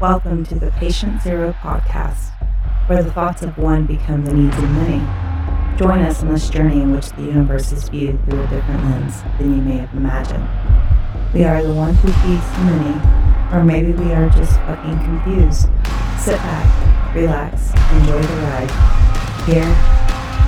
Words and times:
Welcome 0.00 0.46
to 0.46 0.54
the 0.54 0.70
Patient 0.70 1.20
Zero 1.20 1.52
podcast, 1.60 2.30
where 2.86 3.02
the 3.02 3.12
thoughts 3.12 3.42
of 3.42 3.58
one 3.58 3.84
become 3.84 4.24
the 4.24 4.32
needs 4.32 4.56
of 4.56 4.70
many. 4.70 4.96
Join 5.76 5.98
us 6.00 6.22
on 6.22 6.28
this 6.32 6.48
journey 6.48 6.80
in 6.80 6.94
which 6.94 7.10
the 7.10 7.22
universe 7.24 7.70
is 7.70 7.86
viewed 7.90 8.18
through 8.24 8.40
a 8.40 8.46
different 8.46 8.82
lens 8.84 9.22
than 9.36 9.54
you 9.54 9.60
may 9.60 9.76
have 9.76 9.92
imagined. 9.92 10.48
We 11.34 11.44
are 11.44 11.62
the 11.62 11.74
one 11.74 11.92
who 11.96 12.08
feeds 12.08 12.50
the 12.50 12.64
many, 12.64 13.54
or 13.54 13.62
maybe 13.62 13.92
we 13.92 14.10
are 14.12 14.30
just 14.30 14.54
fucking 14.60 15.00
confused. 15.00 15.68
Sit 16.18 16.38
back, 16.38 17.14
relax, 17.14 17.68
enjoy 17.92 18.22
the 18.22 18.36
ride. 18.40 18.70
Here 19.44 19.68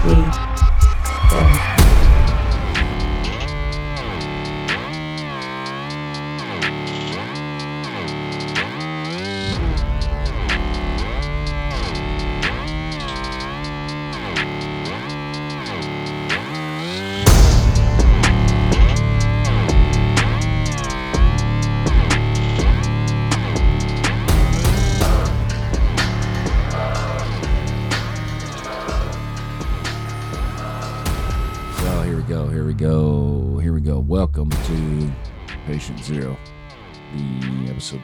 we 0.06 0.14
go. 1.28 1.72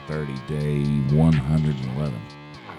30, 0.09 0.33
day 0.47 0.83
111. 1.15 2.21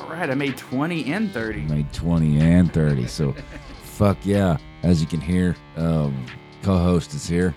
All 0.00 0.08
right, 0.08 0.28
I 0.28 0.34
made 0.34 0.56
20 0.56 1.12
and 1.12 1.30
30. 1.30 1.60
Made 1.60 1.92
20 1.92 2.40
and 2.40 2.72
30. 2.72 3.06
So 3.06 3.32
fuck 3.82 4.18
yeah. 4.24 4.56
As 4.82 5.00
you 5.00 5.06
can 5.06 5.20
hear, 5.20 5.54
um, 5.76 6.26
co-host 6.62 7.14
is 7.14 7.28
here. 7.28 7.54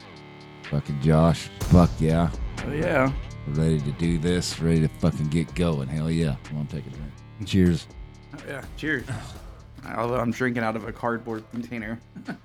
Fucking 0.69 1.01
Josh. 1.01 1.49
Fuck 1.61 1.89
yeah. 1.99 2.29
Oh, 2.63 2.71
yeah. 2.71 3.11
We're 3.47 3.63
ready 3.63 3.79
to 3.79 3.91
do 3.93 4.19
this, 4.19 4.59
ready 4.59 4.81
to 4.81 4.87
fucking 4.99 5.29
get 5.29 5.53
going. 5.55 5.87
Hell 5.87 6.11
yeah. 6.11 6.35
Come 6.43 6.59
on, 6.59 6.67
take 6.67 6.85
a 6.85 6.89
drink. 6.89 7.11
Cheers. 7.43 7.87
Oh, 8.35 8.43
yeah. 8.47 8.63
Cheers. 8.77 9.05
Although 9.97 10.19
I'm 10.19 10.31
drinking 10.31 10.63
out 10.63 10.75
of 10.75 10.87
a 10.87 10.93
cardboard 10.93 11.43
container. 11.49 11.99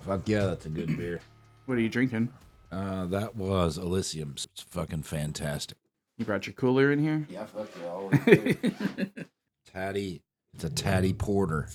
Fuck 0.00 0.28
yeah, 0.28 0.46
that's 0.46 0.66
a 0.66 0.70
good 0.70 0.96
beer. 0.96 1.20
What 1.66 1.78
are 1.78 1.80
you 1.80 1.88
drinking? 1.88 2.30
Uh, 2.72 3.06
that 3.06 3.36
was 3.36 3.78
Elysium. 3.78 4.32
It's 4.32 4.48
fucking 4.68 5.04
fantastic. 5.04 5.78
You 6.18 6.24
brought 6.24 6.46
your 6.46 6.54
cooler 6.54 6.92
in 6.92 6.98
here? 7.00 7.26
Yeah, 7.28 7.46
fuck 7.46 7.68
yeah. 8.26 8.52
Taddy. 9.72 10.22
It's 10.54 10.64
a 10.64 10.70
Taddy 10.70 11.12
porter. 11.12 11.68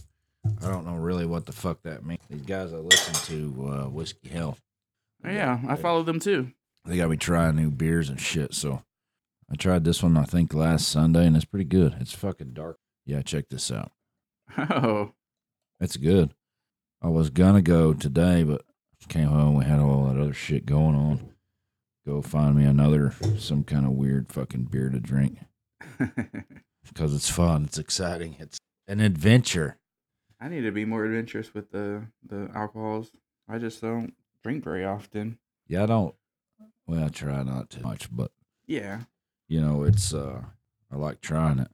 I 0.63 0.67
don't 0.69 0.85
know 0.85 0.95
really 0.95 1.25
what 1.25 1.45
the 1.45 1.51
fuck 1.51 1.81
that 1.83 2.05
means. 2.05 2.21
These 2.29 2.43
guys 2.43 2.71
I 2.73 2.77
listen 2.77 3.13
to, 3.53 3.67
uh, 3.69 3.89
Whiskey 3.89 4.29
Hell, 4.29 4.57
Oh, 5.25 5.29
yeah. 5.29 5.59
I 5.67 5.75
follow 5.75 6.01
them 6.03 6.19
too. 6.21 6.51
they 6.85 6.95
got 6.95 7.09
me 7.09 7.17
trying 7.17 7.57
new 7.57 7.69
beers 7.69 8.07
and 8.09 8.19
shit. 8.21 8.53
So 8.53 8.83
I 9.51 9.55
tried 9.55 9.83
this 9.83 10.01
one, 10.01 10.15
I 10.15 10.23
think, 10.23 10.53
last 10.53 10.87
Sunday, 10.87 11.25
and 11.27 11.35
it's 11.35 11.43
pretty 11.43 11.65
good. 11.65 11.97
It's 11.99 12.13
fucking 12.13 12.53
dark. 12.53 12.77
Yeah, 13.05 13.21
check 13.21 13.49
this 13.49 13.69
out. 13.71 13.91
Oh, 14.57 15.11
It's 15.81 15.97
good. 15.97 16.33
I 17.01 17.07
was 17.09 17.29
gonna 17.29 17.61
go 17.61 17.93
today, 17.93 18.43
but 18.43 18.61
came 19.09 19.27
home. 19.27 19.55
We 19.55 19.65
had 19.65 19.79
all 19.79 20.05
that 20.05 20.19
other 20.19 20.33
shit 20.33 20.65
going 20.65 20.95
on. 20.95 21.29
Go 22.05 22.21
find 22.21 22.55
me 22.55 22.63
another 22.65 23.13
some 23.37 23.63
kind 23.63 23.85
of 23.85 23.91
weird 23.91 24.31
fucking 24.31 24.65
beer 24.65 24.89
to 24.89 24.99
drink 24.99 25.39
because 26.87 27.13
it's 27.13 27.29
fun. 27.29 27.65
It's 27.65 27.77
exciting. 27.77 28.35
It's 28.39 28.57
an 28.87 28.99
adventure. 28.99 29.77
I 30.39 30.47
need 30.49 30.61
to 30.61 30.71
be 30.71 30.85
more 30.85 31.05
adventurous 31.05 31.53
with 31.53 31.71
the, 31.71 32.03
the 32.25 32.49
alcohols. 32.55 33.11
I 33.47 33.57
just 33.57 33.81
don't 33.81 34.13
drink 34.43 34.63
very 34.63 34.85
often. 34.85 35.37
Yeah, 35.67 35.83
I 35.83 35.85
don't. 35.87 36.15
Well, 36.87 37.03
I 37.03 37.09
try 37.09 37.43
not 37.43 37.69
to 37.71 37.81
much, 37.81 38.09
but 38.11 38.31
Yeah. 38.65 39.01
you 39.47 39.61
know, 39.61 39.83
it's. 39.83 40.13
uh 40.13 40.41
I 40.91 40.95
like 40.95 41.21
trying 41.21 41.59
it. 41.59 41.69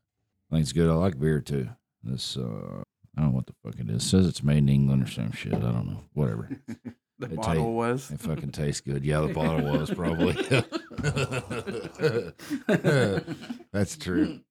I 0.52 0.56
think 0.56 0.64
it's 0.64 0.74
good. 0.74 0.90
I 0.90 0.94
like 0.96 1.18
beer 1.20 1.40
too. 1.40 1.70
This. 2.04 2.36
uh 2.36 2.84
I 3.18 3.22
don't 3.22 3.30
know 3.32 3.36
what 3.38 3.46
the 3.48 3.54
fuck 3.64 3.80
it 3.80 3.90
is. 3.90 4.04
It 4.04 4.08
says 4.08 4.28
it's 4.28 4.44
made 4.44 4.58
in 4.58 4.68
England 4.70 5.04
or 5.04 5.10
some 5.10 5.32
shit. 5.32 5.54
I 5.54 5.60
don't 5.60 5.88
know. 5.88 6.02
Whatever. 6.14 6.50
It 7.36 7.42
bottle 7.42 7.64
ta- 7.64 7.70
was. 7.70 8.12
It 8.12 8.20
fucking 8.20 8.52
tastes 8.52 8.82
good. 8.82 9.06
Yeah, 9.06 9.22
the 9.22 9.34
bottle 9.34 9.72
was 9.72 9.92
probably. 9.92 10.34
That's 13.72 13.98
true. 13.98 14.42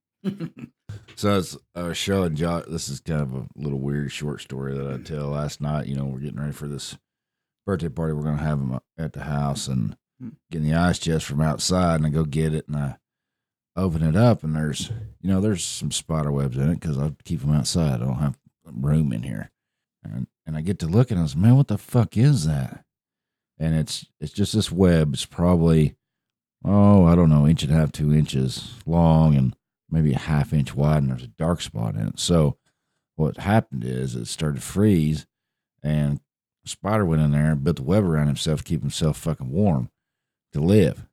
So 1.17 1.39
it's 1.39 1.57
I 1.75 1.83
was 1.83 1.97
showing 1.97 2.37
Josh. 2.37 2.65
This 2.69 2.89
is 2.89 3.01
kind 3.01 3.23
of 3.23 3.35
a 3.35 3.47
little 3.57 3.79
weird 3.79 4.13
short 4.13 4.41
story 4.41 4.77
that 4.77 4.93
I 4.93 4.99
tell 4.99 5.29
last 5.29 5.61
night. 5.61 5.87
You 5.87 5.97
know, 5.97 6.05
we're 6.05 6.19
getting 6.19 6.41
ready 6.41 6.53
for 6.53 6.69
this 6.69 6.97
birthday 7.67 7.89
party. 7.89 8.15
We're 8.15 8.23
gonna 8.23 8.39
have 8.39 8.59
them 8.59 8.81
at 8.99 9.13
the 9.13 9.25
house 9.25 9.69
and 9.69 9.97
hmm. 10.21 10.31
getting 10.51 10.69
the 10.69 10.77
ice 10.77 10.99
chest 10.99 11.27
from 11.27 11.41
outside, 11.41 11.97
and 11.97 12.07
I 12.07 12.11
go 12.11 12.25
get 12.25 12.55
it 12.55 12.69
and 12.69 12.77
I 12.77 12.97
open 13.77 14.03
it 14.03 14.17
up, 14.17 14.45
and 14.45 14.57
there's 14.57 14.91
you 15.21 15.31
know 15.31 15.41
there's 15.41 15.65
some 15.65 15.91
spider 15.91 16.33
webs 16.33 16.57
in 16.57 16.71
it 16.71 16.81
because 16.81 16.99
I 16.99 17.13
keep 17.25 17.41
them 17.41 17.55
outside. 17.55 18.03
I 18.03 18.05
don't 18.05 18.17
have 18.17 18.39
room 18.65 19.13
in 19.13 19.23
here, 19.23 19.51
and 20.05 20.27
and 20.47 20.57
I 20.57 20.61
get 20.61 20.79
to 20.81 20.87
look 20.87 21.11
and 21.11 21.19
I 21.19 21.23
was 21.23 21.37
man, 21.37 21.57
what 21.57 21.69
the 21.69 21.79
fuck 21.79 22.17
is 22.17 22.47
that? 22.47 22.85
And 23.59 23.75
it's 23.75 24.07
it's 24.21 24.33
just 24.33 24.53
this 24.53 24.71
web. 24.71 25.15
It's 25.15 25.27
probably 25.27 25.97
oh 26.65 27.05
I 27.05 27.15
don't 27.15 27.31
know 27.31 27.47
inch 27.47 27.63
and 27.63 27.73
a 27.73 27.77
half, 27.77 27.93
two 27.93 28.13
inches 28.13 28.75
long, 28.87 29.35
and 29.35 29.57
maybe 29.91 30.13
a 30.13 30.19
half 30.19 30.53
inch 30.53 30.75
wide, 30.75 31.03
and 31.03 31.11
there's 31.11 31.23
a 31.23 31.29
dark 31.29 31.61
spot 31.61 31.95
in 31.95 32.09
it. 32.09 32.21
So 32.21 32.59
what 33.17 33.37
happened 33.39 33.85
is 33.85 34.15
it 34.15 34.27
started 34.27 34.57
to 34.57 34.67
freeze, 34.67 35.27
and 35.83 36.21
spider 36.65 37.05
went 37.05 37.23
in 37.23 37.33
there 37.33 37.53
and 37.53 37.65
built 37.65 37.79
a 37.79 37.83
web 37.83 38.05
around 38.05 38.27
himself 38.27 38.61
to 38.61 38.65
keep 38.65 38.81
himself 38.81 39.19
fucking 39.19 39.51
warm 39.51 39.91
to 40.53 40.61
live. 40.61 41.07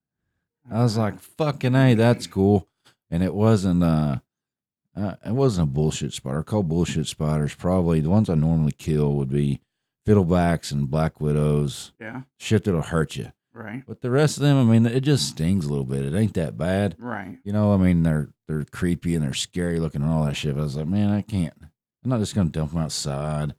I 0.69 0.84
was 0.84 0.97
like, 0.97 1.19
fucking 1.19 1.75
a, 1.75 1.94
that's 1.96 2.28
cool. 2.28 2.68
And 3.09 3.23
it 3.23 3.34
wasn't 3.34 3.84
uh, 3.84 4.19
uh 4.96 5.16
it 5.25 5.34
wasn't 5.34 5.69
a 5.69 5.72
bullshit 5.72 6.13
spider. 6.13 6.44
Called 6.44 6.68
bullshit 6.69 7.07
spiders. 7.07 7.56
Probably 7.56 8.00
the 8.00 8.09
ones 8.09 8.29
I 8.29 8.35
normally 8.35 8.74
kill 8.74 9.13
would 9.13 9.29
be 9.29 9.62
fiddlebacks 10.07 10.72
and 10.72 10.90
black 10.90 11.22
widows. 11.22 11.94
Yeah. 12.00 12.22
Shit 12.38 12.63
that'll 12.63 12.81
hurt 12.81 13.16
you. 13.16 13.31
Right. 13.53 13.84
But 13.85 14.02
the 14.02 14.09
rest 14.09 14.38
of 14.38 14.44
them, 14.44 14.57
I 14.57 14.63
mean, 14.63 14.85
it 14.85 15.02
just 15.02 15.28
stings 15.28 15.66
a 15.66 15.69
little 15.69 15.85
bit. 15.85 16.06
It 16.06 16.18
ain't 16.18 16.34
that 16.35 16.57
bad. 16.57 16.96
Right. 16.97 17.38
You 17.44 17.52
know, 17.52 17.74
I 17.74 17.78
mean, 17.78 18.03
they're 18.03 18.29
they're 18.47 18.63
creepy 18.66 19.16
and 19.16 19.24
they're 19.24 19.34
scary 19.34 19.79
looking 19.79 20.02
and 20.02 20.12
all 20.12 20.25
that 20.25 20.35
shit. 20.35 20.56
But 20.56 20.62
I 20.62 20.63
was 20.63 20.78
like, 20.78 20.88
man, 20.88 21.12
I 21.12 21.22
can't. 21.22 21.53
I'm 21.62 22.09
not 22.09 22.19
just 22.19 22.34
gonna 22.34 22.50
dump 22.50 22.72
them 22.72 22.81
outside. 22.81 23.53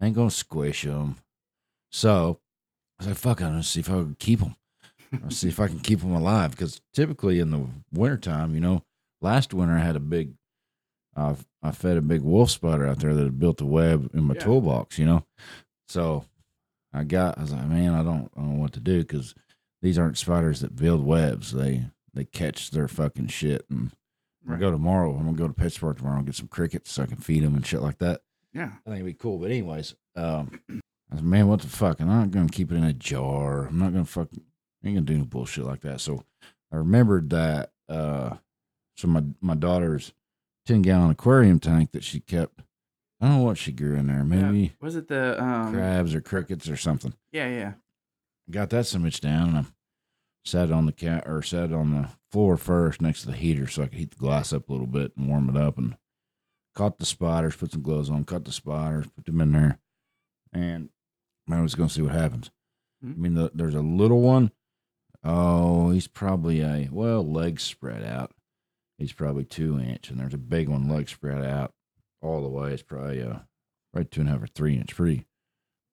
I 0.00 0.06
ain't 0.06 0.16
gonna 0.16 0.30
squish 0.30 0.82
them. 0.82 1.16
So 1.92 2.40
I 2.98 3.02
was 3.04 3.08
like, 3.08 3.16
fuck, 3.16 3.42
I'm 3.42 3.50
gonna 3.50 3.62
see 3.62 3.80
if 3.80 3.90
I 3.90 3.94
can 3.94 4.16
keep 4.18 4.40
them. 4.40 4.56
I'll 5.22 5.30
see 5.30 5.48
if 5.48 5.60
I 5.60 5.68
can 5.68 5.78
keep 5.80 6.00
them 6.00 6.14
alive. 6.14 6.52
Because 6.52 6.80
typically 6.92 7.38
in 7.38 7.50
the 7.50 7.66
wintertime, 7.92 8.54
you 8.54 8.60
know, 8.60 8.82
last 9.20 9.54
winter 9.54 9.74
I 9.74 9.80
had 9.80 9.96
a 9.96 10.00
big, 10.00 10.32
uh, 11.16 11.34
I 11.62 11.70
fed 11.70 11.96
a 11.96 12.02
big 12.02 12.22
wolf 12.22 12.50
spider 12.50 12.86
out 12.86 12.98
there 13.00 13.14
that 13.14 13.22
had 13.24 13.38
built 13.38 13.60
a 13.60 13.66
web 13.66 14.10
in 14.14 14.24
my 14.24 14.34
Yeah. 14.34 14.40
toolbox. 14.40 14.98
You 14.98 15.06
know, 15.06 15.24
so 15.88 16.24
I 16.92 17.04
got. 17.04 17.38
I 17.38 17.42
was 17.42 17.52
like, 17.52 17.66
man, 17.66 17.94
I 17.94 18.02
don't, 18.02 18.30
I 18.36 18.40
don't 18.40 18.54
know 18.56 18.60
what 18.62 18.72
to 18.74 18.80
do 18.80 19.00
because 19.00 19.34
these 19.82 19.98
aren't 19.98 20.18
spiders 20.18 20.60
that 20.60 20.76
build 20.76 21.04
webs. 21.04 21.52
They 21.52 21.86
they 22.12 22.24
catch 22.24 22.70
their 22.70 22.88
fucking 22.88 23.28
shit. 23.28 23.64
And 23.70 23.90
Right. 24.46 24.60
gonna 24.60 24.60
go 24.60 24.70
tomorrow. 24.72 25.10
I'm 25.16 25.24
gonna 25.24 25.36
go 25.36 25.48
to 25.48 25.54
Pittsburgh 25.54 25.96
tomorrow 25.96 26.18
and 26.18 26.26
get 26.26 26.34
some 26.34 26.48
crickets 26.48 26.92
so 26.92 27.02
I 27.02 27.06
can 27.06 27.16
feed 27.16 27.42
them 27.42 27.54
and 27.54 27.64
shit 27.66 27.80
like 27.80 27.98
that. 27.98 28.20
Yeah. 28.52 28.72
I 28.86 28.90
think 28.90 28.96
it'd 28.96 29.06
be 29.06 29.14
cool. 29.14 29.38
But 29.38 29.50
anyways, 29.50 29.94
um, 30.16 30.60
I 31.10 31.16
said, 31.16 31.24
man, 31.24 31.48
what 31.48 31.60
the 31.62 31.68
fuck? 31.68 32.00
I'm 32.00 32.08
not 32.08 32.30
gonna 32.30 32.48
keep 32.48 32.70
it 32.70 32.76
in 32.76 32.84
a 32.84 32.92
jar. 32.92 33.66
I'm 33.66 33.78
not 33.78 33.92
gonna 33.92 34.04
fuck. 34.04 34.28
I 34.34 34.86
Ain't 34.86 34.96
gonna 34.96 35.00
do 35.06 35.16
no 35.18 35.24
bullshit 35.24 35.64
like 35.64 35.80
that. 35.80 36.00
So 36.02 36.24
I 36.70 36.76
remembered 36.76 37.30
that. 37.30 37.72
Uh, 37.88 38.36
so 38.96 39.08
my 39.08 39.24
my 39.40 39.54
daughter's 39.54 40.12
ten 40.66 40.82
gallon 40.82 41.10
aquarium 41.10 41.58
tank 41.60 41.92
that 41.92 42.04
she 42.04 42.20
kept. 42.20 42.60
I 43.20 43.28
don't 43.28 43.38
know 43.38 43.44
what 43.44 43.58
she 43.58 43.72
grew 43.72 43.96
in 43.96 44.06
there. 44.06 44.16
Yeah. 44.18 44.22
Maybe 44.22 44.74
Was 44.80 44.96
it 44.96 45.08
the 45.08 45.42
um 45.42 45.72
crabs 45.72 46.14
or 46.14 46.20
crickets 46.20 46.68
or 46.68 46.76
something. 46.76 47.14
Yeah, 47.32 47.48
yeah. 47.48 47.72
Got 48.50 48.70
that 48.70 48.86
so 48.86 48.98
much 48.98 49.20
down 49.20 49.48
and 49.50 49.58
I 49.58 49.64
sat 50.44 50.70
on 50.70 50.84
the 50.86 50.92
cat 50.92 51.24
or 51.26 51.40
sat 51.42 51.72
on 51.72 51.92
the 51.92 52.08
floor 52.30 52.56
first 52.58 53.00
next 53.00 53.22
to 53.22 53.28
the 53.28 53.32
heater 53.36 53.66
so 53.66 53.82
I 53.82 53.86
could 53.86 53.98
heat 53.98 54.10
the 54.10 54.16
glass 54.16 54.52
up 54.52 54.68
a 54.68 54.72
little 54.72 54.86
bit 54.86 55.12
and 55.16 55.28
warm 55.28 55.48
it 55.48 55.56
up 55.56 55.78
and 55.78 55.96
caught 56.74 56.98
the 56.98 57.06
spiders, 57.06 57.56
put 57.56 57.72
some 57.72 57.80
gloves 57.82 58.10
on, 58.10 58.24
caught 58.24 58.44
the 58.44 58.52
spiders, 58.52 59.06
put 59.16 59.24
them 59.24 59.40
in 59.40 59.52
there, 59.52 59.78
and 60.52 60.90
I 61.50 61.60
was 61.62 61.74
going 61.74 61.88
to 61.88 61.94
see 61.94 62.02
what 62.02 62.12
happens. 62.12 62.50
I 63.02 63.06
Mhm. 63.06 63.16
mean, 63.16 63.34
the, 63.34 63.50
there's 63.54 63.74
a 63.76 63.80
little 63.80 64.20
one. 64.20 64.50
Oh, 65.22 65.90
he's 65.90 66.08
probably 66.08 66.60
a 66.60 66.88
well, 66.90 67.22
legs 67.26 67.62
spread 67.62 68.02
out. 68.04 68.32
He's 68.98 69.12
probably 69.12 69.44
two 69.44 69.78
inch, 69.78 70.10
and 70.10 70.18
there's 70.20 70.34
a 70.34 70.38
big 70.38 70.68
one, 70.68 70.88
legs 70.88 71.12
spread 71.12 71.44
out 71.44 71.72
all 72.22 72.42
the 72.42 72.48
way. 72.48 72.72
It's 72.72 72.82
probably 72.82 73.22
uh, 73.22 73.38
right 73.92 74.10
two 74.10 74.20
and 74.20 74.28
a 74.30 74.32
half 74.32 74.42
or 74.42 74.46
three 74.46 74.76
inch, 74.76 74.94
pretty, 74.94 75.26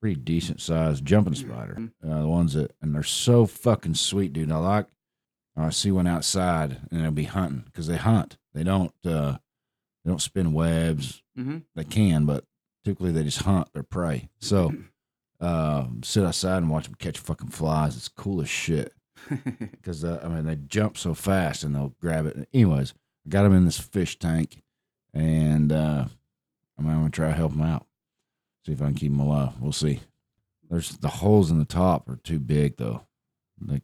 pretty 0.02 0.20
decent 0.20 0.62
sized 0.62 1.04
jumping 1.06 1.36
spider. 1.36 1.76
Mhm. 1.80 1.92
Uh, 2.04 2.22
the 2.22 2.28
ones 2.28 2.54
that 2.54 2.76
and 2.82 2.94
they're 2.94 3.04
so 3.04 3.46
fucking 3.46 3.96
sweet, 3.96 4.34
dude. 4.34 4.52
I 4.52 4.58
like 4.58 4.88
I 5.58 5.70
see 5.70 5.92
one 5.92 6.08
outside, 6.08 6.78
and 6.92 7.04
they'll 7.04 7.12
be 7.12 7.24
hunting 7.24 7.64
because 7.66 7.88
they 7.88 7.98
hunt. 7.98 8.38
They 8.54 8.64
don't. 8.64 8.94
uh 9.06 9.38
They 10.04 10.10
don't 10.12 10.22
spin 10.22 10.54
webs. 10.54 11.22
Mm-hmm. 11.38 11.58
They 11.76 11.84
can, 11.84 12.26
but 12.26 12.46
typically 12.86 13.12
they 13.12 13.24
just 13.24 13.42
hunt 13.44 13.72
their 13.74 13.84
prey. 13.84 14.30
So, 14.40 14.74
um, 15.40 16.02
sit 16.04 16.24
outside 16.26 16.58
and 16.58 16.70
watch 16.70 16.86
them 16.86 16.96
catch 16.96 17.18
fucking 17.20 17.50
flies. 17.50 17.98
It's 17.98 18.08
cool 18.10 18.42
as 18.42 18.50
shit 18.50 18.94
because 19.72 20.04
uh, 20.04 20.20
I 20.24 20.28
mean 20.28 20.46
they 20.46 20.56
jump 20.56 20.98
so 20.98 21.14
fast 21.14 21.64
and 21.64 21.76
they'll 21.76 21.96
grab 22.02 22.26
it. 22.26 22.48
Anyways, 22.54 22.94
I 23.26 23.30
got 23.30 23.44
them 23.44 23.54
in 23.54 23.66
this 23.66 23.80
fish 23.80 24.18
tank, 24.20 24.62
and 25.14 25.72
uh, 25.72 26.06
I 26.78 26.82
mean, 26.82 26.92
I'm 26.92 26.98
gonna 27.00 27.10
try 27.10 27.28
to 27.30 27.36
help 27.36 27.52
them 27.54 27.62
out. 27.62 27.86
See 28.66 28.72
if 28.74 28.82
I 28.82 28.86
can 28.86 28.96
keep 28.96 29.12
them 29.12 29.20
alive. 29.20 29.54
We'll 29.60 29.72
see. 29.72 30.02
There's 30.70 30.98
the 30.98 31.08
holes 31.10 31.52
in 31.52 31.60
the 31.60 31.66
top 31.66 32.08
are 32.10 32.18
too 32.18 32.40
big 32.40 32.78
though. 32.78 33.02
They 33.60 33.82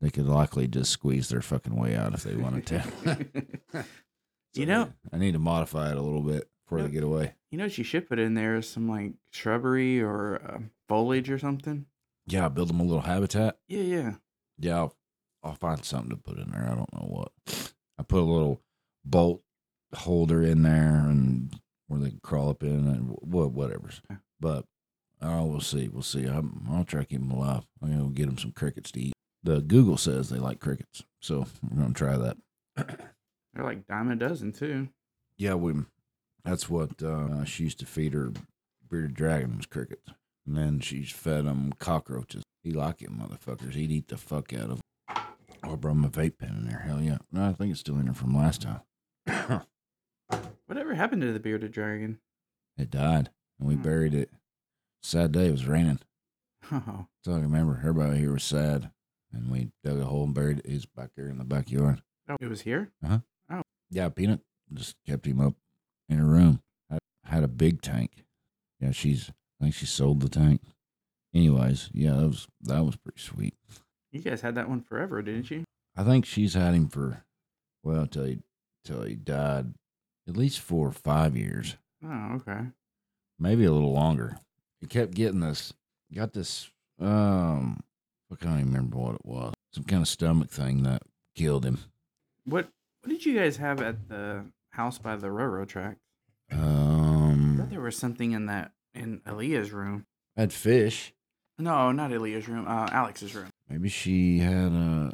they 0.00 0.10
could 0.10 0.26
likely 0.26 0.66
just 0.68 0.90
squeeze 0.90 1.28
their 1.28 1.42
fucking 1.42 1.74
way 1.76 1.96
out 1.96 2.14
if 2.14 2.22
they 2.22 2.34
wanted 2.36 2.66
to. 2.66 3.26
You 4.54 4.66
know- 4.66 4.92
I 5.12 5.18
need 5.18 5.32
to 5.32 5.38
modify 5.38 5.90
it 5.90 5.96
a 5.96 6.02
little 6.02 6.22
bit 6.22 6.48
before 6.64 6.82
they 6.82 6.88
get 6.88 7.04
away. 7.04 7.34
you 7.50 7.58
know 7.58 7.64
what 7.64 7.78
you 7.78 7.84
should 7.84 8.08
put 8.08 8.18
in 8.18 8.34
there 8.34 8.56
is 8.56 8.68
some 8.68 8.88
like 8.88 9.12
shrubbery 9.30 10.00
or 10.00 10.40
uh, 10.44 10.58
foliage 10.88 11.30
or 11.30 11.38
something. 11.38 11.86
Yeah, 12.26 12.48
build 12.48 12.68
them 12.70 12.80
a 12.80 12.84
little 12.84 13.02
habitat. 13.02 13.58
Yeah, 13.68 13.82
yeah. 13.82 14.14
Yeah, 14.58 14.76
I'll, 14.76 14.96
I'll 15.42 15.54
find 15.54 15.84
something 15.84 16.10
to 16.10 16.16
put 16.16 16.38
in 16.38 16.50
there. 16.50 16.64
I 16.64 16.74
don't 16.74 16.92
know 16.92 17.06
what. 17.08 17.72
I 17.98 18.02
put 18.02 18.20
a 18.20 18.22
little 18.22 18.62
bolt 19.04 19.42
holder 19.94 20.42
in 20.42 20.62
there 20.62 21.06
and 21.06 21.54
where 21.86 22.00
they 22.00 22.10
can 22.10 22.20
crawl 22.22 22.50
up 22.50 22.62
in 22.62 22.86
and 22.86 23.16
what 23.20 23.52
whatever. 23.52 23.90
But 24.40 24.64
oh, 25.22 25.44
we'll 25.46 25.60
see. 25.60 25.88
We'll 25.88 26.02
see. 26.02 26.26
I'm, 26.26 26.66
I'll 26.70 26.84
try 26.84 27.00
to 27.00 27.06
keep 27.06 27.20
them 27.20 27.30
alive. 27.30 27.64
I'm 27.82 27.90
gonna 27.90 28.10
get 28.10 28.26
them 28.26 28.38
some 28.38 28.52
crickets 28.52 28.92
to 28.92 29.00
eat. 29.00 29.12
The 29.42 29.60
Google 29.60 29.96
says 29.96 30.28
they 30.28 30.38
like 30.38 30.60
crickets, 30.60 31.02
so 31.20 31.46
we're 31.68 31.82
gonna 31.82 31.94
try 31.94 32.16
that. 32.16 32.36
They're 32.76 33.64
like 33.64 33.86
dime 33.86 34.10
a 34.10 34.16
dozen 34.16 34.52
too. 34.52 34.88
Yeah, 35.36 35.54
we. 35.54 35.74
That's 36.44 36.68
what 36.68 37.02
uh, 37.02 37.44
she 37.44 37.64
used 37.64 37.80
to 37.80 37.86
feed 37.86 38.14
her 38.14 38.32
bearded 38.88 39.14
dragon 39.14 39.56
was 39.56 39.66
crickets, 39.66 40.10
and 40.46 40.56
then 40.56 40.80
she's 40.80 41.10
fed 41.10 41.44
them 41.46 41.72
cockroaches. 41.78 42.42
He 42.68 42.74
like 42.74 43.00
it, 43.00 43.08
motherfuckers. 43.10 43.72
He'd 43.72 43.90
eat 43.90 44.08
the 44.08 44.18
fuck 44.18 44.52
out 44.52 44.68
of. 44.68 44.80
Oh, 45.64 45.72
I 45.72 45.74
brought 45.76 45.94
my 45.96 46.08
vape 46.08 46.36
pen 46.36 46.50
in 46.50 46.66
there. 46.66 46.80
Hell 46.80 47.00
yeah! 47.00 47.16
No, 47.32 47.48
I 47.48 47.54
think 47.54 47.70
it's 47.70 47.80
still 47.80 47.96
in 47.96 48.04
there 48.04 48.12
from 48.14 48.36
last 48.36 48.60
time. 48.60 48.82
Whatever 50.66 50.94
happened 50.94 51.22
to 51.22 51.32
the 51.32 51.40
bearded 51.40 51.72
dragon? 51.72 52.18
it 52.76 52.90
died, 52.90 53.30
and 53.58 53.66
we 53.68 53.74
Hmm. 53.74 53.80
buried 53.82 54.12
it. 54.14 54.30
Sad 55.02 55.32
day. 55.32 55.46
It 55.48 55.52
was 55.52 55.66
raining. 55.66 55.98
Oh, 56.70 57.06
That's 57.24 57.28
all 57.28 57.36
I 57.36 57.40
remember. 57.40 57.78
Everybody 57.78 58.18
here 58.18 58.32
was 58.32 58.44
sad, 58.44 58.90
and 59.32 59.50
we 59.50 59.70
dug 59.82 59.98
a 59.98 60.04
hole 60.04 60.24
and 60.24 60.34
buried 60.34 60.58
it. 60.58 60.66
He's 60.66 60.84
back 60.84 61.12
there 61.16 61.28
in 61.30 61.38
the 61.38 61.44
backyard. 61.44 62.02
oh, 62.28 62.36
it 62.38 62.48
was 62.48 62.60
here. 62.60 62.90
Uh 63.02 63.08
huh. 63.08 63.18
Oh. 63.50 63.62
Yeah, 63.90 64.10
Peanut 64.10 64.40
just 64.74 64.96
kept 65.06 65.24
him 65.26 65.40
up 65.40 65.54
in 66.10 66.18
her 66.18 66.26
room. 66.26 66.60
I 66.90 66.98
had 67.24 67.44
a 67.44 67.48
big 67.48 67.80
tank. 67.80 68.26
Yeah, 68.78 68.90
she's. 68.90 69.30
I 69.58 69.64
think 69.64 69.74
she 69.74 69.86
sold 69.86 70.20
the 70.20 70.28
tank. 70.28 70.60
Anyways, 71.34 71.90
yeah, 71.92 72.14
that 72.14 72.26
was 72.26 72.46
that 72.62 72.84
was 72.84 72.96
pretty 72.96 73.20
sweet. 73.20 73.54
You 74.12 74.20
guys 74.20 74.40
had 74.40 74.54
that 74.54 74.68
one 74.68 74.80
forever, 74.80 75.20
didn't 75.22 75.50
you? 75.50 75.64
I 75.96 76.04
think 76.04 76.24
she's 76.24 76.54
had 76.54 76.74
him 76.74 76.88
for 76.88 77.24
well 77.82 78.06
till 78.06 78.24
he 78.24 78.38
till 78.84 79.02
he 79.02 79.14
died, 79.14 79.74
at 80.26 80.36
least 80.36 80.60
four 80.60 80.88
or 80.88 80.92
five 80.92 81.36
years, 81.36 81.76
Oh, 82.04 82.34
okay. 82.36 82.68
maybe 83.38 83.64
a 83.64 83.72
little 83.72 83.92
longer. 83.92 84.38
He 84.80 84.86
kept 84.86 85.12
getting 85.14 85.40
this, 85.40 85.72
got 86.14 86.32
this. 86.32 86.70
Um, 87.00 87.80
I 88.32 88.36
can't 88.36 88.60
even 88.60 88.72
remember 88.72 88.96
what 88.96 89.14
it 89.16 89.24
was. 89.26 89.54
Some 89.72 89.84
kind 89.84 90.02
of 90.02 90.08
stomach 90.08 90.50
thing 90.50 90.82
that 90.84 91.02
killed 91.34 91.64
him. 91.66 91.78
What 92.44 92.68
What 93.02 93.10
did 93.10 93.26
you 93.26 93.38
guys 93.38 93.58
have 93.58 93.82
at 93.82 94.08
the 94.08 94.46
house 94.70 94.98
by 94.98 95.16
the 95.16 95.30
railroad 95.30 95.68
track? 95.68 95.98
I 96.50 96.54
Um, 96.56 97.56
thought 97.58 97.70
there 97.70 97.80
was 97.82 97.96
something 97.98 98.32
in 98.32 98.46
that 98.46 98.72
in 98.94 99.20
Aaliyah's 99.26 99.72
room. 99.72 100.06
I 100.36 100.40
had 100.42 100.52
fish. 100.52 101.12
No, 101.58 101.90
not 101.92 102.10
Aaliyah's 102.10 102.48
room. 102.48 102.66
Uh, 102.68 102.88
Alex's 102.92 103.34
room. 103.34 103.50
Maybe 103.68 103.88
she 103.88 104.38
had 104.38 104.72
a 104.72 105.12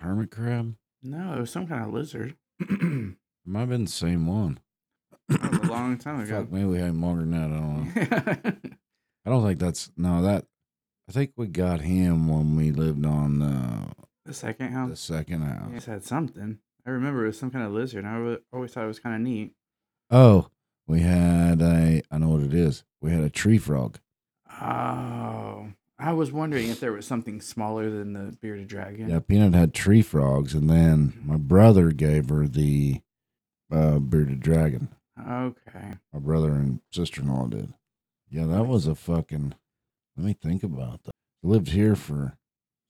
hermit 0.00 0.30
crab. 0.30 0.74
No, 1.02 1.34
it 1.34 1.40
was 1.40 1.50
some 1.50 1.66
kind 1.66 1.84
of 1.84 1.92
lizard. 1.92 2.34
that 2.58 2.68
It 3.44 3.48
might 3.48 3.60
have 3.60 3.68
been 3.70 3.84
the 3.84 3.90
same 3.90 4.26
one. 4.26 4.60
was 5.28 5.38
a 5.40 5.66
long 5.72 5.98
time 5.98 6.20
ago. 6.20 6.40
Fuck, 6.42 6.52
maybe 6.52 6.64
we 6.66 6.78
had 6.78 6.94
longer 6.96 7.22
than 7.24 7.30
that. 7.32 7.50
I 7.50 7.58
don't 7.58 8.64
know. 8.64 8.70
I 9.26 9.30
don't 9.30 9.44
think 9.46 9.58
that's 9.58 9.90
no 9.96 10.22
that. 10.22 10.46
I 11.08 11.12
think 11.12 11.32
we 11.36 11.46
got 11.48 11.80
him 11.80 12.28
when 12.28 12.56
we 12.56 12.70
lived 12.70 13.04
on 13.04 13.42
uh, 13.42 13.92
the 14.24 14.32
second 14.34 14.68
house. 14.72 14.86
the 14.88 14.92
house. 14.92 15.00
second 15.00 15.42
house. 15.42 15.70
guys 15.72 15.84
had 15.86 16.04
something. 16.04 16.58
I 16.86 16.90
remember 16.90 17.24
it 17.24 17.28
was 17.28 17.38
some 17.38 17.50
kind 17.50 17.64
of 17.64 17.72
lizard. 17.72 18.04
I 18.04 18.14
alwa- 18.16 18.38
always 18.52 18.72
thought 18.72 18.84
it 18.84 18.88
was 18.88 18.98
kind 19.00 19.14
of 19.16 19.20
neat. 19.20 19.52
Oh, 20.10 20.48
we 20.86 21.00
had 21.00 21.60
a. 21.60 22.02
I 22.10 22.18
know 22.18 22.28
what 22.30 22.42
it 22.42 22.54
is. 22.54 22.84
We 23.00 23.10
had 23.10 23.22
a 23.22 23.30
tree 23.30 23.58
frog. 23.58 23.98
Oh, 24.60 25.68
I 26.02 26.12
was 26.12 26.32
wondering 26.32 26.68
if 26.68 26.80
there 26.80 26.92
was 26.92 27.06
something 27.06 27.40
smaller 27.40 27.88
than 27.88 28.12
the 28.12 28.36
bearded 28.40 28.66
dragon. 28.68 29.08
Yeah, 29.08 29.20
Peanut 29.20 29.54
had 29.54 29.72
tree 29.72 30.02
frogs, 30.02 30.52
and 30.52 30.68
then 30.68 31.12
my 31.24 31.36
brother 31.36 31.92
gave 31.92 32.28
her 32.28 32.48
the 32.48 33.00
uh, 33.70 33.98
bearded 34.00 34.40
dragon. 34.40 34.88
Okay. 35.20 35.92
My 36.12 36.18
brother 36.18 36.50
and 36.50 36.80
sister 36.90 37.22
in 37.22 37.28
law 37.28 37.46
did. 37.46 37.72
Yeah, 38.28 38.46
that 38.46 38.66
was 38.66 38.86
a 38.86 38.94
fucking. 38.96 39.54
Let 40.16 40.26
me 40.26 40.32
think 40.34 40.62
about 40.64 41.04
that. 41.04 41.12
Lived 41.42 41.68
here 41.68 41.94
for 41.94 42.36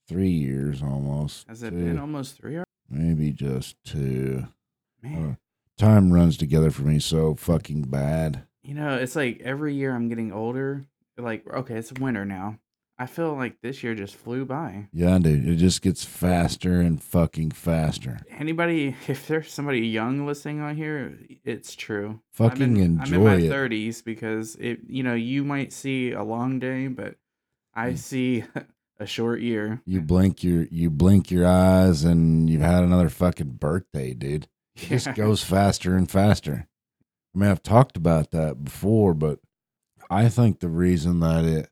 three 0.07 0.29
years 0.31 0.81
almost. 0.81 1.47
Has 1.47 1.61
it 1.63 1.69
two, 1.69 1.75
been 1.85 1.99
almost 1.99 2.37
three 2.37 2.57
hours? 2.57 2.65
maybe 2.89 3.31
just 3.31 3.75
two? 3.85 4.47
Man, 5.01 5.31
Uh, 5.31 5.35
time 5.77 6.11
runs 6.11 6.37
together 6.37 6.71
for 6.71 6.81
me 6.83 6.97
so 6.99 7.35
fucking 7.35 7.83
bad. 7.83 8.43
you 8.63 8.73
know, 8.73 8.95
it's 8.95 9.15
like 9.15 9.39
every 9.41 9.75
year 9.75 9.93
I'm 9.93 10.09
getting 10.09 10.31
older. 10.31 10.85
Like, 11.17 11.45
okay, 11.47 11.75
it's 11.75 11.93
winter 11.93 12.25
now. 12.25 12.57
I 12.97 13.07
feel 13.07 13.33
like 13.33 13.59
this 13.61 13.81
year 13.83 13.95
just 13.95 14.15
flew 14.15 14.45
by. 14.45 14.87
Yeah, 14.93 15.17
dude, 15.19 15.47
it 15.47 15.55
just 15.55 15.81
gets 15.81 16.03
faster 16.05 16.79
and 16.79 17.01
fucking 17.01 17.51
faster. 17.51 18.19
Anybody, 18.29 18.95
if 19.07 19.27
there's 19.27 19.51
somebody 19.51 19.79
young 19.87 20.25
listening 20.27 20.61
on 20.61 20.75
here, 20.75 21.17
it's 21.43 21.75
true. 21.75 22.21
Fucking 22.33 22.77
enjoy 22.77 23.03
I'm 23.03 23.13
in 23.13 23.23
my 23.23 23.35
it. 23.37 23.51
30s 23.51 24.03
because 24.03 24.55
it, 24.57 24.81
you 24.87 25.01
know, 25.03 25.15
you 25.15 25.43
might 25.43 25.73
see 25.73 26.11
a 26.11 26.23
long 26.23 26.59
day, 26.59 26.87
but 26.87 27.15
I 27.73 27.91
Mm. 27.91 27.97
see 27.97 28.43
a 28.99 29.05
short 29.07 29.41
year. 29.41 29.81
You 29.85 29.99
blink 30.01 30.43
your 30.43 30.67
you 30.69 30.91
blink 30.91 31.31
your 31.31 31.47
eyes 31.47 32.03
and 32.03 32.47
you've 32.49 32.61
had 32.61 32.83
another 32.83 33.09
fucking 33.09 33.53
birthday, 33.53 34.13
dude. 34.13 34.47
It 34.75 34.87
just 34.89 35.13
goes 35.15 35.43
faster 35.43 35.95
and 35.95 36.09
faster. 36.09 36.67
I 37.35 37.37
mean, 37.39 37.49
I've 37.49 37.63
talked 37.63 37.97
about 37.97 38.29
that 38.31 38.63
before, 38.63 39.15
but 39.15 39.39
I 40.11 40.29
think 40.29 40.59
the 40.59 40.69
reason 40.69 41.19
that 41.21 41.43
it 41.45 41.69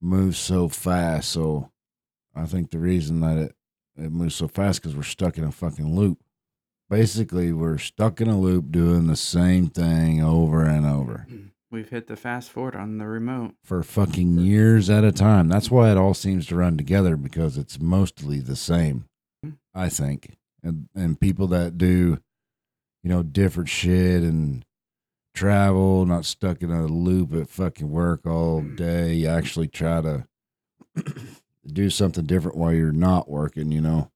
moves 0.00 0.38
so 0.38 0.68
fast, 0.68 1.30
so 1.30 1.70
I 2.34 2.46
think 2.46 2.70
the 2.70 2.78
reason 2.78 3.20
that 3.20 3.38
it 3.38 3.54
it 3.96 4.12
moves 4.12 4.36
so 4.36 4.46
fast 4.46 4.80
because 4.80 4.96
we're 4.96 5.02
stuck 5.02 5.38
in 5.38 5.44
a 5.44 5.50
fucking 5.50 5.94
loop. 5.94 6.18
Basically, 6.88 7.52
we're 7.52 7.78
stuck 7.78 8.20
in 8.20 8.28
a 8.28 8.38
loop 8.38 8.70
doing 8.70 9.08
the 9.08 9.16
same 9.16 9.68
thing 9.68 10.22
over 10.22 10.64
and 10.64 10.86
over 10.86 11.26
mm. 11.28 11.50
We've 11.70 11.90
hit 11.90 12.06
the 12.06 12.16
fast 12.16 12.50
forward 12.50 12.74
on 12.74 12.96
the 12.96 13.06
remote. 13.06 13.54
for 13.62 13.82
fucking 13.82 14.38
years 14.38 14.88
at 14.88 15.04
a 15.04 15.12
time. 15.12 15.48
That's 15.48 15.70
why 15.70 15.90
it 15.90 15.98
all 15.98 16.14
seems 16.14 16.46
to 16.46 16.54
run 16.54 16.78
together 16.78 17.14
because 17.14 17.58
it's 17.58 17.78
mostly 17.78 18.40
the 18.40 18.56
same, 18.56 19.04
mm. 19.44 19.58
I 19.74 19.90
think. 19.90 20.38
And 20.62 20.88
and 20.94 21.20
people 21.20 21.46
that 21.48 21.76
do, 21.76 22.18
you 23.02 23.10
know, 23.10 23.22
different 23.22 23.68
shit 23.68 24.22
and 24.22 24.64
travel, 25.38 26.04
not 26.04 26.24
stuck 26.24 26.62
in 26.62 26.72
a 26.72 26.86
loop 26.86 27.32
at 27.32 27.48
fucking 27.48 27.88
work 27.88 28.26
all 28.26 28.60
mm. 28.60 28.76
day. 28.76 29.14
You 29.14 29.28
actually 29.28 29.68
try 29.68 30.00
to 30.00 30.26
do 31.66 31.90
something 31.90 32.24
different 32.24 32.56
while 32.56 32.72
you're 32.72 32.90
not 32.90 33.30
working, 33.30 33.70
you 33.70 33.80
know. 33.80 34.10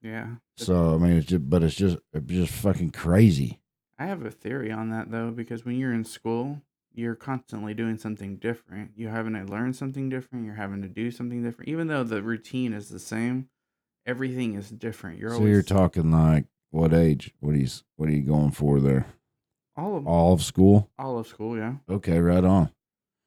Yeah. 0.00 0.36
So 0.56 0.94
I 0.94 0.98
mean, 0.98 1.16
it's 1.16 1.26
just, 1.26 1.50
but 1.50 1.64
it's 1.64 1.74
just 1.74 1.98
it's 2.12 2.26
just 2.26 2.52
fucking 2.52 2.90
crazy. 2.90 3.58
I 3.98 4.06
have 4.06 4.24
a 4.24 4.30
theory 4.30 4.70
on 4.70 4.90
that 4.90 5.10
though, 5.10 5.32
because 5.32 5.64
when 5.64 5.76
you're 5.76 5.92
in 5.92 6.04
school, 6.04 6.62
you're 6.94 7.16
constantly 7.16 7.74
doing 7.74 7.98
something 7.98 8.36
different. 8.36 8.92
You're 8.94 9.10
having 9.10 9.32
to 9.34 9.42
learn 9.42 9.72
something 9.72 10.08
different. 10.08 10.44
You're 10.44 10.54
having 10.54 10.82
to 10.82 10.88
do 10.88 11.10
something 11.10 11.42
different. 11.42 11.68
Even 11.68 11.88
though 11.88 12.04
the 12.04 12.22
routine 12.22 12.72
is 12.72 12.88
the 12.88 13.00
same, 13.00 13.48
everything 14.06 14.54
is 14.54 14.70
different. 14.70 15.18
You're 15.18 15.30
so 15.30 15.36
always 15.38 15.50
you're 15.50 15.62
talking 15.62 16.12
like 16.12 16.44
what 16.70 16.94
age? 16.94 17.34
What 17.40 17.56
are 17.56 17.58
you 17.58 17.68
what 17.96 18.08
are 18.08 18.12
you 18.12 18.22
going 18.22 18.52
for 18.52 18.78
there? 18.78 19.06
All 19.78 19.96
of 19.96 20.06
All 20.06 20.32
of 20.34 20.42
school? 20.42 20.90
all 20.98 21.18
of 21.18 21.26
school, 21.26 21.56
yeah. 21.56 21.76
Okay, 21.88 22.18
right 22.18 22.44
on. 22.44 22.70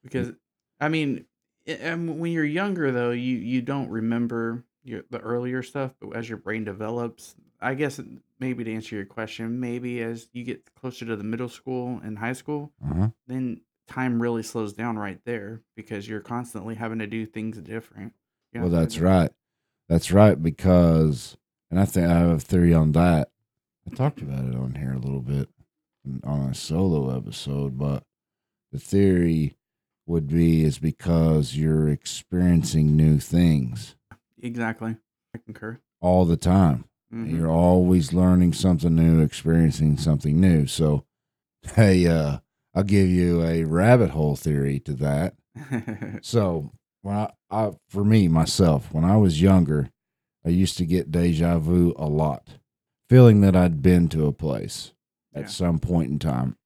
Because 0.02 0.32
I 0.80 0.88
mean, 0.88 1.24
i- 1.66 1.78
um, 1.90 2.18
when 2.18 2.30
you're 2.32 2.44
younger 2.44 2.92
though, 2.92 3.10
you 3.10 3.36
you 3.36 3.62
don't 3.62 3.88
remember 3.88 4.64
your 4.84 5.02
the 5.10 5.18
earlier 5.18 5.62
stuff, 5.62 5.94
but 6.00 6.14
as 6.16 6.28
your 6.28 6.38
brain 6.38 6.64
develops, 6.64 7.34
I 7.60 7.74
guess 7.74 8.00
maybe 8.38 8.64
to 8.64 8.72
answer 8.74 8.96
your 8.96 9.04
question, 9.06 9.60
maybe 9.60 10.02
as 10.02 10.28
you 10.32 10.44
get 10.44 10.74
closer 10.74 11.06
to 11.06 11.16
the 11.16 11.24
middle 11.24 11.48
school 11.48 12.00
and 12.04 12.18
high 12.18 12.32
school, 12.34 12.72
Uh-huh. 12.84 13.10
then 13.28 13.60
time 13.86 14.20
really 14.20 14.42
slows 14.42 14.72
down 14.72 14.96
right 14.98 15.20
there 15.24 15.60
because 15.76 16.08
you're 16.08 16.20
constantly 16.20 16.74
having 16.74 16.98
to 16.98 17.06
do 17.06 17.24
things 17.26 17.58
different. 17.58 18.12
You 18.52 18.60
Well, 18.60 18.70
know, 18.70 18.76
that's 18.80 18.98
right. 18.98 19.30
That's 19.88 20.10
right 20.12 20.40
because 20.42 21.36
and 21.70 21.78
I 21.80 21.84
think 21.86 22.06
I 22.08 22.18
have 22.18 22.30
a 22.30 22.38
theory 22.40 22.74
on 22.74 22.92
that. 22.92 23.30
I 23.90 23.94
talked 23.94 24.20
about 24.20 24.44
it 24.44 24.54
on 24.54 24.74
here 24.74 24.92
a 24.92 24.98
little 24.98 25.20
bit 25.22 25.48
on 26.24 26.50
a 26.50 26.54
solo 26.54 27.16
episode, 27.16 27.78
but 27.78 28.02
the 28.72 28.78
theory 28.78 29.56
would 30.06 30.26
be 30.28 30.64
is 30.64 30.78
because 30.78 31.56
you're 31.56 31.88
experiencing 31.88 32.96
new 32.96 33.18
things 33.18 33.94
Exactly. 34.42 34.96
I 35.34 35.38
concur. 35.38 35.78
all 36.00 36.24
the 36.24 36.36
time. 36.36 36.84
Mhm. 37.14 37.30
You're 37.36 37.50
always 37.50 38.12
learning 38.12 38.52
something 38.54 38.94
new, 38.94 39.20
experiencing 39.20 39.96
something 39.98 40.40
new. 40.40 40.66
So, 40.66 41.04
hey, 41.76 42.06
uh, 42.06 42.38
I'll 42.74 42.82
give 42.82 43.08
you 43.08 43.42
a 43.42 43.64
rabbit 43.64 44.10
hole 44.10 44.34
theory 44.36 44.80
to 44.80 44.94
that. 44.94 45.34
So, 46.22 46.72
when 47.02 47.16
I, 47.16 47.30
I, 47.50 47.72
for 47.88 48.04
me 48.04 48.28
myself, 48.28 48.92
when 48.92 49.04
I 49.04 49.16
was 49.16 49.42
younger, 49.42 49.90
I 50.44 50.48
used 50.48 50.76
to 50.78 50.86
get 50.86 51.10
deja 51.10 51.58
vu 51.58 51.94
a 51.96 52.06
lot, 52.06 52.58
feeling 53.08 53.40
that 53.42 53.54
I'd 53.56 53.82
been 53.82 54.08
to 54.10 54.26
a 54.26 54.32
place 54.32 54.92
at 55.34 55.42
Yeah. 55.42 55.48
some 55.48 55.78
point 55.78 56.10
in 56.10 56.18
time. 56.18 56.56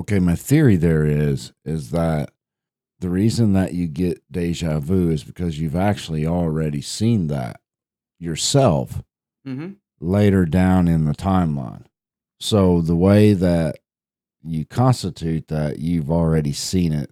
Okay, 0.00 0.18
my 0.18 0.34
theory 0.34 0.76
there 0.76 1.04
is 1.04 1.52
is 1.64 1.90
that 1.90 2.30
the 3.00 3.08
reason 3.10 3.52
that 3.52 3.74
you 3.74 3.86
get 3.86 4.22
deja 4.30 4.78
vu 4.80 5.10
is 5.10 5.24
because 5.24 5.58
you've 5.60 5.76
actually 5.76 6.26
already 6.26 6.80
seen 6.80 7.26
that 7.28 7.60
yourself 8.18 9.02
hmm 9.44 9.72
later 10.00 10.44
down 10.44 10.88
in 10.88 11.04
the 11.04 11.12
timeline. 11.14 11.84
So 12.40 12.80
the 12.82 12.96
way 12.96 13.32
that 13.32 13.76
you 14.42 14.66
constitute 14.66 15.48
that 15.48 15.78
you've 15.78 16.10
already 16.10 16.52
seen 16.52 16.92
it 16.92 17.10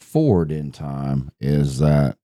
forward 0.00 0.50
in 0.52 0.72
time 0.72 1.30
is 1.40 1.78
that 1.78 2.18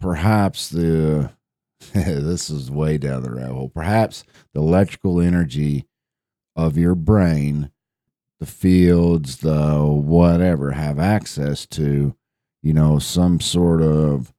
perhaps 0.00 0.68
the 0.68 1.30
this 1.92 2.50
is 2.50 2.70
way 2.70 2.98
down 2.98 3.22
the 3.22 3.30
rabbit 3.32 3.54
hole. 3.54 3.68
Perhaps 3.70 4.24
the 4.52 4.60
electrical 4.60 5.20
energy 5.20 5.86
of 6.58 6.76
your 6.76 6.96
brain, 6.96 7.70
the 8.40 8.46
fields, 8.46 9.36
the 9.36 9.80
whatever, 9.80 10.72
have 10.72 10.98
access 10.98 11.64
to, 11.66 12.16
you 12.62 12.72
know, 12.74 12.98
some 12.98 13.40
sort 13.40 13.80
of 13.80 14.34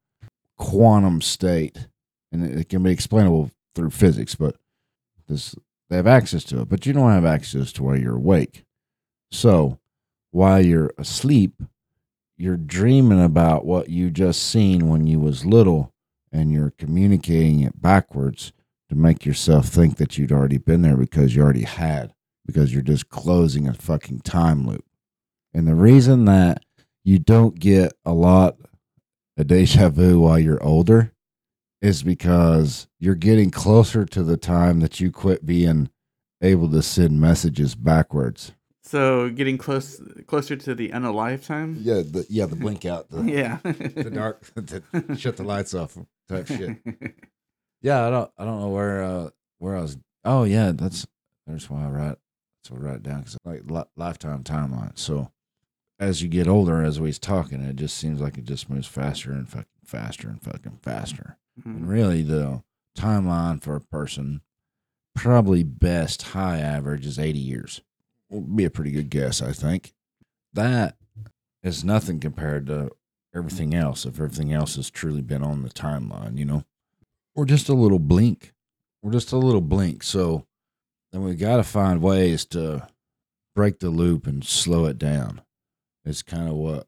quantum 0.58 1.22
state. 1.22 1.88
And 2.30 2.44
it 2.44 2.68
can 2.68 2.84
be 2.84 2.92
explainable 2.92 3.52
through 3.74 3.92
physics, 3.92 4.36
but 4.36 4.58
this 5.30 5.56
they 5.90 5.96
have 5.96 6.08
access 6.08 6.44
to 6.44 6.62
it, 6.62 6.70
but 6.70 6.86
you 6.86 6.92
don't 6.92 7.10
have 7.10 7.26
access 7.26 7.72
to 7.74 7.84
while 7.84 7.98
you're 7.98 8.18
awake. 8.18 8.66
So 9.32 9.80
while 10.32 10.64
you're 10.64 10.92
asleep, 10.98 11.64
you're 12.38 12.58
dreaming 12.58 13.24
about 13.24 13.66
what 13.66 13.90
you 13.90 14.12
just 14.12 14.44
seen 14.44 14.90
when 14.90 15.08
you 15.08 15.20
was 15.20 15.46
little 15.46 15.94
and 16.32 16.52
you're 16.52 16.74
communicating 16.78 17.62
it 17.62 17.82
backwards 17.82 18.52
to 18.90 18.96
make 18.96 19.26
yourself 19.26 19.68
think 19.68 19.98
that 19.98 20.18
you'd 20.18 20.32
already 20.32 20.58
been 20.58 20.82
there 20.82 20.98
because 20.98 21.36
you 21.36 21.42
already 21.42 21.64
had 21.64 22.14
because 22.46 22.74
you're 22.74 22.82
just 22.82 23.10
closing 23.10 23.68
a 23.68 23.74
fucking 23.74 24.22
time 24.22 24.66
loop. 24.68 24.84
And 25.54 25.68
the 25.68 25.76
reason 25.76 26.26
that 26.26 26.64
you 27.04 27.20
don't 27.20 27.60
get 27.60 27.94
a 28.06 28.14
lot 28.14 28.58
of 29.38 29.48
deja 29.48 29.90
vu 29.90 30.20
while 30.20 30.40
you're 30.40 30.62
older 30.64 31.14
is 31.82 32.04
because 32.04 32.88
you're 33.00 33.16
getting 33.16 33.52
closer 33.52 34.06
to 34.06 34.24
the 34.24 34.38
time 34.38 34.80
that 34.82 35.00
you 35.00 35.12
quit 35.12 35.46
being 35.46 35.90
able 36.42 36.70
to 36.72 36.82
send 36.82 37.22
messages 37.22 37.76
backwards. 37.76 38.54
So 38.84 39.30
getting 39.30 39.58
close 39.60 40.02
closer 40.26 40.56
to 40.56 40.74
the 40.74 40.92
end 40.92 41.06
of 41.06 41.14
lifetime. 41.14 41.78
Yeah, 41.82 42.02
the 42.02 42.26
yeah, 42.30 42.48
the 42.48 42.56
blink 42.56 42.86
out, 42.86 43.10
the, 43.10 43.22
Yeah. 43.32 43.60
the 43.64 44.10
dark, 44.12 44.42
the 44.56 44.82
shut 45.16 45.38
the 45.38 45.44
lights 45.44 45.74
off 45.76 45.96
type 46.28 46.48
shit. 46.48 46.78
Yeah, 47.82 48.06
I 48.06 48.10
don't, 48.10 48.32
I 48.38 48.46
don't 48.46 48.60
know 48.60 48.70
where, 48.70 49.04
uh, 49.04 49.30
where 49.58 49.76
I 49.78 49.82
was. 49.82 49.98
Oh 50.26 50.44
yeah, 50.44 50.72
that's 50.74 51.08
that's 51.48 51.70
why 51.70 51.86
I 51.86 51.90
write. 51.90 52.18
That's 52.64 52.72
what 52.72 52.82
I 52.82 52.92
write 52.92 53.04
down 53.04 53.20
because 53.20 53.38
like 53.46 53.62
li- 53.70 53.84
lifetime 53.96 54.44
timeline. 54.44 54.98
So 54.98 55.32
as 56.00 56.22
you 56.22 56.28
get 56.30 56.48
older, 56.48 56.84
as 56.84 57.00
we 57.00 57.08
was 57.08 57.20
talking, 57.20 57.62
it 57.62 57.76
just 57.78 57.98
seems 57.98 58.20
like 58.22 58.38
it 58.38 58.44
just 58.46 58.70
moves 58.70 58.88
faster 58.88 59.32
and 59.32 59.48
fucking 59.48 59.66
faster 59.86 60.28
and 60.30 60.42
fucking 60.42 60.80
faster. 60.82 61.38
And 61.66 61.86
Mhm. 61.86 61.90
really, 61.90 62.22
the 62.24 62.64
timeline 62.98 63.62
for 63.62 63.76
a 63.76 63.82
person, 63.82 64.42
probably 65.16 65.64
best 65.64 66.22
high 66.22 66.60
average 66.60 67.06
is 67.06 67.18
80 67.20 67.40
years. 67.40 67.82
Would 68.30 68.56
be 68.56 68.66
a 68.66 68.70
pretty 68.70 68.92
good 68.92 69.10
guess, 69.10 69.42
I 69.42 69.52
think. 69.54 69.94
That 70.54 70.98
is 71.64 71.84
nothing 71.84 72.20
compared 72.20 72.68
to 72.68 72.92
everything 73.34 73.74
else, 73.74 74.06
if 74.06 74.16
everything 74.16 74.54
else 74.54 74.76
has 74.76 74.90
truly 74.90 75.22
been 75.22 75.44
on 75.44 75.62
the 75.64 75.70
timeline, 75.70 76.38
you 76.38 76.46
know? 76.46 76.64
Or 77.36 77.46
just 77.46 77.70
a 77.70 77.74
little 77.74 78.00
blink. 78.00 78.54
Or 79.02 79.12
just 79.12 79.32
a 79.32 79.38
little 79.38 79.62
blink. 79.62 80.04
So 80.04 80.46
then 81.12 81.24
we 81.24 81.36
got 81.36 81.58
to 81.58 81.64
find 81.64 82.02
ways 82.02 82.46
to 82.48 82.88
break 83.56 83.80
the 83.80 83.90
loop 83.90 84.28
and 84.28 84.44
slow 84.44 84.86
it 84.86 84.98
down. 84.98 85.42
It's 86.06 86.22
kind 86.22 86.48
of 86.48 86.56
what 86.56 86.88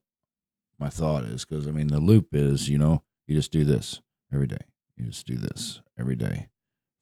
my 0.80 0.90
thought 0.90 1.24
is. 1.24 1.46
Because, 1.46 1.68
I 1.68 1.72
mean, 1.72 1.88
the 1.88 2.00
loop 2.00 2.30
is, 2.34 2.70
you 2.70 2.78
know, 2.78 3.04
you 3.28 3.36
just 3.36 3.52
do 3.52 3.64
this 3.64 4.02
every 4.34 4.48
day. 4.48 4.58
You 4.98 5.06
just 5.08 5.26
do 5.26 5.38
this 5.38 5.82
every 5.98 6.16
day. 6.16 6.50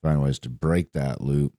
Find 0.03 0.22
ways 0.22 0.39
to 0.39 0.50
break 0.50 0.93
that 0.93 1.22
loop 1.22 1.53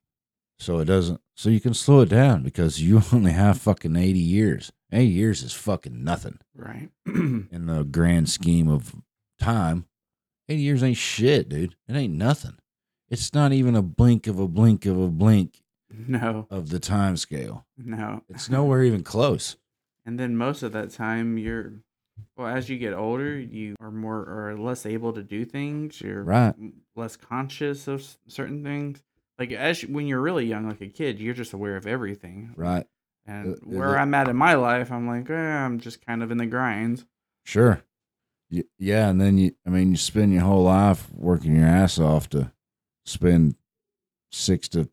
so 0.59 0.79
it 0.79 0.85
doesn't, 0.85 1.19
so 1.35 1.49
you 1.49 1.59
can 1.59 1.73
slow 1.73 2.01
it 2.01 2.09
down 2.09 2.43
because 2.43 2.81
you 2.81 3.01
only 3.13 3.31
have 3.31 3.59
fucking 3.59 3.95
80 3.95 4.17
years. 4.19 4.71
80 4.91 5.05
years 5.07 5.43
is 5.43 5.53
fucking 5.53 6.03
nothing 6.03 6.37
Right. 6.55 6.89
in 7.05 7.65
the 7.67 7.83
grand 7.83 8.29
scheme 8.29 8.67
of 8.67 8.95
time. 9.39 9.85
80 10.51 10.61
years 10.61 10.83
ain't 10.83 10.97
shit, 10.97 11.49
dude. 11.49 11.75
It 11.87 11.95
ain't 11.95 12.13
nothing. 12.13 12.57
It's 13.09 13.33
not 13.33 13.51
even 13.53 13.75
a 13.75 13.81
blink 13.81 14.27
of 14.27 14.39
a 14.39 14.47
blink 14.47 14.85
of 14.85 14.99
a 14.99 15.07
blink 15.09 15.61
no. 16.07 16.47
of 16.49 16.69
the 16.69 16.79
time 16.79 17.17
scale. 17.17 17.65
No. 17.77 18.23
It's 18.29 18.49
nowhere 18.49 18.83
even 18.83 19.03
close. 19.03 19.57
And 20.05 20.19
then 20.19 20.35
most 20.37 20.63
of 20.63 20.71
that 20.73 20.91
time, 20.91 21.37
you're 21.37 21.73
well. 22.37 22.47
As 22.47 22.69
you 22.69 22.77
get 22.77 22.93
older, 22.93 23.37
you 23.39 23.75
are 23.81 23.91
more 23.91 24.17
or 24.19 24.55
less 24.57 24.85
able 24.85 25.13
to 25.13 25.23
do 25.23 25.45
things. 25.45 26.01
You're 26.01 26.23
Right. 26.23 26.53
less 26.95 27.15
conscious 27.17 27.87
of 27.87 28.05
certain 28.27 28.63
things. 28.63 29.01
Like 29.39 29.51
as 29.51 29.81
when 29.81 30.07
you're 30.07 30.21
really 30.21 30.45
young, 30.45 30.67
like 30.67 30.81
a 30.81 30.87
kid, 30.87 31.19
you're 31.19 31.33
just 31.33 31.53
aware 31.53 31.75
of 31.75 31.85
everything. 31.87 32.53
Right. 32.55 32.87
And 33.25 33.55
Uh, 33.55 33.57
where 33.63 33.91
the- 33.91 33.97
I'm 33.99 34.13
at 34.13 34.27
in 34.29 34.35
my 34.37 34.53
life, 34.55 34.91
I'm 34.91 35.07
like, 35.07 35.29
eh, 35.29 35.33
I'm 35.33 35.79
just 35.79 36.05
kind 36.05 36.23
of 36.23 36.31
in 36.31 36.37
the 36.37 36.45
grind. 36.45 37.05
Sure. 37.43 37.81
Yeah, 38.77 39.09
and 39.09 39.21
then 39.21 39.37
you 39.37 39.51
I 39.65 39.69
mean 39.69 39.91
you 39.91 39.97
spend 39.97 40.33
your 40.33 40.43
whole 40.43 40.63
life 40.63 41.07
working 41.13 41.55
your 41.55 41.65
ass 41.65 41.99
off 41.99 42.29
to 42.29 42.51
spend 43.05 43.55
6 44.31 44.67
to 44.69 44.89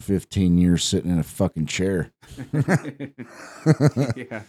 15 0.00 0.58
years 0.58 0.84
sitting 0.84 1.10
in 1.10 1.18
a 1.18 1.24
fucking 1.24 1.66
chair. 1.66 2.12
yeah. 4.16 4.42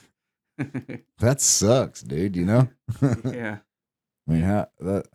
that 1.19 1.39
sucks, 1.39 2.01
dude, 2.01 2.35
you 2.35 2.45
know? 2.45 2.67
yeah. 3.25 3.59
I 4.27 4.31
mean, 4.31 4.41
how 4.41 4.67
that 4.79 5.07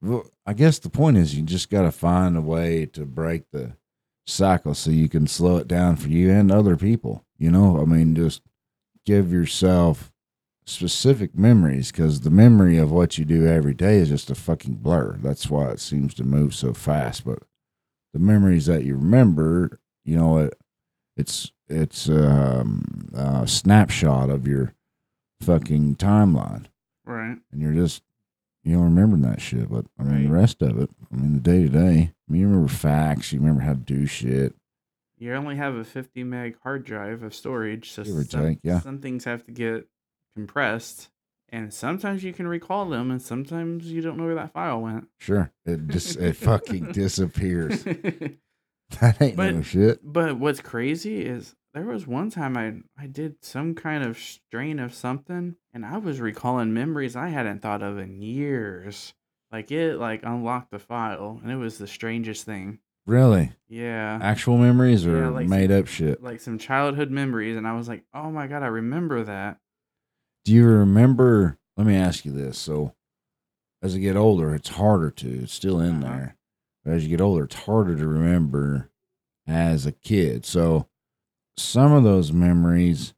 well, 0.00 0.24
I 0.46 0.52
guess 0.52 0.78
the 0.78 0.90
point 0.90 1.16
is 1.16 1.34
you 1.34 1.42
just 1.42 1.70
got 1.70 1.82
to 1.82 1.92
find 1.92 2.36
a 2.36 2.40
way 2.40 2.86
to 2.86 3.04
break 3.04 3.50
the 3.50 3.76
cycle 4.26 4.74
so 4.74 4.90
you 4.90 5.08
can 5.08 5.26
slow 5.26 5.56
it 5.56 5.68
down 5.68 5.96
for 5.96 6.08
you 6.08 6.30
and 6.30 6.52
other 6.52 6.76
people. 6.76 7.24
You 7.36 7.50
know, 7.50 7.80
I 7.80 7.84
mean, 7.84 8.14
just 8.14 8.42
give 9.04 9.32
yourself 9.32 10.12
specific 10.68 11.34
memories 11.36 11.90
because 11.90 12.20
the 12.20 12.30
memory 12.30 12.76
of 12.78 12.90
what 12.90 13.18
you 13.18 13.24
do 13.24 13.46
every 13.46 13.74
day 13.74 13.96
is 13.96 14.08
just 14.10 14.30
a 14.30 14.34
fucking 14.34 14.74
blur. 14.74 15.16
That's 15.22 15.48
why 15.48 15.70
it 15.70 15.80
seems 15.80 16.14
to 16.14 16.24
move 16.24 16.54
so 16.54 16.72
fast. 16.74 17.24
But 17.24 17.40
the 18.12 18.18
memories 18.18 18.66
that 18.66 18.84
you 18.84 18.94
remember, 18.96 19.80
you 20.04 20.16
know, 20.16 20.38
it 20.38 20.58
it's 21.16 21.52
it's 21.68 22.08
um, 22.08 23.08
a 23.14 23.46
snapshot 23.46 24.30
of 24.30 24.46
your 24.46 24.74
fucking 25.40 25.96
timeline 25.96 26.66
Right. 27.04 27.38
and 27.52 27.60
you're 27.62 27.74
just 27.74 28.02
you 28.64 28.74
don't 28.74 28.94
remember 28.94 29.16
that 29.28 29.40
shit. 29.40 29.70
But 29.70 29.86
I 29.98 30.02
mean, 30.02 30.24
the 30.24 30.32
rest 30.34 30.60
of 30.62 30.78
it, 30.78 30.90
I 31.12 31.16
mean, 31.16 31.34
the 31.34 31.40
day 31.40 31.62
to 31.62 31.68
day. 31.68 32.12
I 32.28 32.32
mean, 32.32 32.42
you 32.42 32.46
remember 32.48 32.68
facts. 32.68 33.32
You 33.32 33.40
remember 33.40 33.62
how 33.62 33.72
to 33.72 33.78
do 33.78 34.06
shit. 34.06 34.54
You 35.16 35.34
only 35.34 35.56
have 35.56 35.74
a 35.74 35.84
50 35.84 36.22
meg 36.24 36.56
hard 36.62 36.84
drive 36.84 37.22
of 37.22 37.34
storage, 37.34 37.90
so 37.90 38.04
some, 38.04 38.24
take, 38.24 38.58
yeah. 38.62 38.80
some 38.80 38.98
things 39.00 39.24
have 39.24 39.44
to 39.46 39.52
get 39.52 39.88
compressed, 40.34 41.08
and 41.50 41.72
sometimes 41.72 42.22
you 42.24 42.32
can 42.32 42.46
recall 42.48 42.88
them, 42.88 43.10
and 43.10 43.20
sometimes 43.22 43.90
you 43.90 44.00
don't 44.00 44.16
know 44.16 44.24
where 44.26 44.34
that 44.34 44.52
file 44.52 44.80
went. 44.80 45.08
Sure, 45.18 45.52
it 45.64 45.88
just 45.88 46.16
it 46.18 46.34
fucking 46.36 46.92
disappears. 46.92 47.84
That 49.00 49.20
ain't 49.20 49.36
no 49.36 49.60
shit. 49.60 50.00
but 50.02 50.38
what's 50.38 50.60
crazy 50.62 51.20
is 51.20 51.54
there 51.74 51.84
was 51.84 52.06
one 52.06 52.30
time 52.30 52.56
I 52.56 52.76
I 53.02 53.06
did 53.06 53.44
some 53.44 53.74
kind 53.74 54.02
of 54.02 54.18
strain 54.18 54.78
of 54.78 54.94
something, 54.94 55.56
and 55.74 55.84
I 55.84 55.98
was 55.98 56.20
recalling 56.22 56.72
memories 56.72 57.14
I 57.14 57.28
hadn't 57.28 57.60
thought 57.60 57.82
of 57.82 57.98
in 57.98 58.22
years. 58.22 59.12
Like 59.52 59.70
it 59.70 59.96
like 59.98 60.22
unlocked 60.22 60.70
the 60.70 60.78
file, 60.78 61.38
and 61.42 61.52
it 61.52 61.56
was 61.56 61.76
the 61.76 61.86
strangest 61.86 62.44
thing. 62.46 62.78
Really, 63.06 63.52
Yeah. 63.68 64.18
actual 64.22 64.56
memories 64.56 65.06
or 65.06 65.18
Yeah, 65.18 65.28
like 65.28 65.48
made 65.48 65.68
some- 65.68 65.78
up 65.80 65.86
shit? 65.86 66.22
like 66.22 66.40
some 66.40 66.56
childhood 66.58 67.10
memories 67.10 67.58
and 67.58 67.66
I 67.68 67.74
was 67.74 67.88
like, 67.88 68.04
"Oh 68.14 68.30
my 68.30 68.46
god, 68.46 68.62
I 68.62 68.68
remember 68.68 69.22
that." 69.24 69.58
Do 70.48 70.54
you 70.54 70.64
remember? 70.66 71.58
Let 71.76 71.86
me 71.86 71.94
ask 71.94 72.24
you 72.24 72.32
this. 72.32 72.56
So, 72.56 72.94
as 73.82 73.94
I 73.94 73.98
get 73.98 74.16
older, 74.16 74.54
it's 74.54 74.70
harder 74.70 75.10
to. 75.10 75.42
It's 75.42 75.52
still 75.52 75.78
in 75.78 76.02
Uh-huh. 76.02 76.10
there. 76.16 76.36
But 76.82 76.94
as 76.94 77.02
you 77.04 77.10
get 77.10 77.20
older, 77.20 77.44
it's 77.44 77.54
harder 77.54 77.94
to 77.98 78.08
remember 78.08 78.90
as 79.46 79.84
a 79.84 79.92
kid. 79.92 80.46
So 80.46 80.88
some 81.58 81.92
of 81.92 82.02
those 82.02 82.32
memories 82.32 83.12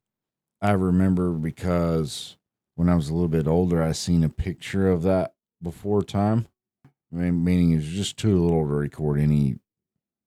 I 0.60 0.72
remember 0.72 1.30
because 1.30 2.36
when 2.74 2.88
I 2.88 2.96
was 2.96 3.08
a 3.08 3.12
little 3.14 3.28
bit 3.28 3.46
older, 3.46 3.80
I 3.80 3.92
seen 3.92 4.24
a 4.24 4.28
picture 4.28 4.90
of 4.90 5.02
that 5.02 5.36
before 5.62 6.02
time. 6.02 6.48
I 6.84 6.90
mean, 7.16 7.44
meaning 7.44 7.70
it's 7.74 7.86
just 7.86 8.16
too 8.16 8.42
little 8.42 8.66
to 8.66 8.74
record 8.74 9.20
any 9.20 9.60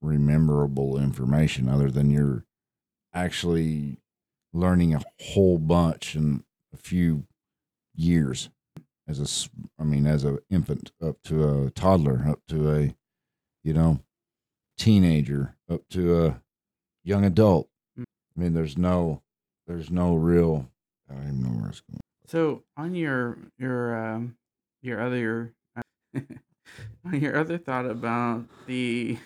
rememberable 0.02 0.98
information 0.98 1.68
other 1.68 1.92
than 1.92 2.10
you're 2.10 2.46
actually 3.14 3.98
learning 4.54 4.96
a 4.96 5.04
whole 5.22 5.58
bunch 5.58 6.16
in 6.16 6.46
a 6.74 6.78
few 6.78 7.26
years 7.96 8.50
as 9.08 9.20
a 9.20 9.50
i 9.82 9.84
mean 9.84 10.08
as 10.08 10.24
a 10.24 10.40
infant 10.50 10.92
up 11.02 11.22
to 11.24 11.66
a 11.66 11.70
toddler 11.72 12.26
up 12.28 12.40
to 12.48 12.72
a 12.72 12.96
you 13.64 13.74
know 13.74 14.00
teenager 14.78 15.56
up 15.70 15.82
to 15.90 16.26
a 16.26 16.42
young 17.04 17.24
adult. 17.26 17.70
Mm. 18.00 18.04
i 18.04 18.40
mean 18.40 18.54
there's 18.54 18.78
no 18.78 19.22
there's 19.68 19.92
no 19.92 20.16
real 20.16 20.70
i 21.10 21.14
don't 21.14 21.24
even 21.24 21.44
know 21.44 21.50
where 21.50 21.70
it's 21.70 21.82
going. 21.82 22.00
So 22.26 22.64
on 22.78 22.96
your 22.96 23.38
your 23.58 23.96
um 23.98 24.36
your 24.82 25.02
other 25.02 25.54
on 26.16 27.20
your 27.20 27.38
other 27.38 27.58
thought 27.58 27.86
about 27.86 28.46
the 28.68 29.18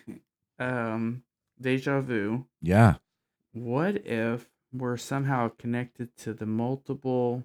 um 0.59 1.23
deja 1.61 2.01
vu, 2.01 2.45
yeah. 2.61 2.95
what 3.53 4.05
if 4.05 4.47
we're 4.77 4.97
somehow 4.97 5.51
connected 5.57 6.15
to 6.17 6.33
the 6.33 6.45
multiple 6.45 7.43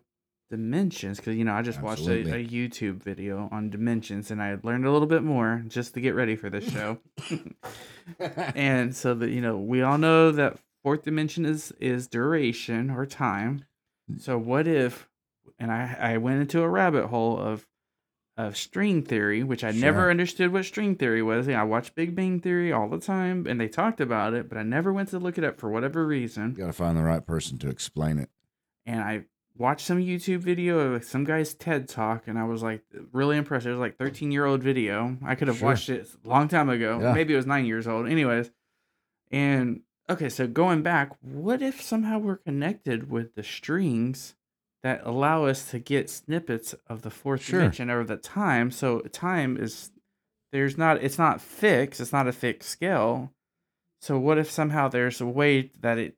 dimensions? 0.51 1.19
Because 1.19 1.37
you 1.37 1.45
know, 1.45 1.55
I 1.55 1.63
just 1.63 1.81
watched 1.81 2.07
a, 2.07 2.21
a 2.21 2.47
YouTube 2.47 3.03
video 3.03 3.49
on 3.51 3.71
dimensions, 3.71 4.31
and 4.31 4.43
I 4.43 4.57
learned 4.63 4.87
a 4.87 4.93
little 4.93 5.07
bit 5.07 5.23
more 5.23 5.65
just 5.69 5.95
to 5.95 6.01
get 6.01 6.15
ready 6.15 6.37
for 6.37 6.51
this 6.51 6.71
show. 6.71 6.99
and 8.55 8.95
so 8.95 9.15
that 9.15 9.31
you 9.31 9.41
know, 9.41 9.57
we 9.57 9.83
all 9.83 9.99
know 9.99 10.31
that 10.33 10.59
fourth 10.83 11.03
dimension 11.03 11.45
is 11.45 11.73
is 11.81 12.07
duration 12.07 12.91
or 12.91 13.07
time. 13.07 13.65
Mm. 14.11 14.21
So 14.21 14.39
what 14.39 14.67
if? 14.67 15.09
And 15.59 15.71
I 15.71 15.97
I 15.99 16.17
went 16.19 16.41
into 16.41 16.63
a 16.63 16.69
rabbit 16.69 17.07
hole 17.07 17.39
of 17.39 17.67
of 18.37 18.57
string 18.57 19.03
theory, 19.03 19.43
which 19.43 19.63
I 19.63 19.73
never 19.73 20.11
understood 20.11 20.53
what 20.53 20.65
string 20.65 20.97
theory 20.97 21.23
was. 21.23 21.49
I 21.49 21.63
watched 21.65 21.95
Big 21.95 22.15
Bang 22.15 22.41
Theory 22.41 22.73
all 22.73 22.89
the 22.89 22.99
time, 22.99 23.47
and 23.47 23.61
they 23.61 23.69
talked 23.69 24.01
about 24.01 24.33
it, 24.33 24.49
but 24.49 24.57
I 24.57 24.63
never 24.63 24.93
went 24.93 25.11
to 25.11 25.19
look 25.19 25.37
it 25.37 25.45
up 25.45 25.59
for 25.61 25.69
whatever 25.71 26.07
reason. 26.07 26.51
You 26.53 26.57
got 26.65 26.67
to 26.69 26.73
find 26.73 26.97
the 26.97 27.03
right 27.03 27.25
person 27.27 27.59
to 27.59 27.69
explain 27.69 28.19
it 28.19 28.31
And 28.87 29.01
I 29.01 29.25
watched 29.57 29.87
some 29.87 29.99
YouTube 29.99 30.39
video 30.39 30.79
of 30.95 31.05
some 31.05 31.25
guy's 31.25 31.53
TED 31.55 31.89
talk, 31.89 32.27
and 32.27 32.39
I 32.39 32.45
was 32.45 32.63
like 32.63 32.83
really 33.13 33.37
impressed. 33.37 33.67
It 33.67 33.71
was 33.71 33.79
like 33.79 33.99
13 33.99 34.33
year 34.33 34.47
old 34.47 34.63
video. 34.63 35.19
I 35.25 35.35
could 35.35 35.49
have 35.49 35.59
Sure. 35.59 35.69
watched 35.69 35.91
it 35.91 36.09
a 36.25 36.29
long 36.29 36.49
time 36.49 36.71
ago. 36.71 36.99
Yeah. 37.03 37.13
Maybe 37.13 37.35
it 37.35 37.37
was 37.37 37.47
nine 37.47 37.67
years 37.67 37.87
old. 37.87 38.09
Anyways, 38.09 38.51
and 39.31 39.83
okay, 40.09 40.29
so 40.31 40.47
going 40.47 40.83
back, 40.83 41.11
what 41.21 41.61
if 41.63 41.81
somehow 41.83 42.19
we're 42.19 42.37
connected 42.37 43.11
with 43.11 43.35
the 43.35 43.43
strings 43.43 44.35
that 44.83 45.01
allow 45.05 45.45
us 45.47 45.71
to 45.71 45.79
get 45.79 46.11
snippets 46.11 46.75
of 46.89 47.03
the 47.03 47.11
fourth 47.11 47.43
Sure. 47.43 47.61
dimension 47.61 47.91
or 47.91 48.05
the 48.05 48.17
time? 48.17 48.71
So 48.71 49.01
time 49.01 49.57
is 49.57 49.91
there's 50.53 50.77
not 50.77 51.03
it's 51.03 51.19
not 51.19 51.41
fixed. 51.41 52.01
It's 52.01 52.13
not 52.13 52.29
a 52.29 52.33
fixed 52.33 52.69
scale. 52.69 53.33
So 54.01 54.19
what 54.19 54.39
if 54.39 54.51
somehow 54.51 54.89
there's 54.89 55.21
a 55.21 55.27
way 55.27 55.71
that 55.81 55.99
it 55.99 56.17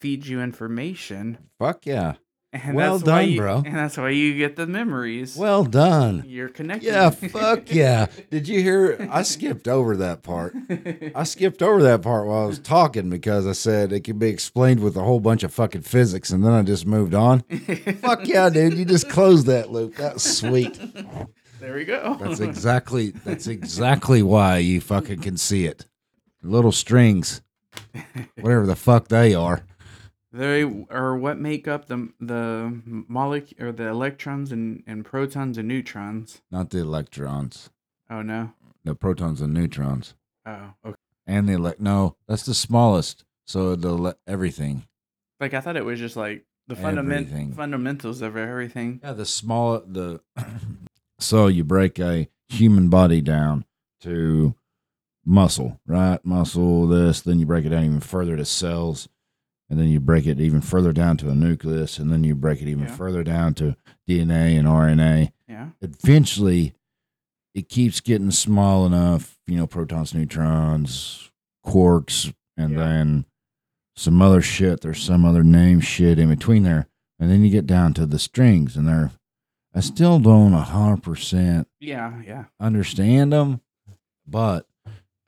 feeds 0.00 0.28
you 0.28 0.40
information? 0.40 1.38
fuck 1.58 1.84
yeah 1.86 2.14
And 2.54 2.74
Well 2.76 2.98
that's 2.98 3.08
why 3.10 3.22
done, 3.22 3.30
you- 3.30 3.40
bro. 3.40 3.56
And 3.66 3.74
that's 3.76 3.96
why 3.96 4.10
you 4.10 4.36
get 4.38 4.54
the 4.56 4.66
memories. 4.66 5.36
well 5.36 5.64
done 5.64 6.22
you're 6.26 6.48
connected. 6.48 6.86
yeah 6.86 7.10
fuck 7.10 7.70
yeah 7.72 8.06
did 8.30 8.46
you 8.48 8.62
hear 8.62 9.08
i 9.10 9.22
skipped 9.22 9.66
over 9.66 9.96
that 9.96 10.22
part 10.22 10.54
I 11.14 11.24
skipped 11.24 11.62
over 11.62 11.82
that 11.82 12.02
part 12.02 12.26
while 12.26 12.44
I 12.44 12.46
was 12.46 12.58
talking 12.60 13.10
because 13.10 13.46
I 13.46 13.52
said 13.52 13.92
it 13.92 14.00
could 14.00 14.18
be 14.18 14.28
explained 14.28 14.80
with 14.80 14.96
a 14.96 15.02
whole 15.02 15.20
bunch 15.20 15.42
of 15.42 15.52
fucking 15.52 15.82
physics, 15.82 16.30
and 16.30 16.44
then 16.44 16.52
I 16.52 16.62
just 16.62 16.86
moved 16.86 17.14
on. 17.14 17.40
Fuck 18.00 18.26
yeah, 18.26 18.48
dude! 18.50 18.74
You 18.78 18.84
just 18.84 19.08
closed 19.10 19.46
that 19.46 19.70
loop. 19.70 19.96
That's 19.96 20.22
sweet. 20.24 20.78
There 21.60 21.74
we 21.74 21.84
go. 21.84 22.16
That's 22.20 22.40
exactly 22.40 23.10
that's 23.10 23.46
exactly 23.46 24.22
why 24.22 24.58
you 24.58 24.80
fucking 24.80 25.20
can 25.20 25.36
see 25.36 25.66
it. 25.66 25.86
Little 26.42 26.72
strings, 26.72 27.42
whatever 28.40 28.66
the 28.66 28.76
fuck 28.76 29.08
they 29.08 29.34
are. 29.34 29.64
They 30.34 30.62
are 30.90 31.16
what 31.16 31.38
make 31.38 31.68
up 31.68 31.86
the 31.86 32.08
the 32.20 32.80
molecule 33.08 33.68
or 33.68 33.72
the 33.72 33.86
electrons 33.88 34.50
and, 34.52 34.82
and 34.86 35.04
protons 35.04 35.56
and 35.58 35.68
neutrons. 35.68 36.42
Not 36.50 36.70
the 36.70 36.78
electrons, 36.80 37.70
Oh 38.10 38.22
no. 38.22 38.52
the 38.84 38.94
protons 38.94 39.40
and 39.40 39.54
neutrons, 39.54 40.14
Oh, 40.44 40.74
okay. 40.84 40.96
and 41.26 41.48
the 41.48 41.52
elect. 41.54 41.80
No, 41.80 42.16
that's 42.26 42.44
the 42.44 42.54
smallest. 42.54 43.24
So 43.46 43.76
the 43.76 43.92
le- 43.92 44.16
everything. 44.26 44.84
Like 45.40 45.54
I 45.54 45.60
thought 45.60 45.76
it 45.76 45.84
was 45.84 45.98
just 46.00 46.16
like 46.16 46.44
the 46.66 46.76
fundament 46.76 47.54
fundamentals 47.54 48.22
of 48.22 48.36
everything. 48.36 49.00
Yeah, 49.02 49.12
the 49.12 49.26
small 49.26 49.80
the 49.86 50.20
so 51.18 51.46
you 51.46 51.62
break 51.64 51.98
a 51.98 52.28
human 52.48 52.88
body 52.88 53.20
down 53.20 53.64
to 54.00 54.54
muscle, 55.24 55.80
right? 55.86 56.24
Muscle, 56.24 56.86
this, 56.86 57.20
then 57.20 57.38
you 57.38 57.46
break 57.46 57.64
it 57.64 57.70
down 57.70 57.84
even 57.84 58.00
further 58.00 58.36
to 58.36 58.44
cells, 58.44 59.08
and 59.74 59.82
then 59.82 59.88
you 59.90 59.98
break 59.98 60.24
it 60.24 60.38
even 60.38 60.60
further 60.60 60.92
down 60.92 61.16
to 61.16 61.30
a 61.30 61.34
nucleus, 61.34 61.98
and 61.98 62.12
then 62.12 62.22
you 62.22 62.32
break 62.36 62.62
it 62.62 62.68
even 62.68 62.84
Yeah. 62.84 62.94
further 62.94 63.24
down 63.24 63.54
to 63.54 63.74
DNA 64.06 64.56
and 64.56 64.68
RNA. 64.68 65.32
Yeah. 65.48 65.70
Eventually, 65.80 66.74
it 67.56 67.68
keeps 67.68 67.98
getting 68.00 68.30
small 68.30 68.86
enough, 68.86 69.36
you 69.48 69.56
know, 69.56 69.66
protons, 69.66 70.14
neutrons, 70.14 71.32
quarks, 71.66 72.32
and 72.56 72.74
Yeah. 72.74 72.78
then 72.78 73.24
some 73.96 74.22
other 74.22 74.40
shit. 74.40 74.80
There's 74.80 75.02
some 75.02 75.24
other 75.24 75.42
name 75.42 75.80
shit 75.80 76.20
in 76.20 76.28
between 76.28 76.62
there. 76.62 76.86
And 77.18 77.28
then 77.28 77.42
you 77.42 77.50
get 77.50 77.66
down 77.66 77.94
to 77.94 78.06
the 78.06 78.20
strings, 78.20 78.76
and 78.76 78.86
they're, 78.86 79.10
I 79.74 79.80
still 79.80 80.20
don't 80.20 80.54
a 80.54 80.62
100% 80.62 81.66
Yeah. 81.80 82.22
Yeah. 82.24 82.44
understand 82.60 83.32
them. 83.32 83.60
But, 84.24 84.68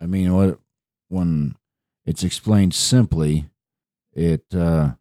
I 0.01 0.07
mean, 0.07 0.33
what 0.33 0.61
when 1.09 1.57
it's 2.05 2.23
explained 2.23 2.75
simply, 2.75 3.49
it 4.17 4.45
uh, 4.55 4.95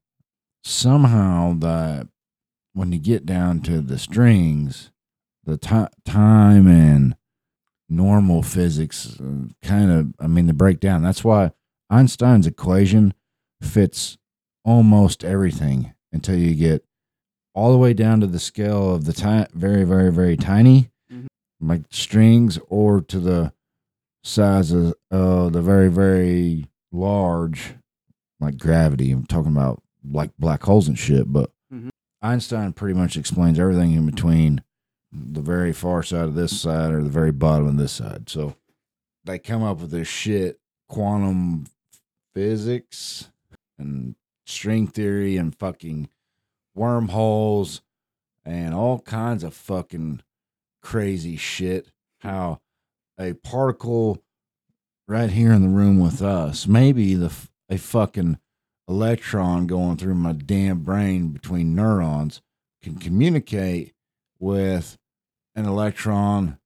somehow 0.63 1.53
that 1.59 2.07
when 2.73 2.91
you 2.91 2.99
get 2.99 3.25
down 3.25 3.61
to 3.61 3.81
the 3.81 3.97
strings, 3.97 4.91
the 5.45 5.57
ti 5.57 5.85
time 6.05 6.67
and 6.67 7.15
normal 7.87 8.41
physics 8.43 9.17
kind 9.61 9.91
of, 9.91 10.13
I 10.19 10.27
mean, 10.27 10.47
the 10.47 10.53
breakdown. 10.53 11.03
That's 11.03 11.23
why 11.23 11.51
Einstein's 11.89 12.47
equation 12.47 13.13
fits 13.61 14.17
almost 14.63 15.23
everything 15.23 15.93
until 16.11 16.35
you 16.37 16.55
get 16.55 16.83
all 17.53 17.71
the 17.71 17.77
way 17.77 17.93
down 17.93 18.19
to 18.21 18.27
the 18.27 18.39
scale 18.39 18.93
of 18.93 19.05
the 19.05 19.13
ti- 19.13 19.45
very, 19.53 19.83
very, 19.83 20.11
very 20.11 20.35
tiny, 20.35 20.89
Mhm. 21.11 21.27
like 21.61 21.83
strings, 21.91 22.57
or 22.69 22.99
to 23.01 23.19
the 23.19 23.53
size 24.23 24.71
of 24.71 24.95
uh, 25.11 25.49
the 25.49 25.61
very, 25.61 25.87
very 25.89 26.65
large, 26.91 27.75
like 28.39 28.57
gravity. 28.57 29.11
I'm 29.11 29.25
talking 29.25 29.51
about 29.51 29.81
like 30.09 30.31
black 30.37 30.63
holes 30.63 30.87
and 30.87 30.97
shit. 30.99 31.31
But 31.31 31.51
Mhm. 31.73 31.89
Einstein 32.21 32.73
pretty 32.73 32.97
much 32.97 33.17
explains 33.17 33.59
everything 33.59 33.91
in 33.93 34.05
between 34.05 34.61
the 35.11 35.41
very 35.41 35.71
far 35.73 36.03
side 36.03 36.25
of 36.25 36.35
this 36.35 36.59
side 36.59 36.91
or 36.91 37.01
the 37.03 37.09
very 37.09 37.31
bottom 37.31 37.67
of 37.67 37.77
this 37.77 37.93
side. 37.93 38.29
So 38.29 38.55
they 39.23 39.39
come 39.39 39.63
up 39.63 39.79
with 39.79 39.91
this 39.91 40.07
shit, 40.07 40.59
quantum 40.89 41.65
physics 42.33 43.29
and 43.79 44.15
string 44.45 44.87
theory 44.87 45.37
and 45.37 45.55
fucking 45.55 46.09
wormholes 46.75 47.81
and 48.43 48.73
all 48.73 48.99
kinds 48.99 49.43
of 49.43 49.53
fucking 49.53 50.21
crazy 50.81 51.37
shit. 51.37 51.91
How 52.19 52.59
a 53.17 53.33
particle 53.33 54.21
right 55.07 55.29
here 55.29 55.51
in 55.53 55.61
the 55.61 55.69
room 55.69 55.99
with 55.99 56.21
us, 56.21 56.67
maybe 56.67 57.15
the 57.15 57.31
a 57.69 57.77
fucking 57.77 58.37
electron 58.87 59.65
going 59.67 59.97
through 59.97 60.15
my 60.15 60.31
damn 60.31 60.79
brain 60.79 61.29
between 61.29 61.75
neurons 61.75 62.41
can 62.83 62.95
communicate 62.95 63.93
with 64.39 64.97
an 65.55 65.65
electron 65.65 66.57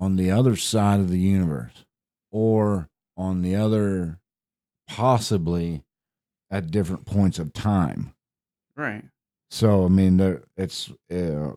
on 0.00 0.16
the 0.16 0.30
other 0.30 0.56
side 0.56 0.98
of 1.00 1.10
the 1.10 1.18
universe 1.20 1.84
or 2.32 2.88
on 3.16 3.42
the 3.42 3.54
other 3.54 4.18
possibly 4.88 5.82
at 6.50 6.70
different 6.70 7.04
points 7.04 7.38
of 7.38 7.52
time 7.52 8.14
Right. 8.76 9.04
so 9.50 9.84
i 9.84 9.88
mean 9.88 10.16
there 10.16 10.42
it's 10.56 10.90
uh, 11.12 11.50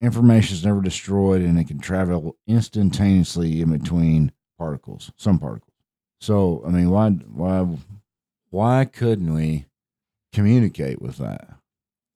information 0.00 0.54
is 0.54 0.64
never 0.64 0.80
destroyed 0.82 1.40
and 1.42 1.58
it 1.58 1.68
can 1.68 1.78
travel 1.78 2.36
instantaneously 2.46 3.60
in 3.60 3.70
between 3.76 4.32
particles 4.58 5.12
some 5.16 5.38
particles 5.38 5.72
so 6.20 6.62
i 6.66 6.70
mean 6.70 6.90
why 6.90 7.10
why 7.10 7.66
why 8.54 8.84
couldn't 8.84 9.34
we 9.34 9.66
communicate 10.32 11.00
with 11.02 11.16
that 11.18 11.48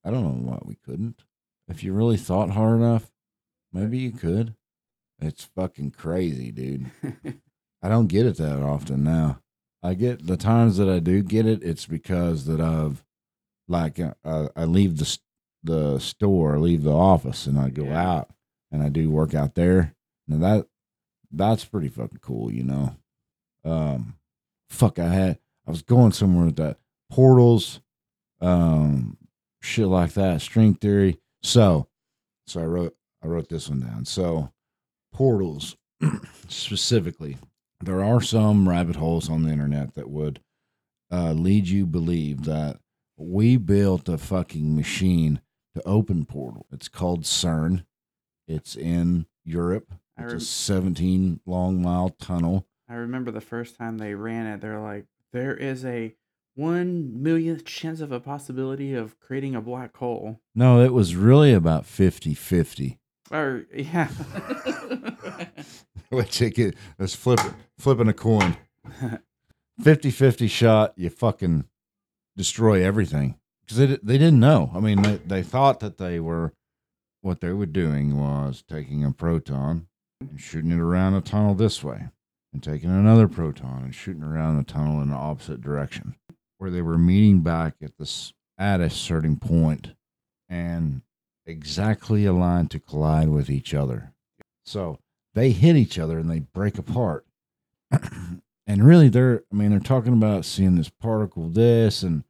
i 0.05 0.11
don't 0.11 0.23
know 0.25 0.51
why 0.51 0.59
we 0.65 0.77
couldn't 0.85 1.25
if 1.69 1.83
you 1.83 1.93
really 1.93 2.17
thought 2.17 2.51
hard 2.51 2.77
enough 2.79 3.11
maybe 3.73 3.99
you 3.99 4.11
could 4.13 4.55
it's 5.21 5.45
fucking 5.57 5.91
crazy 5.91 6.51
dude 6.53 6.91
I 7.81 7.89
don't 7.89 8.09
get 8.09 8.27
it 8.27 8.39
that 8.39 8.61
often 8.61 9.05
now. 9.05 9.41
I 9.85 9.95
get 9.95 10.27
the 10.27 10.37
times 10.37 10.79
that 10.79 10.89
I 10.89 10.99
do 10.99 11.23
get 11.23 11.47
it. 11.47 11.63
It's 11.63 11.87
because 11.87 12.45
that 12.47 12.61
I've 12.61 13.05
like 13.69 14.01
uh, 14.01 14.49
I 14.57 14.65
leave 14.65 14.99
the 14.99 15.19
the 15.63 16.01
store, 16.01 16.59
leave 16.59 16.83
the 16.83 16.93
office, 16.93 17.47
and 17.47 17.57
I 17.57 17.69
go 17.71 17.85
Yeah. 17.85 18.03
out 18.15 18.31
and 18.73 18.83
I 18.83 18.89
do 18.89 19.11
work 19.13 19.33
out 19.33 19.55
there. 19.55 19.95
Now 20.27 20.39
that 20.39 20.67
that's 21.31 21.65
pretty 21.65 21.87
fucking 21.87 22.19
cool, 22.21 22.53
you 22.53 22.65
know. 22.65 22.97
Um, 23.65 24.17
fuck, 24.69 24.99
I 24.99 25.09
had 25.11 25.39
I 25.69 25.71
was 25.71 25.83
going 25.83 26.13
somewhere 26.13 26.47
with 26.47 26.57
that 26.57 26.79
portals, 27.11 27.81
um, 28.41 29.19
shit 29.61 29.87
like 29.87 30.15
that, 30.15 30.41
string 30.41 30.75
theory. 30.75 31.19
So, 31.43 31.89
so 32.47 32.63
I 32.63 32.65
wrote 32.65 32.97
I 33.23 33.27
wrote 33.27 33.51
this 33.51 33.69
one 33.69 33.81
down. 33.81 34.07
So, 34.07 34.51
portals 35.13 35.77
specifically, 36.49 37.37
there 37.81 38.03
are 38.03 38.23
some 38.23 38.67
rabbit 38.67 38.97
holes 38.97 39.29
on 39.29 39.43
the 39.43 39.51
internet 39.51 39.95
that 39.95 40.09
would 40.09 40.41
uh, 41.13 41.33
lead 41.33 41.69
you 41.69 41.85
believe 41.85 42.45
that 42.45 42.79
we 43.19 43.59
built 43.59 44.09
a 44.09 44.17
fucking 44.17 44.75
machine 44.75 45.43
to 45.75 45.87
open 45.87 46.25
portal. 46.25 46.67
It's 46.73 46.89
called 46.89 47.25
CERN. 47.25 47.85
It's 48.47 48.75
in 48.75 49.27
Europe. 49.45 49.93
It's 50.19 50.33
a 50.33 50.41
17 50.41 51.41
long 51.45 51.83
mile 51.83 52.09
tunnel. 52.09 52.67
I 52.89 52.95
remember 52.95 53.31
the 53.31 53.43
first 53.43 53.77
time 53.77 53.99
they 53.99 54.15
ran 54.15 54.47
it, 54.47 54.63
they're 54.63 54.81
like, 54.81 55.05
there 55.33 55.55
is 55.55 55.85
a 55.85 56.15
one 56.55 57.23
millionth 57.23 57.65
chance 57.65 58.01
of 58.01 58.11
a 58.11 58.21
possibility 58.21 58.93
of 58.93 59.19
creating 59.21 59.55
a 59.55 59.61
black 59.61 59.97
hole. 59.97 60.41
No, 60.55 60.81
it 60.81 60.93
was 60.93 61.15
really 61.15 61.53
about 61.53 61.87
50 61.87 62.35
50. 62.35 62.99
Or 63.31 63.67
yeah. 63.75 64.09
Which 66.11 66.41
it 66.41 66.75
let's 66.99 67.15
flip 67.15 67.41
it, 67.45 67.53
flipping 67.79 68.09
a 68.09 68.13
coin. 68.13 68.57
50 69.83 70.11
50 70.11 70.49
shot, 70.49 70.95
you 70.97 71.11
fucking 71.11 71.65
destroy 72.37 72.85
everything. 72.85 73.37
Because 73.61 73.77
they, 73.77 73.87
they 74.03 74.19
didn't 74.19 74.41
know. 74.41 74.73
I 74.75 74.81
mean, 74.81 75.03
they, 75.03 75.17
they 75.19 75.43
thought 75.43 75.81
that 75.81 75.99
they 75.99 76.19
were, 76.19 76.55
what 77.21 77.41
they 77.41 77.53
were 77.53 77.67
doing 77.67 78.19
was 78.19 78.65
taking 78.67 79.05
a 79.05 79.13
proton 79.13 79.87
and 80.21 80.41
shooting 80.41 80.73
it 80.73 80.81
around 80.81 81.15
a 81.15 81.21
tunnel 81.21 81.55
this 81.55 81.85
way, 81.85 82.09
and 82.53 82.63
taking 82.63 82.91
another 82.91 83.29
proton 83.29 83.85
and 83.85 83.95
shooting 83.95 84.23
around 84.23 84.57
the 84.57 84.65
tunnel 84.65 85.01
in 85.01 85.11
the 85.11 85.17
opposite 85.17 85.61
direction, 85.61 86.15
where 86.59 86.71
they 86.71 86.83
were 86.83 86.99
meeting 86.99 87.41
back 87.41 87.75
at 87.83 87.97
this 87.99 88.33
at 88.59 88.81
a 88.81 88.91
certain 88.91 89.37
point 89.37 89.95
and 90.49 91.03
exactly 91.47 92.25
aligned 92.25 92.71
to 92.71 92.81
collide 92.81 93.29
with 93.29 93.49
each 93.51 93.75
other. 93.75 94.13
So 94.65 94.99
they 95.35 95.51
hit 95.51 95.77
each 95.77 95.99
other 95.99 96.19
and 96.19 96.31
they 96.31 96.41
break 96.41 96.79
apart. 96.79 97.25
and 98.67 98.85
really, 98.85 99.09
they're 99.09 99.45
I 99.53 99.57
mean, 99.57 99.71
they're 99.71 99.81
talking 99.81 100.13
about 100.13 100.45
seeing 100.45 100.77
this 100.77 100.91
particle 100.91 101.49
this 101.49 102.03
and 102.03 102.25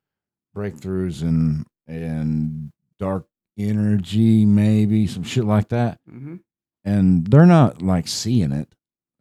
breakthroughs 0.56 1.22
and 1.22 1.66
and 1.86 2.70
dark 2.98 3.26
energy, 3.58 4.44
maybe 4.44 5.06
some 5.06 5.22
shit 5.24 5.44
like 5.44 5.68
that. 5.68 5.98
hmm 6.08 6.36
And 6.84 7.26
they're 7.26 7.46
not 7.46 7.82
like 7.82 8.08
seeing 8.08 8.52
it 8.52 8.74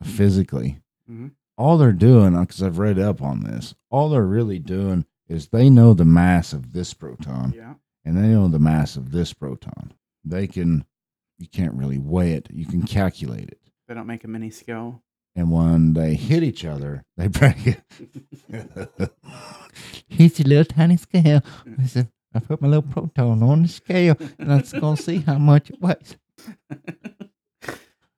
physically. 0.03 0.79
Mhm. 1.09 1.31
All 1.57 1.77
they're 1.77 1.91
doing, 1.93 2.39
because 2.39 2.61
I've 2.61 2.77
read 2.77 2.99
up 2.99 3.21
on 3.21 3.41
this, 3.43 3.73
all 3.89 4.09
they're 4.09 4.25
really 4.25 4.59
doing 4.59 5.05
is 5.27 5.47
they 5.47 5.69
know 5.69 5.93
the 5.93 6.05
mass 6.05 6.53
of 6.53 6.71
this 6.73 6.93
proton 6.93 7.53
Yeah. 7.55 7.73
and 8.05 8.15
they 8.17 8.27
know 8.27 8.47
the 8.47 8.59
mass 8.59 8.95
of 8.95 9.11
this 9.11 9.33
proton. 9.33 9.93
They 10.23 10.47
can, 10.47 10.85
you 11.39 11.47
can't 11.47 11.73
really 11.73 11.97
weigh 11.97 12.33
it, 12.33 12.47
you 12.51 12.65
can 12.65 12.83
calculate 12.83 13.49
it. 13.49 13.59
They 13.87 13.93
don't 13.95 14.07
make 14.07 14.23
a 14.23 14.27
mini 14.27 14.49
scale. 14.51 15.01
And 15.35 15.51
when 15.51 15.93
they 15.93 16.15
hit 16.15 16.43
each 16.43 16.65
other, 16.65 17.03
they 17.15 17.27
break 17.27 17.57
it. 17.67 17.81
It's 20.09 20.39
a 20.39 20.43
little 20.43 20.65
tiny 20.65 20.97
scale. 20.97 21.41
I 21.79 21.85
said, 21.85 22.09
I 22.33 22.39
put 22.39 22.61
my 22.61 22.67
little 22.67 22.81
proton 22.81 23.43
on 23.43 23.61
the 23.63 23.67
scale 23.67 24.15
and 24.39 24.51
I 24.51 24.57
was 24.57 24.71
going 24.71 24.95
to 24.95 25.03
see 25.03 25.17
how 25.19 25.37
much 25.37 25.69
it 25.69 25.79
weighs. 25.81 26.17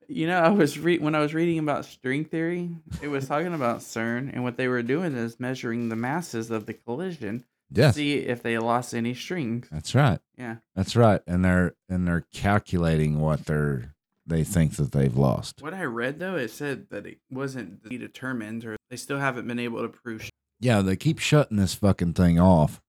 You 0.10 0.26
know, 0.26 0.40
I 0.40 0.50
was 0.50 0.80
re- 0.80 0.98
when 0.98 1.14
I 1.14 1.20
was 1.20 1.36
reading 1.36 1.60
about 1.60 1.86
string 1.86 2.26
theory, 2.26 2.70
it 3.02 3.08
was 3.10 3.28
talking 3.28 3.54
about 3.54 3.80
CERN, 3.80 4.34
and 4.34 4.44
what 4.44 4.58
they 4.58 4.68
were 4.68 4.82
doing 4.82 5.16
is 5.16 5.40
measuring 5.40 5.90
the 5.90 5.96
masses 5.96 6.50
of 6.50 6.66
the 6.66 6.74
collision 6.74 7.46
to 7.76 7.94
see 7.94 8.16
if 8.16 8.42
they 8.42 8.58
lost 8.58 8.96
any 8.96 9.14
strings. 9.14 9.68
That's 9.72 9.94
right. 9.94 10.20
Yeah. 10.38 10.56
That's 10.76 10.96
right. 10.96 11.22
And 11.28 11.46
they're 11.46 11.76
and 11.88 12.08
they're 12.08 12.26
calculating 12.34 13.20
what 13.20 13.46
they're 13.46 13.94
they 14.26 14.44
think 14.44 14.76
that 14.78 14.92
they've 14.92 15.16
lost. 15.16 15.62
What 15.62 15.74
I 15.74 15.84
read 15.84 16.20
though, 16.20 16.36
it 16.36 16.52
said 16.52 16.88
that 16.90 17.06
it 17.06 17.20
wasn't 17.30 17.84
determined, 17.88 18.66
or 18.66 18.78
they 18.90 18.98
still 18.98 19.20
haven't 19.20 19.48
been 19.48 19.60
able 19.60 19.82
to 19.82 19.90
prove. 19.90 20.30
Yeah, 20.60 20.82
they 20.82 20.96
keep 20.96 21.20
shutting 21.20 21.58
this 21.58 21.76
fucking 21.76 22.14
thing 22.14 22.40
off 22.40 22.82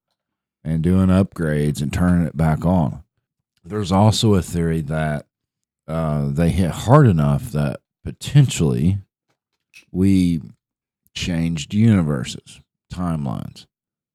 and 0.64 0.82
doing 0.82 1.08
upgrades 1.08 1.80
and 1.80 1.92
turning 1.92 2.26
it 2.26 2.36
back 2.36 2.64
on. 2.64 3.04
There's 3.64 3.92
also 3.92 4.34
a 4.34 4.42
theory 4.42 4.80
that 4.82 5.26
uh, 5.90 6.30
they 6.30 6.50
hit 6.50 6.70
hard 6.70 7.06
enough 7.06 7.50
that 7.52 7.80
potentially 8.04 8.98
we 9.90 10.40
changed 11.14 11.74
universes, 11.74 12.60
timelines. 12.92 13.66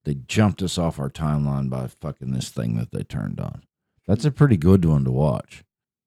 They 0.06 0.16
jumped 0.16 0.62
us 0.62 0.78
off 0.78 1.00
our 1.00 1.10
timeline 1.10 1.70
by 1.70 1.88
fucking 1.88 2.32
this 2.32 2.50
thing 2.50 2.78
that 2.78 2.92
they 2.92 3.04
turned 3.04 3.40
on. 3.40 3.64
That's 4.08 4.26
a 4.26 4.32
pretty 4.32 4.58
good 4.58 4.86
one 4.86 5.04
to 5.04 5.12
watch. 5.12 5.64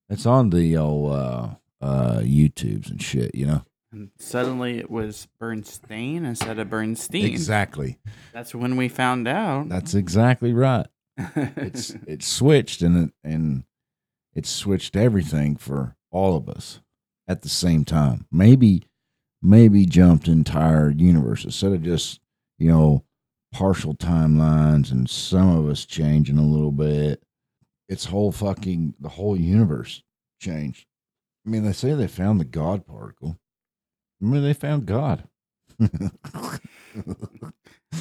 It's 0.08 0.24
on 0.24 0.50
the 0.50 0.76
old 0.76 1.12
uh, 1.12 1.48
uh, 1.80 2.20
YouTubes 2.20 2.90
and 2.90 3.02
shit, 3.02 3.34
you 3.34 3.46
know. 3.46 3.62
And 3.92 4.10
suddenly 4.18 4.78
it 4.78 4.90
was 4.90 5.28
Berenstain 5.40 6.24
instead 6.24 6.58
of 6.58 6.68
Berenstein. 6.68 7.24
Exactly. 7.24 7.98
That's 8.32 8.54
when 8.54 8.76
we 8.76 8.88
found 8.88 9.26
out. 9.26 9.68
That's 9.68 9.94
exactly 9.94 10.52
right. 10.52 10.86
it's 11.36 11.90
it 12.06 12.22
switched 12.22 12.80
and 12.80 13.08
it 13.08 13.12
and 13.24 13.64
it 14.38 14.46
switched 14.46 14.94
everything 14.94 15.56
for 15.56 15.96
all 16.12 16.36
of 16.36 16.48
us 16.48 16.78
at 17.26 17.42
the 17.42 17.48
same 17.48 17.84
time. 17.84 18.24
Maybe 18.30 18.84
maybe 19.42 19.84
jumped 19.84 20.28
entire 20.28 20.90
universes 20.90 21.46
instead 21.46 21.72
of 21.72 21.82
just 21.82 22.20
you 22.56 22.70
know 22.70 23.04
partial 23.52 23.94
timelines 23.94 24.92
and 24.92 25.10
some 25.10 25.58
of 25.58 25.68
us 25.68 25.84
changing 25.84 26.38
a 26.38 26.46
little 26.46 26.70
bit. 26.70 27.20
It's 27.88 28.04
whole 28.06 28.30
fucking 28.30 28.94
the 29.00 29.08
whole 29.08 29.36
universe 29.36 30.04
changed. 30.40 30.86
I 31.44 31.50
mean, 31.50 31.64
they 31.64 31.72
say 31.72 31.94
they 31.94 32.06
found 32.06 32.38
the 32.38 32.44
God 32.44 32.86
particle. 32.86 33.40
I 34.22 34.24
mean, 34.24 34.44
they 34.44 34.54
found 34.54 34.86
God. 34.86 35.24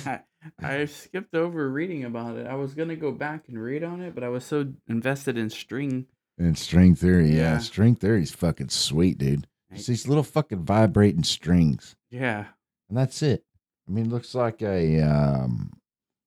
I, 0.05 0.19
I 0.61 0.85
skipped 0.85 1.33
over 1.33 1.69
reading 1.69 2.03
about 2.03 2.37
it. 2.37 2.45
I 2.45 2.55
was 2.55 2.75
gonna 2.75 2.95
go 2.95 3.11
back 3.11 3.45
and 3.47 3.59
read 3.59 3.83
on 3.83 4.01
it, 4.01 4.13
but 4.13 4.23
I 4.23 4.29
was 4.29 4.45
so 4.45 4.73
invested 4.87 5.35
in 5.35 5.49
string. 5.49 6.05
And 6.37 6.57
string 6.57 6.95
theory, 6.95 7.29
yeah. 7.31 7.53
Yeah. 7.53 7.57
String 7.59 7.95
theory's 7.95 8.31
fucking 8.31 8.69
sweet, 8.69 9.17
dude. 9.17 9.47
It's 9.71 9.87
these 9.87 10.07
little 10.07 10.23
fucking 10.23 10.63
vibrating 10.63 11.23
strings. 11.23 11.95
Yeah, 12.09 12.45
And 12.89 12.97
that's 12.97 13.21
it. 13.21 13.43
I 13.87 13.91
mean, 13.91 14.05
it 14.05 14.11
looks 14.11 14.35
like 14.35 14.61
a 14.61 15.01
um 15.01 15.71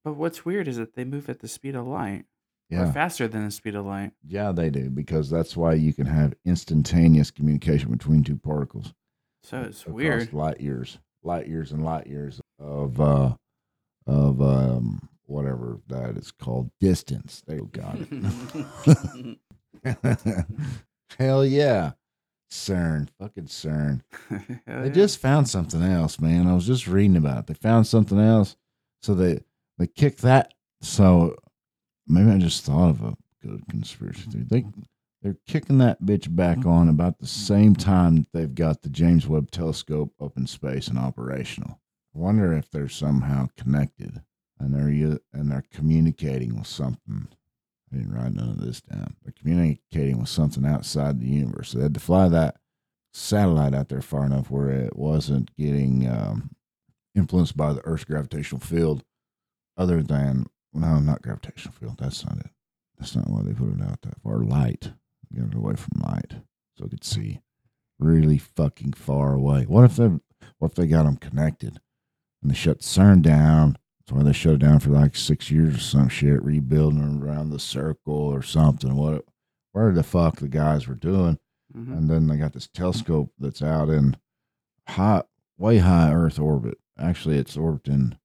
but 0.05 0.15
what's 0.15 0.45
weird 0.45 0.67
is 0.67 0.77
that 0.79 0.95
they 0.95 1.05
move 1.05 1.29
at 1.29 1.41
the 1.41 1.49
speed 1.49 1.75
of 1.77 1.87
light, 1.87 2.25
or 2.73 2.79
yeah. 2.79 2.93
faster 2.93 3.29
than 3.29 3.45
the 3.45 3.51
speed 3.51 3.75
of 3.75 3.85
light. 3.85 4.13
Yeah, 4.27 4.51
they 4.53 4.71
do, 4.71 4.89
because 4.89 5.29
that's 5.29 5.57
why 5.57 5.75
you 5.75 5.93
can 5.93 6.07
have 6.07 6.33
instantaneous 6.45 7.31
communication 7.31 7.91
between 7.91 8.25
two 8.25 8.37
particles. 8.37 8.95
So 9.43 9.61
it's 9.61 9.87
weird. 9.87 10.33
Light 10.33 10.61
years. 10.61 10.99
Light 11.23 11.49
years 11.49 11.71
and 11.71 11.85
light 11.85 12.07
years 12.07 12.41
of 12.59 13.01
uh 13.01 13.35
of 14.07 14.41
um 14.41 15.09
whatever 15.27 15.81
that 15.89 16.17
is 16.17 16.31
called. 16.31 16.71
Distance. 16.81 17.43
There 17.47 17.57
you 17.57 17.69
got 17.73 17.97
it. 17.99 19.39
Hell 21.19 21.45
yeah. 21.45 21.93
CERN. 22.51 23.09
Fucking 23.19 23.45
CERN. 23.45 24.03
They 24.67 24.87
yeah. 24.87 24.89
just 24.89 25.19
found 25.19 25.49
something 25.49 25.83
else, 25.83 26.21
man. 26.21 26.47
I 26.47 26.55
was 26.55 26.67
just 26.67 26.87
reading 26.87 27.17
about 27.17 27.41
it. 27.41 27.47
They 27.47 27.55
found 27.55 27.87
something 27.87 28.19
else, 28.19 28.57
so 29.03 29.15
they 29.15 29.41
they 29.79 29.87
kicked 29.87 30.23
that. 30.23 30.55
So 30.81 31.37
maybe 32.07 32.31
I 32.31 32.39
just 32.39 32.65
thought 32.65 32.91
of 32.91 33.03
a 33.03 33.17
good 33.43 33.63
conspiracy 33.69 34.23
theory. 34.31 34.45
They 34.49 34.65
they're 35.23 35.37
kicking 35.47 35.79
that 35.79 36.03
bitch 36.03 36.35
back 36.35 36.65
on 36.65 36.89
about 36.89 37.19
the 37.19 37.27
same 37.27 37.75
time 37.75 38.17
that 38.17 38.27
they've 38.33 38.55
got 38.55 38.83
the 38.83 38.89
James 38.89 39.29
Webb 39.29 39.51
Telescope 39.51 40.13
up 40.21 40.37
in 40.37 40.47
space 40.47 40.89
and 40.89 40.99
operational. 40.99 41.81
I 42.15 42.19
wonder 42.19 42.53
if 42.55 42.71
they're 42.71 42.89
somehow 42.89 43.49
connected 43.57 44.23
and 44.59 44.75
they're 44.75 45.19
and 45.33 45.51
they're 45.51 45.65
communicating 45.73 46.57
with 46.57 46.67
something. 46.67 47.29
I 47.93 47.97
didn't 47.97 48.15
write 48.15 48.35
none 48.35 48.51
of 48.51 48.61
this 48.61 48.81
down. 48.81 49.17
They're 49.23 49.35
communicating 49.39 50.19
with 50.19 50.29
something 50.29 50.65
outside 50.65 51.21
the 51.21 51.27
universe. 51.27 51.73
They 51.73 51.83
had 51.83 51.95
to 51.95 52.01
fly 52.01 52.29
that 52.29 52.57
satellite 53.13 53.75
out 53.75 53.89
there 53.89 54.01
far 54.01 54.25
enough 54.25 54.51
where 54.51 54.71
it 54.71 54.97
wasn't 54.97 55.55
getting 55.57 56.09
um, 56.09 56.51
influenced 57.15 57.57
by 57.57 57.73
the 57.73 57.85
Earth's 57.85 58.05
gravitational 58.05 58.61
field, 58.61 59.03
other 59.77 60.03
than 60.03 60.47
no, 60.73 61.01
not 61.01 61.23
gravitational 61.23 61.75
field. 61.75 61.97
That's 61.99 62.25
not 62.25 62.39
it. 62.39 62.51
That's 62.99 63.17
not 63.17 63.29
why 63.29 63.43
they 63.43 63.55
put 63.55 63.75
it 63.75 63.83
out 63.83 64.03
that 64.03 64.21
far. 64.23 64.39
Light, 64.39 64.93
get 65.35 65.45
it 65.45 65.55
away 65.55 65.75
from 65.75 66.01
light, 66.01 66.35
so 66.77 66.85
it 66.85 66.91
could 66.91 67.05
see 67.05 67.41
really 67.99 68.39
fucking 68.39 68.93
far 68.93 69.35
away. 69.35 69.65
What 69.65 69.85
if 69.85 69.97
they? 69.97 70.11
What 70.59 70.71
if 70.71 70.75
they 70.75 70.87
got 70.87 71.05
them 71.05 71.17
connected 71.17 71.81
and 72.43 72.51
they 72.51 72.55
shut 72.55 72.81
CERN 72.81 73.23
down? 73.23 73.77
That's 74.01 74.13
why 74.17 74.23
they 74.23 74.33
shut 74.33 74.55
it 74.55 74.59
down 74.61 74.81
for 74.81 74.91
like 74.91 75.15
six 75.17 75.51
years 75.51 75.77
or 75.77 75.81
some 75.81 76.09
shit, 76.09 76.43
rebuilding 76.43 77.23
around 77.23 77.51
the 77.51 77.59
circle 77.59 78.15
or 78.15 78.43
something. 78.43 78.97
What, 78.97 79.25
where 79.73 79.93
the 79.93 80.03
fuck 80.03 80.37
the 80.37 80.49
guys 80.49 80.89
were 80.89 80.95
doing? 80.95 81.39
Mhm. 81.77 81.97
And 81.97 82.11
then 82.11 82.27
they 82.27 82.37
got 82.37 82.53
this 82.53 82.67
telescope 82.69 83.33
that's 83.39 83.63
out 83.63 83.89
in 83.89 84.17
high, 84.89 85.23
way 85.59 85.79
high 85.79 86.13
Earth 86.13 86.39
orbit. 86.39 86.79
Actually, 86.99 87.39
it's 87.39 87.57
orbiting. 87.57 88.19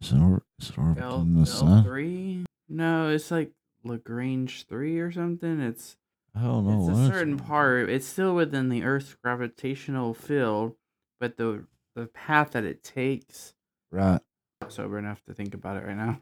Is 0.00 0.12
it, 0.12 0.18
or, 0.18 0.42
is 0.60 0.70
it 0.70 0.78
orbiting 0.78 1.02
L, 1.02 1.24
the 1.24 1.40
L 1.40 1.46
sun? 1.46 1.84
three? 1.84 2.44
No, 2.68 3.08
it's 3.08 3.30
like 3.30 3.50
Lagrange 3.82 4.66
three 4.68 4.98
or 4.98 5.10
something. 5.10 5.60
It's 5.60 5.96
I 6.36 6.42
don't 6.42 6.66
know. 6.66 6.88
it's 6.90 6.98
a 6.98 7.06
certain 7.12 7.34
on. 7.34 7.38
part. 7.40 7.90
It's 7.90 8.06
still 8.06 8.34
within 8.34 8.68
the 8.68 8.84
Earth's 8.84 9.14
gravitational 9.22 10.14
field, 10.14 10.74
but 11.18 11.36
the 11.36 11.66
the 11.96 12.06
path 12.06 12.52
that 12.52 12.64
it 12.64 12.82
takes. 12.84 13.54
Right. 13.90 14.20
Sober 14.72 14.98
enough 14.98 15.22
to 15.24 15.34
think 15.34 15.54
about 15.54 15.76
it 15.76 15.84
right 15.86 15.96
now. 15.96 16.18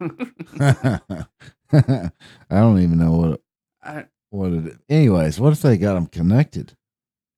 I 1.72 2.10
don't 2.50 2.80
even 2.80 2.98
know 2.98 3.12
what 3.12 3.40
I, 3.82 4.06
what 4.30 4.52
it. 4.52 4.78
Anyways, 4.88 5.40
what 5.40 5.52
if 5.52 5.62
they 5.62 5.76
got 5.76 5.94
them 5.94 6.06
connected, 6.06 6.76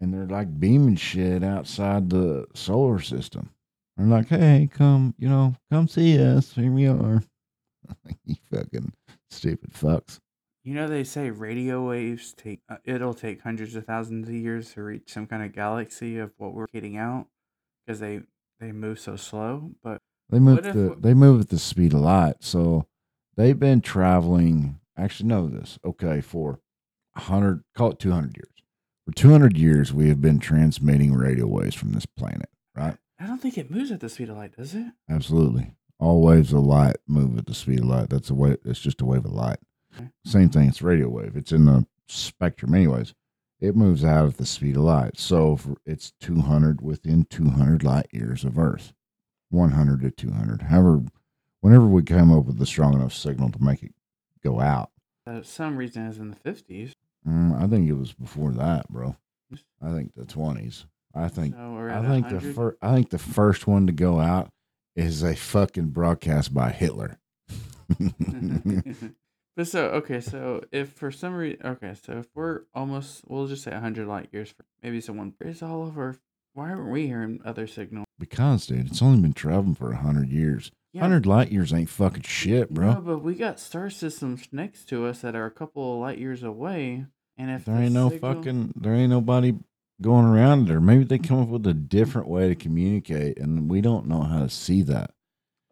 and 0.01 0.12
they're 0.12 0.27
like 0.27 0.59
beaming 0.61 0.97
shit 0.97 1.43
outside 1.45 2.11
the 2.11 2.47
solar 2.55 3.01
system? 3.01 3.51
They're 3.97 4.07
like, 4.07 4.29
"Hey, 4.29 4.69
come, 4.73 5.14
you 5.19 5.29
know, 5.29 5.55
come 5.71 5.88
see 5.88 6.19
us. 6.23 6.53
Here 6.55 6.71
we 6.73 6.87
are." 6.88 7.23
you 8.25 8.37
fucking 8.53 8.93
stupid 9.31 9.73
fucks. 9.73 10.19
you 10.64 10.75
know, 10.75 10.88
they 10.88 11.05
say 11.05 11.31
radio 11.31 11.87
waves 11.87 12.33
take. 12.37 12.61
Uh, 12.69 12.77
it'll 12.85 13.14
take 13.14 13.43
hundreds 13.43 13.77
of 13.77 13.85
thousands 13.87 14.29
of 14.29 14.35
years 14.35 14.73
to 14.75 14.83
reach 14.83 15.12
some 15.12 15.27
kind 15.27 15.43
of 15.45 15.53
galaxy 15.53 16.19
of 16.19 16.33
what 16.38 16.55
we're 16.55 16.67
getting 16.73 16.97
out 16.97 17.27
because 17.87 18.01
they 18.01 18.21
they 18.61 18.73
move 18.73 18.99
so 18.99 19.17
slow. 19.17 19.71
But 19.83 20.01
They 20.31 20.39
move 20.39 20.63
the 20.63 20.73
w- 20.73 20.97
they 20.99 21.15
move 21.15 21.41
at 21.41 21.49
the 21.51 21.59
speed 21.59 21.93
of 21.93 22.01
light, 22.01 22.37
so 22.41 22.87
they've 23.37 23.59
been 23.59 23.81
traveling. 23.81 24.81
Actually, 24.97 25.29
know 25.29 25.49
this. 25.49 25.79
Okay, 25.85 26.21
for 26.21 26.61
hundred, 27.17 27.63
call 27.77 27.91
it 27.91 27.99
two 27.99 28.13
hundred 28.13 28.37
years. 28.37 28.49
For 29.07 29.13
two 29.13 29.31
hundred 29.31 29.57
years, 29.57 29.93
we 29.93 30.09
have 30.09 30.21
been 30.21 30.39
transmitting 30.39 31.15
radio 31.15 31.47
waves 31.47 31.75
from 31.75 31.93
this 31.93 32.07
planet. 32.07 32.49
Right? 32.75 32.97
I 33.21 33.27
don't 33.27 33.41
think 33.41 33.59
it 33.59 33.71
moves 33.71 33.93
at 33.93 34.01
the 34.01 34.09
speed 34.09 34.31
of 34.31 34.37
light, 34.37 34.57
does 34.57 34.75
it? 34.75 34.87
Absolutely. 35.09 35.73
All 36.01 36.23
waves 36.23 36.53
of 36.53 36.65
light 36.65 36.97
move 37.07 37.39
at 37.39 37.47
the 37.47 37.55
speed 37.55 37.81
of 37.81 37.87
light. 37.87 38.11
That's 38.11 38.31
a 38.31 38.35
way. 38.35 38.57
It's 38.65 38.81
just 38.81 39.01
a 39.01 39.05
wave 39.05 39.25
of 39.25 39.33
light. 39.33 39.59
Okay. 39.95 40.09
Same 40.25 40.49
thing. 40.49 40.69
It's 40.69 40.83
radio 40.83 41.09
wave. 41.09 41.37
It's 41.37 41.53
in 41.53 41.67
the 41.67 41.87
spectrum, 42.09 42.75
anyways. 42.75 43.15
It 43.61 43.77
moves 43.77 44.05
out 44.05 44.27
at 44.27 44.37
the 44.37 44.47
speed 44.47 44.77
of 44.77 44.83
light. 44.83 45.19
So 45.19 45.57
for, 45.57 45.77
it's 45.87 46.13
two 46.21 46.41
hundred 46.41 46.81
within 46.83 47.25
two 47.25 47.51
hundred 47.51 47.85
light 47.85 48.07
years 48.11 48.43
of 48.45 48.59
Earth. 48.59 48.93
One 49.55 49.71
hundred 49.71 50.01
to 50.03 50.11
two 50.11 50.33
hundred. 50.33 50.62
However, 50.62 51.03
whenever 51.61 51.87
we 51.87 52.03
come 52.03 52.33
up 52.37 52.45
with 52.47 52.61
a 52.61 52.67
strong 52.67 52.95
enough 52.95 53.14
signal 53.14 53.51
to 53.53 53.62
make 53.62 53.85
it 53.85 53.95
go 54.43 54.61
out, 54.61 54.90
Uh, 55.27 55.43
some 55.43 55.77
reason 55.77 56.07
is 56.07 56.19
in 56.19 56.31
the 56.31 56.37
fifties. 56.37 56.93
mm, 57.27 57.57
I 57.62 57.69
think 57.69 57.88
it 57.88 57.93
was 57.95 58.12
before 58.12 58.51
that, 58.53 58.88
bro. 58.88 59.17
I 59.81 59.93
think 59.93 60.14
the 60.17 60.25
twenties. 60.25 60.87
I 61.14 61.29
think 61.29 61.55
So 61.55 61.77
I 61.88 62.03
think 62.03 62.29
the 62.31 62.40
first 62.40 62.77
I 62.83 62.95
think 62.95 63.11
the 63.11 63.19
first 63.19 63.67
one 63.69 63.87
to 63.87 63.93
go 63.93 64.19
out 64.19 64.51
is 64.97 65.23
a 65.23 65.37
fucking 65.37 65.90
broadcast 65.90 66.53
by 66.53 66.71
Hitler. 66.71 67.21
but 69.57 69.69
so 69.69 69.87
okay, 69.90 70.21
so 70.21 70.64
if 70.73 70.88
for 70.90 71.12
some 71.12 71.35
reason, 71.35 71.64
okay, 71.64 71.95
so 72.03 72.14
if 72.19 72.27
we're 72.35 72.62
almost, 72.75 73.23
we'll 73.29 73.47
just 73.47 73.62
say 73.62 73.71
hundred 73.73 74.09
light 74.09 74.31
years, 74.33 74.51
for 74.51 74.64
maybe 74.83 75.01
someone 75.01 75.35
is 75.40 75.62
all 75.62 75.83
over. 75.85 76.19
Why 76.55 76.71
aren't 76.71 76.90
we 76.90 77.07
hearing 77.07 77.40
other 77.45 77.67
signal? 77.67 78.05
because, 78.19 78.67
dude, 78.67 78.87
it's 78.87 79.03
only 79.03 79.21
been 79.21 79.33
traveling 79.33 79.75
for 79.75 79.90
a 79.93 79.97
hundred 79.97 80.31
years. 80.31 80.71
Yeah, 80.93 81.03
Hundred 81.03 81.27
light 81.27 81.51
years 81.51 81.73
ain't 81.75 81.88
fucking 81.88 82.23
shit, 82.23 82.71
bro. 82.71 82.95
No, 82.95 83.01
but 83.01 83.19
we 83.19 83.35
got 83.35 83.59
star 83.59 83.90
systems 83.90 84.47
next 84.53 84.85
to 84.90 85.05
us 85.07 85.21
that 85.23 85.35
are 85.35 85.47
a 85.47 85.51
couple 85.51 85.95
of 85.95 86.01
light 86.01 86.19
years 86.19 86.45
away, 86.45 87.07
and 87.37 87.51
if 87.51 87.64
there 87.64 87.75
the 87.75 87.83
ain't 87.83 87.93
no 87.93 88.09
signal- 88.11 88.35
fucking 88.35 88.73
there 88.77 88.95
ain't 88.95 89.11
nobody 89.11 89.55
going 90.01 90.25
around 90.27 90.69
there. 90.69 90.81
Maybe 90.81 91.03
they 91.03 91.19
come 91.19 91.40
up 91.40 91.49
with 91.49 91.67
a 91.67 91.75
different 91.75 92.29
way 92.29 92.49
to 92.49 92.55
communicate, 92.55 93.38
and 93.38 93.69
we 93.69 93.81
don't 93.81 94.07
know 94.07 94.23
how 94.23 94.38
to 94.40 94.49
see 94.49 94.83
that. 94.83 95.11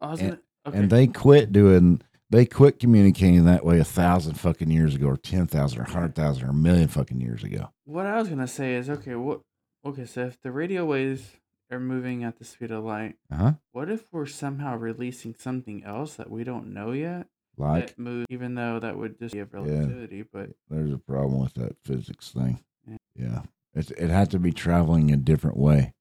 And- 0.00 0.18
gonna, 0.20 0.38
okay. 0.66 0.78
And 0.78 0.90
they 0.90 1.06
quit 1.06 1.52
doing. 1.52 2.02
They 2.30 2.46
quit 2.46 2.78
communicating 2.80 3.44
that 3.44 3.64
way 3.64 3.78
a 3.78 3.84
thousand 3.84 4.34
fucking 4.34 4.70
years 4.70 4.94
ago, 4.96 5.06
or 5.06 5.16
ten 5.16 5.46
thousand, 5.46 5.80
or 5.80 5.84
hundred 5.84 6.16
thousand, 6.16 6.44
or 6.48 6.50
a 6.50 6.54
million 6.54 6.88
fucking 6.88 7.20
years 7.20 7.44
ago. 7.44 7.68
What 7.84 8.06
I 8.06 8.18
was 8.18 8.28
gonna 8.28 8.48
say 8.48 8.74
is 8.74 8.90
okay. 8.90 9.14
What? 9.14 9.40
Okay, 9.84 10.04
so 10.06 10.26
if 10.26 10.40
the 10.42 10.52
radio 10.52 10.84
waves 10.84 11.32
are 11.70 11.80
moving 11.80 12.22
at 12.22 12.38
the 12.38 12.44
speed 12.44 12.70
of 12.70 12.84
light, 12.84 13.16
Uh 13.30 13.36
huh. 13.36 13.52
what 13.72 13.90
if 13.90 14.04
we're 14.12 14.26
somehow 14.26 14.76
releasing 14.76 15.34
something 15.38 15.82
else 15.84 16.14
that 16.14 16.30
we 16.30 16.44
don't 16.44 16.72
know 16.72 16.92
yet 16.92 17.26
Like 17.56 17.88
that 17.88 17.98
moves? 17.98 18.26
Even 18.30 18.54
though 18.54 18.78
that 18.78 18.96
would 18.96 19.18
just 19.18 19.32
be 19.34 19.40
a 19.40 19.44
relativity, 19.44 20.22
but 20.22 20.50
there's 20.68 20.92
a 20.92 20.98
problem 20.98 21.40
with 21.40 21.54
that 21.54 21.76
physics 21.84 22.30
thing. 22.30 22.60
Yeah. 22.86 22.96
Yeah. 23.16 23.42
It, 23.74 23.90
it 23.92 24.10
had 24.10 24.30
to 24.32 24.38
be 24.38 24.52
traveling 24.52 25.10
a 25.10 25.16
different 25.16 25.56
way. 25.56 25.92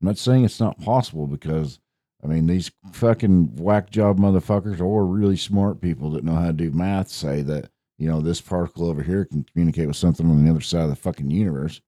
I'm 0.00 0.06
not 0.08 0.18
saying 0.18 0.44
it's 0.44 0.60
not 0.60 0.78
possible 0.80 1.26
because, 1.26 1.80
I 2.22 2.26
mean, 2.26 2.46
these 2.46 2.70
fucking 2.92 3.56
whack 3.56 3.88
job 3.90 4.18
motherfuckers 4.18 4.80
or 4.80 5.06
really 5.06 5.36
smart 5.36 5.80
people 5.80 6.10
that 6.10 6.24
know 6.24 6.34
how 6.34 6.48
to 6.48 6.52
do 6.52 6.70
math 6.70 7.08
say 7.08 7.40
that, 7.42 7.70
you 7.98 8.06
know, 8.08 8.20
this 8.20 8.42
particle 8.42 8.86
over 8.88 9.02
here 9.02 9.24
can 9.24 9.44
communicate 9.44 9.86
with 9.88 9.96
something 9.96 10.30
on 10.30 10.44
the 10.44 10.50
other 10.50 10.60
side 10.60 10.82
of 10.82 10.90
the 10.90 10.96
fucking 10.96 11.30
universe. 11.30 11.80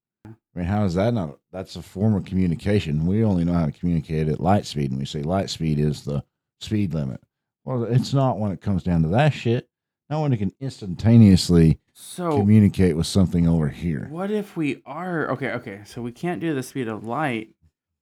I 0.56 0.60
mean, 0.60 0.68
how 0.68 0.84
is 0.84 0.94
that 0.94 1.12
not? 1.12 1.38
That's 1.52 1.76
a 1.76 1.82
form 1.82 2.14
of 2.14 2.24
communication. 2.24 3.04
We 3.04 3.22
only 3.22 3.44
know 3.44 3.52
how 3.52 3.66
to 3.66 3.72
communicate 3.72 4.28
at 4.28 4.40
light 4.40 4.64
speed, 4.64 4.90
and 4.90 4.98
we 4.98 5.04
say 5.04 5.20
light 5.20 5.50
speed 5.50 5.78
is 5.78 6.04
the 6.04 6.24
speed 6.60 6.94
limit. 6.94 7.20
Well, 7.66 7.84
it's 7.84 8.14
not 8.14 8.38
when 8.38 8.52
it 8.52 8.62
comes 8.62 8.82
down 8.82 9.02
to 9.02 9.08
that 9.08 9.34
shit. 9.34 9.68
Not 10.08 10.22
when 10.22 10.32
it 10.32 10.38
can 10.38 10.52
instantaneously 10.58 11.80
so 11.92 12.38
communicate 12.38 12.96
with 12.96 13.06
something 13.06 13.46
over 13.46 13.68
here. 13.68 14.06
what 14.08 14.30
if 14.30 14.56
we 14.56 14.80
are 14.86 15.28
okay? 15.32 15.50
Okay, 15.50 15.80
so 15.84 16.00
we 16.00 16.12
can't 16.12 16.40
do 16.40 16.54
the 16.54 16.62
speed 16.62 16.88
of 16.88 17.04
light, 17.04 17.50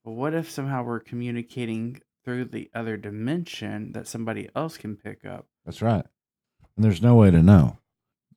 but 0.05 0.11
what 0.11 0.33
if 0.33 0.49
somehow 0.49 0.83
we're 0.83 0.99
communicating 0.99 1.99
through 2.23 2.45
the 2.45 2.69
other 2.73 2.95
dimension 2.95 3.91
that 3.93 4.07
somebody 4.07 4.47
else 4.55 4.77
can 4.77 4.95
pick 4.95 5.25
up? 5.25 5.47
That's 5.65 5.81
right. 5.81 6.05
And 6.77 6.85
there's 6.85 7.01
no 7.01 7.15
way 7.15 7.31
to 7.31 7.41
know. 7.41 7.79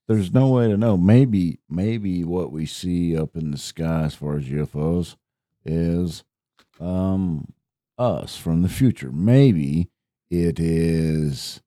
There's 0.08 0.32
no 0.32 0.48
way 0.48 0.68
to 0.68 0.76
know. 0.76 0.96
Maybe, 0.96 1.60
maybe 1.68 2.24
what 2.24 2.50
we 2.50 2.64
see 2.64 3.16
up 3.16 3.36
in 3.36 3.50
the 3.50 3.58
sky 3.58 4.04
as 4.04 4.14
far 4.14 4.38
as 4.38 4.44
UFOs 4.44 5.16
is 5.64 6.24
um 6.80 7.52
us 7.98 8.36
from 8.36 8.62
the 8.62 8.68
future. 8.68 9.12
Maybe 9.12 9.90
it 10.30 10.58
is 10.58 11.60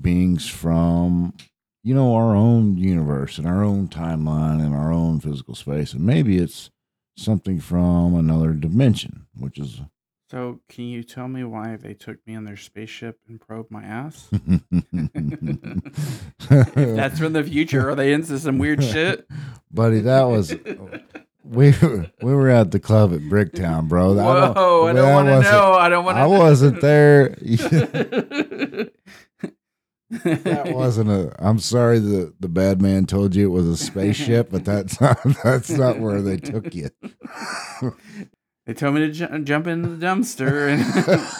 beings 0.00 0.48
from 0.48 1.34
you 1.82 1.94
know 1.94 2.14
our 2.14 2.34
own 2.34 2.76
universe 2.76 3.38
and 3.38 3.46
our 3.46 3.62
own 3.62 3.88
timeline 3.88 4.60
and 4.64 4.74
our 4.74 4.92
own 4.92 5.20
physical 5.20 5.54
space 5.54 5.92
and 5.92 6.04
maybe 6.04 6.36
it's 6.36 6.70
something 7.16 7.58
from 7.60 8.14
another 8.14 8.52
dimension 8.52 9.26
which 9.38 9.58
is 9.58 9.80
So 10.30 10.60
can 10.68 10.86
you 10.86 11.04
tell 11.04 11.28
me 11.28 11.44
why 11.44 11.76
they 11.76 11.94
took 11.94 12.18
me 12.26 12.34
on 12.34 12.44
their 12.44 12.56
spaceship 12.56 13.20
and 13.28 13.40
probed 13.40 13.70
my 13.70 13.84
ass? 13.84 14.28
that's 16.48 17.18
from 17.20 17.32
the 17.32 17.44
future, 17.44 17.88
are 17.90 17.94
they 17.94 18.12
into 18.12 18.36
some 18.38 18.58
weird 18.58 18.82
shit? 18.82 19.26
buddy 19.70 20.00
that 20.00 20.22
was 20.24 20.52
we 21.44 21.70
were, 21.80 22.10
we 22.22 22.34
were 22.34 22.48
at 22.50 22.72
the 22.72 22.80
club 22.80 23.12
at 23.12 23.20
Bricktown, 23.20 23.86
bro. 23.88 24.12
I 24.18 24.40
don't- 24.40 24.56
Whoa, 24.56 24.86
I 24.88 24.92
don't 24.94 25.12
want 25.12 25.28
to 25.28 25.42
know. 25.42 25.72
I 25.74 25.88
don't 25.88 26.04
want 26.04 26.16
to. 26.16 26.22
I 26.22 26.26
wasn't 26.26 26.80
there. 26.80 27.28
that 30.10 30.72
wasn't 30.72 31.10
a. 31.10 31.32
I'm 31.38 31.60
sorry 31.60 32.00
the 32.00 32.34
the 32.40 32.48
bad 32.48 32.82
man 32.82 33.06
told 33.06 33.36
you 33.36 33.46
it 33.46 33.50
was 33.52 33.66
a 33.68 33.76
spaceship, 33.76 34.50
but 34.50 34.64
that's 34.64 35.00
not 35.00 35.18
that's 35.44 35.70
not 35.70 36.00
where 36.00 36.20
they 36.20 36.36
took 36.36 36.74
you. 36.74 36.90
They 38.66 38.74
told 38.74 38.96
me 38.96 39.00
to 39.02 39.10
ju- 39.12 39.38
jump 39.44 39.68
into 39.68 39.90
the 39.90 40.04
dumpster, 40.04 40.68
and, 40.68 40.82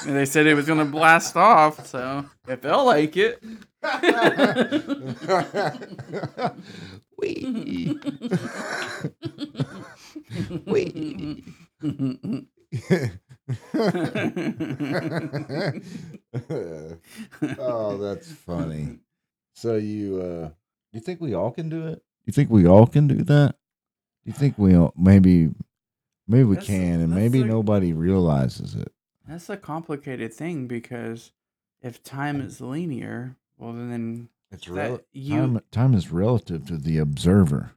and 0.09 0.17
they 0.17 0.25
said 0.25 0.47
it 0.47 0.55
was 0.55 0.67
going 0.67 0.79
to 0.79 0.85
blast 0.85 1.37
off. 1.37 1.85
So 1.87 2.25
it 2.47 2.63
felt 2.63 2.87
like 2.87 3.17
it. 3.17 3.43
Wee. 7.19 7.99
Wee. 10.67 11.45
oh, 17.59 17.97
that's 17.99 18.31
funny. 18.33 18.99
So 19.55 19.77
you 19.77 20.21
uh 20.21 20.51
you 20.93 21.01
think 21.01 21.21
we 21.21 21.35
all 21.35 21.51
can 21.51 21.69
do 21.69 21.87
it? 21.89 22.03
You 22.25 22.33
think 22.33 22.51
we 22.51 22.67
all 22.67 22.87
can 22.87 23.09
do 23.09 23.23
that? 23.25 23.57
You 24.25 24.33
think 24.33 24.59
we 24.59 24.77
all 24.77 24.93
maybe 24.97 25.51
maybe 26.27 26.45
we 26.45 26.55
That's- 26.57 26.67
can 26.67 27.01
and 27.01 27.15
maybe 27.15 27.41
like- 27.41 27.49
nobody 27.49 27.93
realizes 27.93 28.75
it. 28.75 28.93
That's 29.27 29.49
a 29.51 29.57
complicated 29.57 30.33
thing 30.33 30.67
because 30.69 31.33
if 31.83 32.03
time 32.03 32.41
is 32.41 32.61
linear, 32.61 33.37
well 33.59 33.73
then 33.73 34.29
It's 34.53 34.69
rel- 34.69 34.91
rel- 34.91 35.01
you- 35.13 35.37
time 35.37 35.61
time 35.73 35.95
is 35.95 36.13
relative 36.13 36.67
to 36.67 36.77
the 36.77 36.99
observer. 36.99 37.73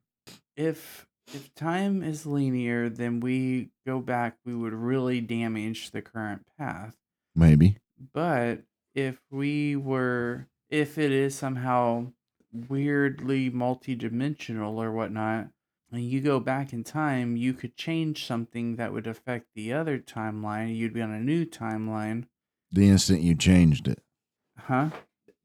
if 0.55 1.05
if 1.31 1.53
time 1.53 2.01
is 2.01 2.25
linear, 2.25 2.89
then 2.89 3.19
we 3.19 3.69
go 3.85 3.99
back, 3.99 4.38
we 4.45 4.55
would 4.55 4.73
really 4.73 5.21
damage 5.21 5.91
the 5.91 6.01
current 6.01 6.43
path. 6.57 6.97
Maybe. 7.35 7.77
But 8.13 8.63
if 8.95 9.21
we 9.29 9.75
were, 9.75 10.47
if 10.69 10.97
it 10.97 11.12
is 11.12 11.35
somehow 11.35 12.13
weirdly 12.51 13.51
multidimensional 13.51 14.73
or 14.73 14.91
whatnot, 14.91 15.49
and 15.91 16.04
you 16.04 16.21
go 16.21 16.39
back 16.39 16.71
in 16.73 16.84
time, 16.84 17.36
you 17.38 17.54
could 17.54 17.75
change 17.75 18.25
something 18.25 18.75
that 18.75 18.93
would 18.93 19.08
affect 19.08 19.47
the 19.56 19.73
other 19.73 19.97
timeline. 19.99 20.75
You'd 20.75 20.93
be 20.93 21.02
on 21.02 21.12
a 21.12 21.19
new 21.19 21.45
timeline. 21.45 22.25
The 22.71 22.88
instant 22.89 23.21
you 23.21 23.36
changed 23.36 23.88
it, 23.88 23.99
Huh? 24.58 24.89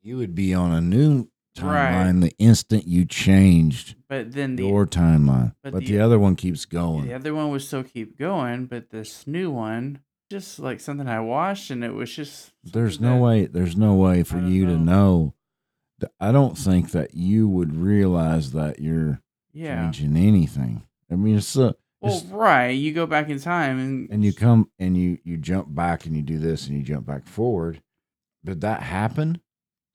you 0.02 0.16
would 0.18 0.34
be 0.34 0.52
on 0.52 0.72
a 0.72 0.80
new 0.80 1.28
Right. 1.60 1.92
timeline 1.92 2.20
the 2.20 2.32
instant 2.38 2.86
you 2.88 3.04
changed 3.04 3.94
But 4.08 4.32
then 4.32 4.56
the 4.56 4.66
your 4.66 4.86
timeline. 4.86 5.54
but 5.62 5.72
But, 5.72 5.80
the- 5.80 5.92
the, 5.92 6.00
other 6.00 6.18
one 6.18 6.34
keeps 6.36 6.64
going. 6.66 7.06
The 7.06 7.14
other 7.14 7.32
one 7.34 7.50
would 7.50 7.62
still 7.62 7.84
keep 7.84 8.18
going, 8.18 8.66
but 8.66 8.90
this 8.90 9.26
new 9.26 9.50
one, 9.52 10.00
just 10.30 10.58
like 10.58 10.80
something 10.80 11.06
I 11.08 11.20
watched, 11.20 11.70
and 11.70 11.84
it 11.84 11.94
was 11.94 12.14
just. 12.14 12.52
There's 12.64 13.00
no 13.00 13.14
that- 13.16 13.22
way. 13.22 13.46
There's 13.46 13.76
no 13.76 13.94
way 13.94 14.22
for 14.24 14.40
you 14.40 14.66
to 14.66 14.76
know. 14.76 15.34
know. 16.02 16.08
I 16.20 16.32
don't 16.32 16.58
think 16.58 16.90
that 16.90 17.14
you 17.14 17.48
would 17.48 17.74
realize 17.76 18.50
that 18.50 18.80
you're 18.80 19.22
Yeah. 19.54 19.90
changing 19.90 20.16
anything. 20.16 20.82
I 21.10 21.14
mean, 21.16 21.36
it's 21.38 21.56
a, 21.56 21.74
Well, 22.00 22.16
it's- 22.16 22.24
right. 22.30 22.68
You 22.70 22.92
go 22.92 23.06
back 23.06 23.28
in 23.30 23.38
time, 23.40 23.78
and 23.78 24.10
and 24.10 24.24
you 24.24 24.32
come 24.34 24.70
and 24.78 24.96
you 24.96 25.18
you 25.24 25.36
jump 25.38 25.74
back 25.74 26.04
and 26.06 26.14
you 26.16 26.22
do 26.22 26.38
this 26.38 26.66
and 26.66 26.76
you 26.76 26.82
jump 26.82 27.06
back 27.06 27.26
forward. 27.26 27.80
Did 28.44 28.60
that 28.62 28.82
happen? 28.82 29.40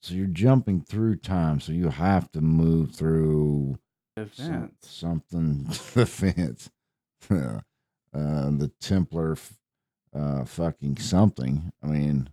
So 0.02 0.14
you're 0.16 0.28
jumping 0.28 0.82
through 0.82 1.18
time. 1.18 1.60
So 1.60 1.72
you 1.74 1.90
have 1.90 2.32
to 2.32 2.42
move 2.42 2.96
through 2.96 3.78
some- 4.16 4.26
events. 4.46 4.90
something. 4.90 5.64
the 5.94 6.06
fence. 6.06 6.70
uh, 7.30 7.60
the 8.14 8.72
Templar. 8.80 9.38
Uh, 10.12 10.44
fucking 10.44 10.98
something. 10.98 11.72
I 11.84 11.86
mean, 11.86 12.30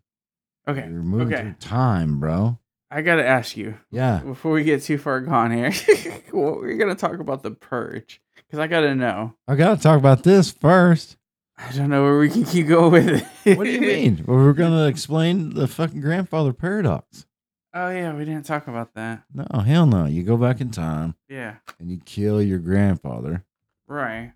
Okay. 0.67 0.89
you're 0.89 1.03
moving 1.03 1.27
Okay. 1.35 1.43
through 1.43 1.53
time, 1.61 2.19
bro. 2.19 2.59
I 2.91 3.03
gotta 3.03 3.27
ask 3.27 3.57
you 3.57 3.75
Yeah. 3.91 4.21
before 4.25 4.53
we 4.53 4.63
get 4.65 4.83
too 4.83 4.99
far 4.99 5.21
gone 5.21 5.51
here. 5.51 5.73
well, 6.33 6.57
we're 6.61 6.77
gonna 6.77 6.95
talk 6.95 7.19
about 7.19 7.43
the 7.43 7.51
purge 7.51 8.21
because 8.37 8.59
I 8.59 8.67
gotta 8.69 8.95
know. 8.95 9.35
I 9.49 9.57
gotta 9.57 9.81
talk 9.81 9.99
about 9.99 10.23
this 10.23 10.51
first. 10.53 11.17
I 11.59 11.73
don't 11.73 11.89
know 11.91 12.03
where 12.05 12.19
we 12.19 12.29
can 12.29 12.45
keep 12.45 12.69
going 12.69 12.93
with 12.93 13.27
it. 13.47 13.57
What 13.59 13.65
do 13.65 13.71
you 13.71 13.81
mean? 13.81 14.25
well, 14.29 14.37
we're 14.37 14.53
gonna 14.53 14.87
explain 14.87 15.55
the 15.55 15.67
fucking 15.67 16.01
grandfather 16.01 16.53
paradox. 16.53 17.27
oh 17.75 17.91
yeah, 17.91 18.15
we 18.15 18.25
didn't 18.25 18.47
talk 18.47 18.69
about 18.69 18.95
that. 18.95 19.25
No, 19.35 19.47
hell 19.61 19.87
no. 19.87 20.07
You 20.07 20.23
go 20.23 20.37
back 20.37 20.61
in 20.61 20.71
time 20.71 21.15
Yeah. 21.29 21.57
and 21.81 21.91
you 21.91 21.99
kill 22.05 22.41
your 22.43 22.59
grandfather, 22.59 23.45
Right. 23.89 24.33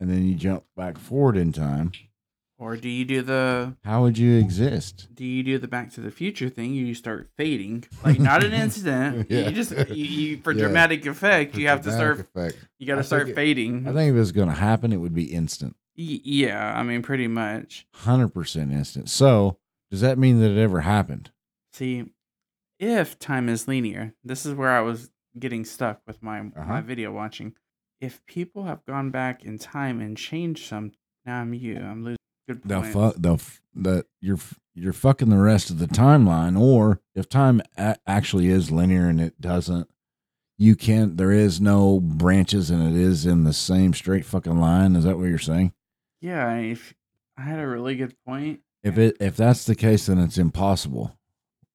and 0.00 0.08
then 0.08 0.24
you 0.24 0.34
jump 0.34 0.64
back 0.76 0.96
forward 0.98 1.36
in 1.36 1.52
time. 1.52 1.92
Or 2.62 2.76
do 2.76 2.88
you 2.88 3.04
do 3.04 3.22
the 3.22 3.74
How 3.84 4.02
would 4.02 4.16
you 4.16 4.36
exist? 4.38 5.08
do 5.12 5.24
you 5.24 5.42
do 5.42 5.58
the 5.58 5.66
Back 5.66 5.90
to 5.94 6.00
the 6.00 6.12
Future 6.12 6.48
thing? 6.48 6.72
You 6.74 6.94
start 6.94 7.28
fading, 7.36 7.84
like 8.04 8.20
not 8.20 8.44
an 8.44 8.52
incident. 8.64 9.26
Yeah. 9.28 9.48
You 9.48 9.50
just 9.50 9.72
you, 9.90 10.04
you 10.04 10.36
for 10.42 10.52
Yeah. 10.52 10.60
dramatic 10.66 11.04
effect. 11.06 11.56
You 11.56 11.66
have 11.66 11.80
to 11.82 11.90
start. 11.92 12.20
Effect. 12.20 12.56
You 12.78 12.86
got 12.86 12.96
to 12.96 13.04
start 13.04 13.28
it- 13.30 13.34
fading. 13.34 13.88
I 13.88 13.92
think 13.92 14.10
if 14.10 14.14
it 14.14 14.18
was 14.20 14.30
gonna 14.30 14.54
happen, 14.54 14.92
it 14.92 14.98
would 14.98 15.12
be 15.14 15.24
instant, 15.24 15.74
Y- 15.98 16.20
yeah, 16.22 16.78
I 16.78 16.84
mean, 16.84 17.02
pretty 17.02 17.26
much. 17.26 17.86
hundred 17.94 18.28
percent 18.28 18.70
instant. 18.72 19.10
So, 19.10 19.58
does 19.90 20.00
that 20.02 20.16
mean 20.16 20.38
that 20.40 20.52
it 20.52 20.58
ever 20.58 20.82
happened? 20.82 21.32
See, 21.72 22.04
if 22.78 23.18
time 23.18 23.48
is 23.48 23.66
linear, 23.66 24.14
this 24.22 24.46
is 24.46 24.54
where 24.54 24.70
I 24.70 24.82
was 24.82 25.10
getting 25.36 25.64
stuck 25.64 26.00
with 26.06 26.22
my 26.22 26.38
Uh-huh. 26.40 26.64
my 26.64 26.80
video 26.80 27.10
watching. 27.12 27.54
If 28.00 28.24
people 28.26 28.64
have 28.66 28.84
gone 28.86 29.10
back 29.10 29.44
in 29.44 29.58
time 29.58 30.00
and 30.00 30.16
changed 30.16 30.64
some, 30.68 30.92
now 31.26 31.40
I'm 31.40 31.54
you. 31.54 31.76
I'm 31.76 32.04
losing 32.04 32.16
good 32.48 32.62
the 32.64 32.80
points. 32.80 32.94
fuck 32.94 33.14
the 33.18 33.34
f- 33.34 33.60
the 33.74 34.06
you're 34.20 34.38
you're 34.74 34.92
fucking 34.92 35.28
the 35.30 35.36
rest 35.38 35.70
of 35.70 35.78
the 35.78 35.86
timeline 35.86 36.58
or 36.58 37.00
if 37.14 37.28
time 37.28 37.60
a- 37.76 37.96
actually 38.06 38.48
is 38.48 38.70
linear 38.70 39.08
and 39.08 39.20
it 39.20 39.40
doesn't 39.40 39.88
you 40.58 40.74
can't 40.76 41.16
there 41.16 41.32
is 41.32 41.60
no 41.60 42.00
branches 42.00 42.70
and 42.70 42.82
it 42.82 42.98
is 43.00 43.26
in 43.26 43.44
the 43.44 43.52
same 43.52 43.92
straight 43.94 44.24
fucking 44.24 44.58
line 44.58 44.96
is 44.96 45.04
that 45.04 45.16
what 45.18 45.24
you're 45.28 45.38
saying 45.38 45.72
Yeah, 46.20 46.56
if 46.56 46.94
I 47.36 47.42
had 47.42 47.58
a 47.58 47.66
really 47.66 47.96
good 47.96 48.14
point. 48.26 48.60
if 48.82 48.96
it 48.98 49.16
if 49.20 49.36
that's 49.36 49.64
the 49.64 49.74
case 49.74 50.06
then 50.06 50.18
it's 50.18 50.38
impossible 50.38 51.16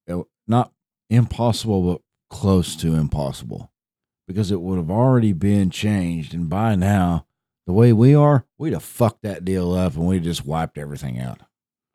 It- 0.07 0.25
not 0.47 0.71
impossible 1.09 1.83
but 1.93 2.01
close 2.35 2.75
to 2.77 2.95
impossible 2.95 3.71
because 4.27 4.51
it 4.51 4.59
would 4.61 4.77
have 4.77 4.91
already 4.91 5.31
been 5.33 5.69
changed 5.69 6.33
and 6.33 6.49
by 6.49 6.75
now 6.75 7.25
the 7.67 7.73
way 7.73 7.93
we 7.93 8.15
are 8.15 8.45
we'd 8.57 8.73
have 8.73 8.81
fucked 8.83 9.21
that 9.21 9.45
deal 9.45 9.73
up 9.73 9.95
and 9.95 10.07
we 10.07 10.19
just 10.19 10.45
wiped 10.45 10.77
everything 10.79 11.19
out 11.19 11.41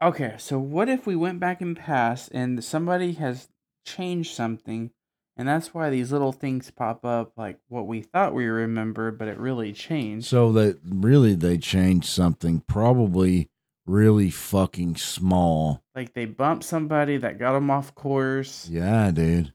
Okay, 0.01 0.35
so 0.37 0.59
what 0.59 0.89
if 0.89 1.07
we 1.07 1.15
went 1.15 1.39
back 1.39 1.61
in 1.63 1.77
past 1.77 2.29
and 2.33 2.65
somebody 2.65 3.13
has 3.13 3.49
changed 3.87 4.35
something, 4.35 4.91
and 5.37 5.47
that's 5.47 5.73
why 5.73 5.91
these 5.91 6.11
little 6.11 6.33
things 6.33 6.73
pop 6.73 7.05
up, 7.05 7.35
like 7.37 7.59
what 7.69 7.87
we 7.87 8.01
thought 8.03 8.35
we 8.35 8.47
remembered, 8.47 9.17
but 9.17 9.29
it 9.29 9.39
really 9.39 9.73
changed. 9.73 10.27
So 10.27 10.51
that 10.55 10.81
really 10.85 11.37
they 11.37 11.57
changed 11.57 12.09
something 12.09 12.65
probably 12.67 13.49
really 13.87 14.29
fucking 14.31 14.97
small. 14.97 15.85
Like 15.95 16.15
they 16.15 16.25
bumped 16.25 16.65
somebody 16.65 17.17
that 17.19 17.39
got 17.39 17.53
them 17.53 17.71
off 17.71 17.95
course, 17.95 18.69
Yeah, 18.69 19.13
dude. 19.13 19.53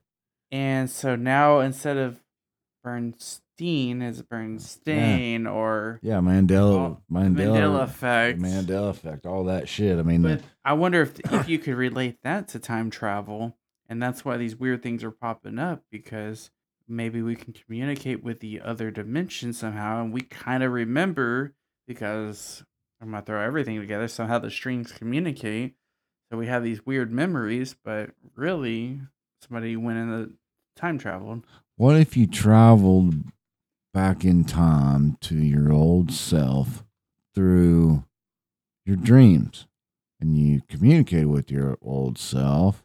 and 0.50 0.88
so 0.88 1.14
now 1.14 1.60
instead 1.60 1.98
of 1.98 2.22
Berenstein, 3.58 4.02
it's 4.02 4.22
Berenstain 4.22 5.52
or 5.52 5.98
Yeah, 6.02 6.18
Mandela, 6.18 6.98
Mandela, 7.10 7.34
Mandela 7.36 7.82
effect. 7.82 8.40
Mandela 8.40 8.90
effect, 8.90 9.26
all 9.26 9.44
that 9.44 9.68
shit. 9.68 9.98
I 9.98 10.02
mean, 10.02 10.22
But 10.22 10.42
I 10.64 10.72
wonder 10.74 11.02
if 11.02 11.18
if 11.32 11.48
you 11.48 11.58
could 11.58 11.74
relate 11.74 12.18
that 12.22 12.48
to 12.48 12.58
time 12.58 12.90
travel, 12.90 13.56
and 13.88 14.02
that's 14.02 14.24
why 14.24 14.36
these 14.36 14.56
weird 14.56 14.82
things 14.82 15.04
are 15.04 15.10
popping 15.10 15.58
up 15.58 15.82
because 15.90 16.50
maybe 16.86 17.20
we 17.20 17.36
can 17.36 17.52
communicate 17.52 18.22
with 18.22 18.40
the 18.40 18.60
other 18.60 18.90
dimension 18.90 19.52
somehow, 19.52 20.02
and 20.02 20.12
we 20.12 20.22
kind 20.22 20.62
of 20.62 20.72
remember 20.72 21.54
because 21.86 22.64
I'm 23.00 23.10
gonna 23.10 23.22
throw 23.24 23.40
everything 23.40 23.80
together. 23.80 24.08
Somehow 24.08 24.38
the 24.38 24.50
strings 24.50 24.92
communicate, 24.92 25.74
so 26.30 26.38
we 26.38 26.46
have 26.46 26.62
these 26.62 26.84
weird 26.86 27.12
memories, 27.12 27.74
but 27.84 28.10
really 28.34 29.00
somebody 29.42 29.76
went 29.76 29.98
in 29.98 30.10
the 30.10 30.32
time 30.76 30.98
traveled. 30.98 31.44
what 31.76 31.96
if 31.96 32.16
you 32.16 32.26
traveled 32.26 33.14
back 33.92 34.24
in 34.24 34.44
time 34.44 35.16
to 35.22 35.36
your 35.36 35.72
old 35.72 36.12
self 36.12 36.84
through 37.34 38.04
your 38.84 38.96
dreams 38.96 39.66
and 40.20 40.36
you 40.38 40.60
communicated 40.68 41.26
with 41.26 41.50
your 41.50 41.78
old 41.82 42.18
self 42.18 42.84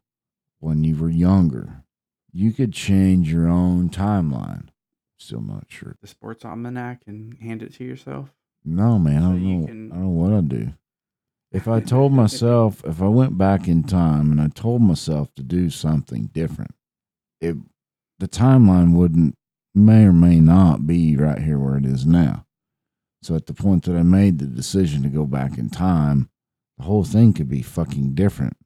when 0.59 0.83
you 0.83 0.95
were 0.95 1.09
younger? 1.09 1.83
You 2.31 2.51
could 2.51 2.73
change 2.73 3.31
your 3.31 3.47
own 3.47 3.89
timeline. 3.89 4.69
Still 5.17 5.41
not 5.41 5.65
sure. 5.69 5.95
The 6.01 6.07
sports 6.07 6.43
almanac 6.43 7.01
and 7.05 7.37
hand 7.39 7.61
it 7.63 7.73
to 7.75 7.83
yourself. 7.83 8.33
No, 8.65 8.97
man, 8.97 9.23
I 9.23 9.25
don't 9.27 9.43
know. 9.61 9.67
can- 9.67 9.91
I 9.91 9.95
don't 9.95 10.03
know 10.03 10.09
what 10.09 10.33
I'd 10.33 10.49
do. 10.49 10.73
If 11.51 11.67
I 11.67 11.79
told 11.81 12.11
myself, 12.23 12.83
if 12.85 13.01
I 13.01 13.07
went 13.07 13.37
back 13.37 13.67
in 13.67 13.83
time 13.83 14.31
and 14.31 14.41
I 14.41 14.47
told 14.47 14.81
myself 14.81 15.33
to 15.35 15.43
do 15.43 15.69
something 15.69 16.25
different, 16.33 16.73
it 17.39 17.55
the 18.19 18.27
timeline 18.27 18.93
wouldn't 18.95 19.35
may 19.75 20.05
or 20.05 20.13
may 20.13 20.39
not 20.39 20.85
be 20.85 21.15
right 21.15 21.39
here 21.39 21.57
where 21.57 21.77
it 21.77 21.85
is 21.85 22.05
now. 22.05 22.45
So 23.21 23.35
at 23.35 23.45
the 23.45 23.53
point 23.53 23.85
that 23.85 23.95
I 23.95 24.03
made 24.03 24.39
the 24.39 24.45
decision 24.45 25.01
to 25.03 25.09
go 25.09 25.25
back 25.25 25.57
in 25.57 25.69
time, 25.69 26.29
the 26.77 26.83
whole 26.83 27.03
thing 27.03 27.33
could 27.33 27.49
be 27.49 27.61
fucking 27.61 28.15
different, 28.15 28.57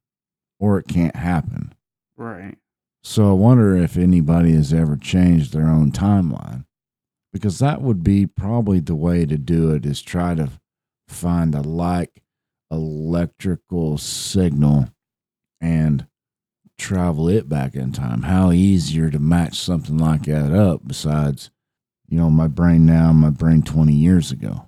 or 0.60 0.80
it 0.80 0.88
can't 0.88 1.16
happen. 1.16 1.74
Right. 2.16 2.58
So 3.04 3.30
I 3.30 3.34
wonder 3.34 3.78
if 3.78 3.98
anybody 3.98 4.54
has 4.54 4.74
ever 4.74 4.98
changed 4.98 5.54
their 5.54 5.68
own 5.68 5.92
timeline. 5.92 6.66
Because 7.32 7.60
that 7.60 7.82
would 7.82 8.04
be 8.04 8.26
probably 8.26 8.80
the 8.80 8.96
way 8.96 9.26
to 9.26 9.38
do 9.38 9.72
it 9.72 9.86
is 9.86 10.02
try 10.02 10.34
to 10.34 10.50
find 11.08 11.54
a 11.54 11.62
like 11.62 12.24
electrical 12.72 13.98
signal 13.98 14.90
and 15.62 16.08
travel 16.78 17.28
it 17.28 17.50
back 17.50 17.76
in 17.76 17.92
time. 17.92 18.24
How 18.24 18.52
easier 18.52 19.10
to 19.10 19.20
match 19.20 19.60
something 19.60 19.98
like 19.98 20.24
that 20.24 20.54
up 20.54 20.82
besides, 20.86 21.50
you 22.08 22.18
know, 22.18 22.30
my 22.30 22.48
brain 22.48 22.86
now, 22.86 23.12
my 23.14 23.30
brain 23.30 23.62
20 23.62 23.94
years 23.94 24.32
ago. 24.32 24.68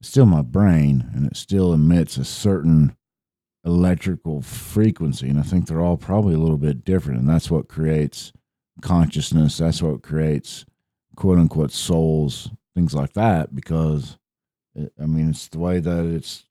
It's 0.00 0.10
still 0.10 0.26
my 0.26 0.42
brain 0.42 1.10
and 1.14 1.26
it 1.26 1.36
still 1.36 1.72
emits 1.72 2.16
a 2.16 2.24
certain 2.24 2.96
electrical 3.64 4.40
frequency 4.40 5.28
and 5.28 5.38
i 5.38 5.42
think 5.42 5.66
they're 5.66 5.80
all 5.80 5.96
probably 5.96 6.34
a 6.34 6.38
little 6.38 6.56
bit 6.56 6.84
different 6.84 7.20
and 7.20 7.28
that's 7.28 7.50
what 7.50 7.68
creates 7.68 8.32
consciousness 8.80 9.58
that's 9.58 9.82
what 9.82 10.02
creates 10.02 10.64
quote 11.16 11.38
unquote 11.38 11.72
souls 11.72 12.50
things 12.74 12.94
like 12.94 13.12
that 13.12 13.54
because 13.54 14.16
it, 14.74 14.92
i 15.00 15.06
mean 15.06 15.30
it's 15.30 15.48
the 15.48 15.58
way 15.58 15.80
that 15.80 16.06
it's 16.06 16.44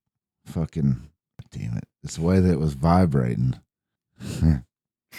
fucking 0.46 1.10
damn 1.52 1.78
it 1.78 1.86
it's 2.04 2.18
the 2.18 2.22
way 2.22 2.40
that 2.40 2.52
it 2.52 2.60
was 2.60 2.74
vibrating 2.74 3.58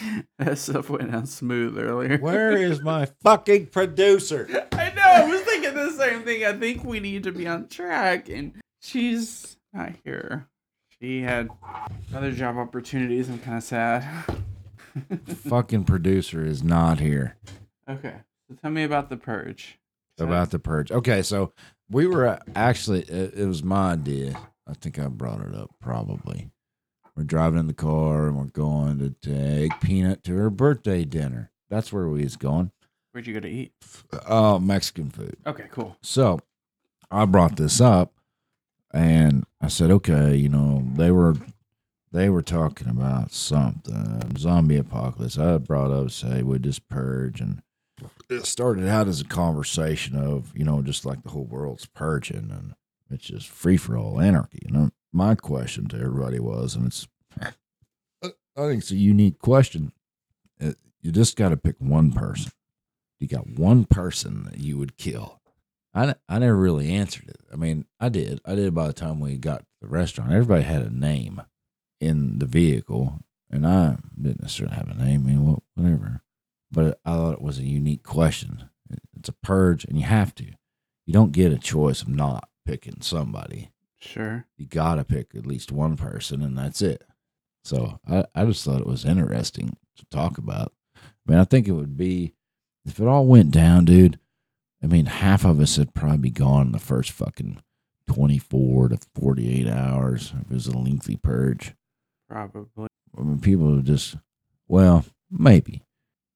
That 0.39 0.59
stuff 0.59 0.91
went 0.91 1.11
down 1.11 1.27
smooth 1.27 1.79
earlier. 1.79 2.19
where 2.19 2.53
is 2.53 2.81
my 2.83 3.09
fucking 3.23 3.67
producer 3.67 4.47
I 4.73 4.91
know. 4.95 5.03
I 5.03 5.25
was 5.29 5.41
thinking 5.43 5.75
the 5.75 5.91
same 5.93 6.23
thing. 6.23 6.45
I 6.45 6.53
think 6.53 6.85
we 6.85 7.01
need 7.01 7.25
to 7.25 7.33
be 7.33 7.47
on 7.47 7.69
track, 7.69 8.29
and 8.29 8.55
she's 8.81 9.57
not 9.73 9.93
here. 10.05 10.49
She 11.01 11.23
had 11.23 11.51
other 12.15 12.33
job 12.33 12.57
opportunities. 12.57 13.29
I'm 13.29 13.39
kind 13.39 13.59
of 13.59 13.63
sad. 13.63 14.25
Fucking 15.27 15.85
producer 15.85 16.45
is 16.45 16.63
not 16.63 17.01
here. 17.01 17.37
Okay, 17.89 18.15
so 18.49 18.57
tell 18.57 18.71
me 18.71 18.83
about 18.85 19.09
the 19.11 19.17
purge. 19.17 19.79
About 20.19 20.51
the 20.51 20.59
purge. 20.59 20.91
Okay, 20.91 21.23
so 21.23 21.53
we 21.91 22.07
were 22.07 22.27
uh, 22.27 22.39
actually, 22.57 23.03
it, 23.03 23.35
it 23.35 23.47
was 23.47 23.63
my 23.63 23.93
idea. 23.93 24.39
I 24.67 24.75
think 24.75 24.99
I 24.99 25.07
brought 25.09 25.41
it 25.41 25.55
up 25.55 25.71
probably. 25.81 26.51
We're 27.19 27.25
driving 27.25 27.59
in 27.59 27.67
the 27.67 27.75
car 27.75 28.29
and 28.29 28.37
we're 28.37 28.45
going 28.45 29.01
to 29.01 29.11
take 29.21 29.81
Peanut 29.81 30.23
to 30.23 30.37
her 30.37 30.51
birthday 30.51 31.05
dinner. 31.05 31.51
That's 31.69 31.93
where 31.93 32.07
we 32.07 32.23
was 32.23 32.37
going. 32.37 32.71
Where'd 33.11 33.27
you 33.27 33.35
go 33.35 33.41
to 33.41 33.49
eat? 33.49 33.73
Oh, 34.25 34.61
Mexican 34.61 35.11
food. 35.11 35.37
Okay, 35.45 35.67
cool. 35.73 35.97
So 36.01 36.39
I 37.11 37.25
brought 37.25 37.57
this 37.57 37.81
up 37.81 38.13
and 38.95 39.43
I 39.61 39.67
said, 39.67 39.91
okay, 39.91 40.37
you 40.37 40.49
know, 40.49 40.87
they 40.95 41.11
were 41.11 41.35
they 42.13 42.29
were 42.29 42.41
talking 42.41 42.89
about 42.89 43.33
something, 43.33 44.37
zombie 44.39 44.77
apocalypse. 44.77 45.41
I 45.41 45.59
brought 45.59 45.91
up 45.91 46.13
say 46.13 46.45
we 46.45 46.61
just 46.61 46.89
purge 46.89 47.41
and 47.41 47.63
it 48.31 48.47
started 48.47 48.87
out 48.87 49.09
as 49.09 49.21
a 49.21 49.25
conversation 49.25 50.15
of, 50.15 50.53
you 50.55 50.65
know, 50.65 50.83
just 50.83 51.05
like 51.05 51.25
the 51.25 51.31
whole 51.31 51.47
world's 51.47 51.87
purging 51.87 52.53
and 52.53 52.75
it's 53.11 53.27
just 53.27 53.49
free 53.49 53.77
for 53.77 53.97
all 53.97 54.21
anarchy. 54.21 54.61
You 54.65 54.71
know, 54.71 54.91
my 55.13 55.35
question 55.35 55.87
to 55.89 55.97
everybody 55.97 56.39
was, 56.39 56.75
and 56.75 56.87
it's 56.87 57.09
I 57.41 57.51
think 58.57 58.83
it's 58.83 58.91
a 58.91 58.97
unique 58.97 59.39
question. 59.39 59.93
It, 60.59 60.77
you 61.01 61.13
just 61.13 61.37
got 61.37 61.51
to 61.51 61.57
pick 61.57 61.77
one 61.79 62.13
person. 62.13 62.53
You 63.21 63.29
got 63.29 63.49
one 63.49 63.85
person 63.85 64.45
that 64.45 64.59
you 64.59 64.79
would 64.79 64.97
kill. 64.97 65.41
I, 65.95 66.15
I 66.29 66.39
never 66.39 66.57
really 66.57 66.91
answered 66.91 67.29
it. 67.29 67.41
I 67.53 67.57
mean, 67.57 67.87
I 67.99 68.09
did. 68.09 68.41
I 68.45 68.55
did 68.55 68.75
by 68.75 68.87
the 68.87 68.93
time 68.93 69.21
we 69.21 69.37
got 69.37 69.61
to 69.61 69.67
the 69.83 69.89
restaurant. 69.89 70.33
Everybody 70.33 70.63
had 70.63 70.83
a 70.83 70.95
name 70.95 71.43
in 72.01 72.39
the 72.39 72.47
vehicle, 72.47 73.21
and 73.51 73.67
I 73.67 73.97
didn't 74.21 74.43
necessarily 74.43 74.77
have 74.77 74.89
a 74.89 74.95
name. 74.95 75.27
I 75.27 75.31
mean, 75.31 75.61
whatever. 75.75 76.23
But 76.71 77.01
I 77.05 77.15
thought 77.15 77.35
it 77.35 77.43
was 77.43 77.59
a 77.59 77.65
unique 77.65 78.03
question. 78.03 78.69
It's 79.17 79.29
a 79.29 79.33
purge, 79.33 79.85
and 79.85 79.99
you 79.99 80.05
have 80.05 80.35
to. 80.37 80.45
You 81.07 81.13
don't 81.13 81.33
get 81.33 81.53
a 81.53 81.59
choice 81.59 82.03
of 82.03 82.09
not 82.09 82.49
picking 82.67 83.01
somebody. 83.01 83.71
Sure. 84.01 84.47
You 84.57 84.67
got 84.67 84.97
to 84.97 85.05
pick 85.05 85.35
at 85.35 85.47
least 85.47 85.73
one 85.73 85.97
person, 85.97 86.43
and 86.43 86.57
that's 86.57 86.83
it. 86.83 87.05
So 87.65 87.99
I, 88.09 88.25
I 88.35 88.45
just 88.45 88.65
thought 88.65 88.81
it 88.81 88.87
was 88.87 89.05
interesting 89.05 89.77
to 89.97 90.07
talk 90.07 90.39
about. 90.39 90.73
I 90.97 91.01
mean, 91.33 91.39
I 91.39 91.45
think 91.45 91.69
it 91.69 91.73
would 91.73 91.97
be 91.97 92.35
if 92.87 93.01
it 93.01 93.07
all 93.07 93.27
went 93.27 93.51
down, 93.51 93.85
dude. 93.85 94.19
I 94.83 94.87
mean, 94.87 95.07
half 95.07 95.45
of 95.45 95.59
us 95.61 95.77
would 95.77 95.95
probably 95.95 96.19
be 96.19 96.31
gone 96.31 96.67
in 96.67 96.73
the 96.73 96.79
first 96.79 97.11
fucking 97.11 97.61
twenty-four 98.07 98.91
to 98.91 98.99
forty-eight 99.15 99.69
hours. 99.69 100.33
If 100.41 100.51
it 100.51 100.55
was 100.55 100.67
a 100.69 100.79
lengthy 100.79 101.17
purge, 101.17 101.75
Probably. 102.29 102.89
I 103.19 103.23
mean, 103.23 103.41
people 103.41 103.75
would 103.75 103.87
just, 103.87 104.17
well, 104.69 105.05
maybe 105.31 105.83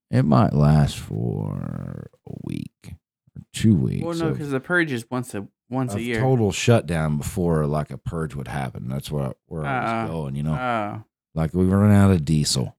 it 0.09 0.23
might 0.23 0.53
last 0.53 0.97
for 0.97 2.09
a 2.27 2.33
week 2.43 2.95
or 3.35 3.43
two 3.53 3.75
weeks. 3.75 4.03
Well, 4.03 4.15
no, 4.15 4.31
because 4.31 4.51
the 4.51 4.59
purge 4.59 4.91
is 4.91 5.05
once 5.09 5.33
a 5.35 5.47
once 5.73 5.93
a 5.95 6.01
year. 6.01 6.19
total 6.21 6.51
shutdown 6.51 7.17
before 7.17 7.65
like 7.65 7.91
a 7.91 7.97
purge 7.97 8.35
would 8.35 8.47
happen. 8.47 8.87
That's 8.87 9.11
what 9.11 9.37
where 9.47 9.65
I 9.65 9.81
was 9.83 9.91
uh-uh. 9.91 10.07
going. 10.07 10.35
You 10.35 10.43
know, 10.43 10.53
Oh. 10.55 11.03
like 11.35 11.53
we 11.53 11.65
run 11.65 11.91
out 11.91 12.11
of 12.11 12.23
diesel, 12.25 12.77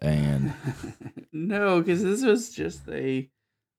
and 0.00 0.52
no, 1.32 1.80
because 1.80 2.02
this 2.02 2.22
was 2.22 2.50
just 2.50 2.88
a 2.88 3.28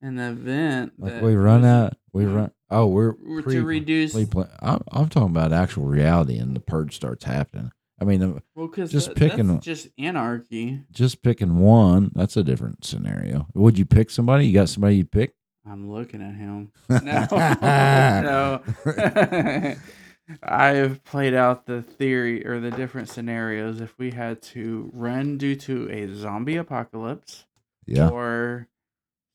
an 0.02 0.20
event. 0.20 0.94
like 0.98 1.22
we 1.22 1.36
run 1.36 1.64
out, 1.66 1.94
we 2.12 2.26
run. 2.26 2.52
Oh, 2.70 2.88
we're 2.88 3.14
We're 3.26 3.42
pre- 3.44 3.56
to 3.56 3.64
reduce. 3.64 4.14
pre- 4.14 4.44
I'm, 4.62 4.82
I'm 4.92 5.10
talking 5.10 5.30
about 5.30 5.54
actual 5.54 5.86
reality, 5.86 6.38
and 6.38 6.56
the 6.56 6.60
purge 6.60 6.96
starts 6.96 7.24
happening. 7.26 7.72
I 8.02 8.06
mean, 8.06 8.42
Well, 8.56 8.68
because 8.68 8.92
just 8.92 9.10
that, 9.10 9.16
picking- 9.18 9.60
just 9.62 9.88
anarchy. 9.98 10.82
just 10.92 11.22
picking 11.22 11.58
one, 11.60 12.12
that's 12.16 12.36
a 12.36 12.44
different 12.44 12.84
scenario. 12.84 13.48
Would 13.54 13.78
you 13.78 13.86
pick 13.86 14.10
somebody? 14.10 14.48
You 14.48 14.54
got 14.54 14.68
somebody 14.70 14.98
you 14.98 15.06
pick? 15.06 15.36
I'm 15.66 15.90
looking 15.92 16.22
at 16.22 16.36
him. 16.36 16.72
No, 16.90 17.28
no. 18.86 19.76
I've 20.44 21.04
played 21.04 21.34
out 21.34 21.66
the 21.66 21.82
theory 21.82 22.46
or 22.46 22.60
the 22.60 22.72
different 22.72 23.10
scenarios 23.10 23.82
if 23.82 23.98
we 23.98 24.12
had 24.12 24.42
to 24.44 24.90
run 24.94 25.38
due 25.38 25.56
to 25.58 25.90
a 25.92 26.14
zombie 26.16 26.56
apocalypse 26.56 27.46
Yeah. 27.86 28.08
or 28.10 28.70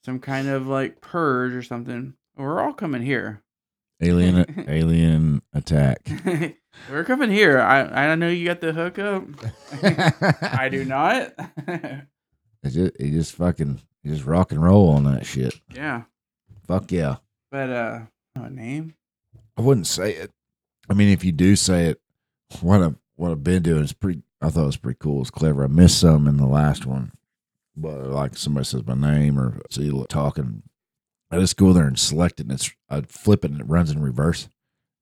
some 0.04 0.18
kind 0.18 0.48
of 0.48 0.66
like 0.66 1.00
purge 1.02 1.52
or 1.52 1.62
something. 1.62 2.14
We're 2.36 2.60
all 2.62 2.72
coming 2.72 3.02
here. 3.02 3.42
Alien, 4.00 4.64
alien 4.68 5.42
attack. 5.52 6.08
We're 6.90 7.04
coming 7.04 7.30
here. 7.32 7.58
I 7.60 8.12
I 8.12 8.14
know 8.14 8.28
you 8.28 8.46
got 8.46 8.60
the 8.60 8.72
hookup. 8.72 9.24
I 10.40 10.68
do 10.70 10.84
not. 10.84 11.32
It 11.66 12.70
just, 12.70 12.96
it 12.98 13.10
just 13.10 13.32
fucking, 13.32 13.80
just 14.06 14.24
rock 14.24 14.52
and 14.52 14.62
roll 14.62 14.88
on 14.90 15.02
that 15.04 15.26
shit. 15.26 15.60
yeah, 15.74 16.02
Fuck 16.68 16.92
yeah. 16.92 17.16
but 17.50 17.70
uh, 17.70 18.00
a 18.36 18.50
name. 18.50 18.94
I 19.56 19.62
wouldn't 19.62 19.86
say 19.86 20.12
it. 20.12 20.30
I 20.88 20.94
mean, 20.94 21.08
if 21.08 21.24
you 21.24 21.32
do 21.32 21.56
say 21.56 21.86
it, 21.86 22.00
what 22.60 22.82
I've 22.82 22.96
what 23.16 23.32
I've 23.32 23.42
been 23.42 23.62
doing 23.62 23.82
is 23.82 23.92
pretty. 23.92 24.22
I 24.40 24.50
thought 24.50 24.62
it 24.62 24.66
was 24.66 24.76
pretty 24.76 24.98
cool. 25.00 25.22
It's 25.22 25.30
clever. 25.30 25.64
I 25.64 25.66
missed 25.66 25.98
some 25.98 26.28
in 26.28 26.36
the 26.36 26.46
last 26.46 26.86
one, 26.86 27.12
but 27.76 27.98
like 28.04 28.36
somebody 28.36 28.64
says 28.64 28.86
my 28.86 28.94
name 28.94 29.38
or 29.40 29.60
see 29.70 29.84
you 29.84 30.06
talking, 30.08 30.62
I 31.30 31.38
just 31.38 31.56
go 31.56 31.72
there 31.72 31.86
and 31.86 31.98
select 31.98 32.38
it, 32.38 32.44
and 32.44 32.52
it's 32.52 32.70
I 32.88 33.00
flip 33.00 33.44
it 33.44 33.50
and 33.50 33.60
it 33.60 33.68
runs 33.68 33.90
in 33.90 34.00
reverse. 34.00 34.48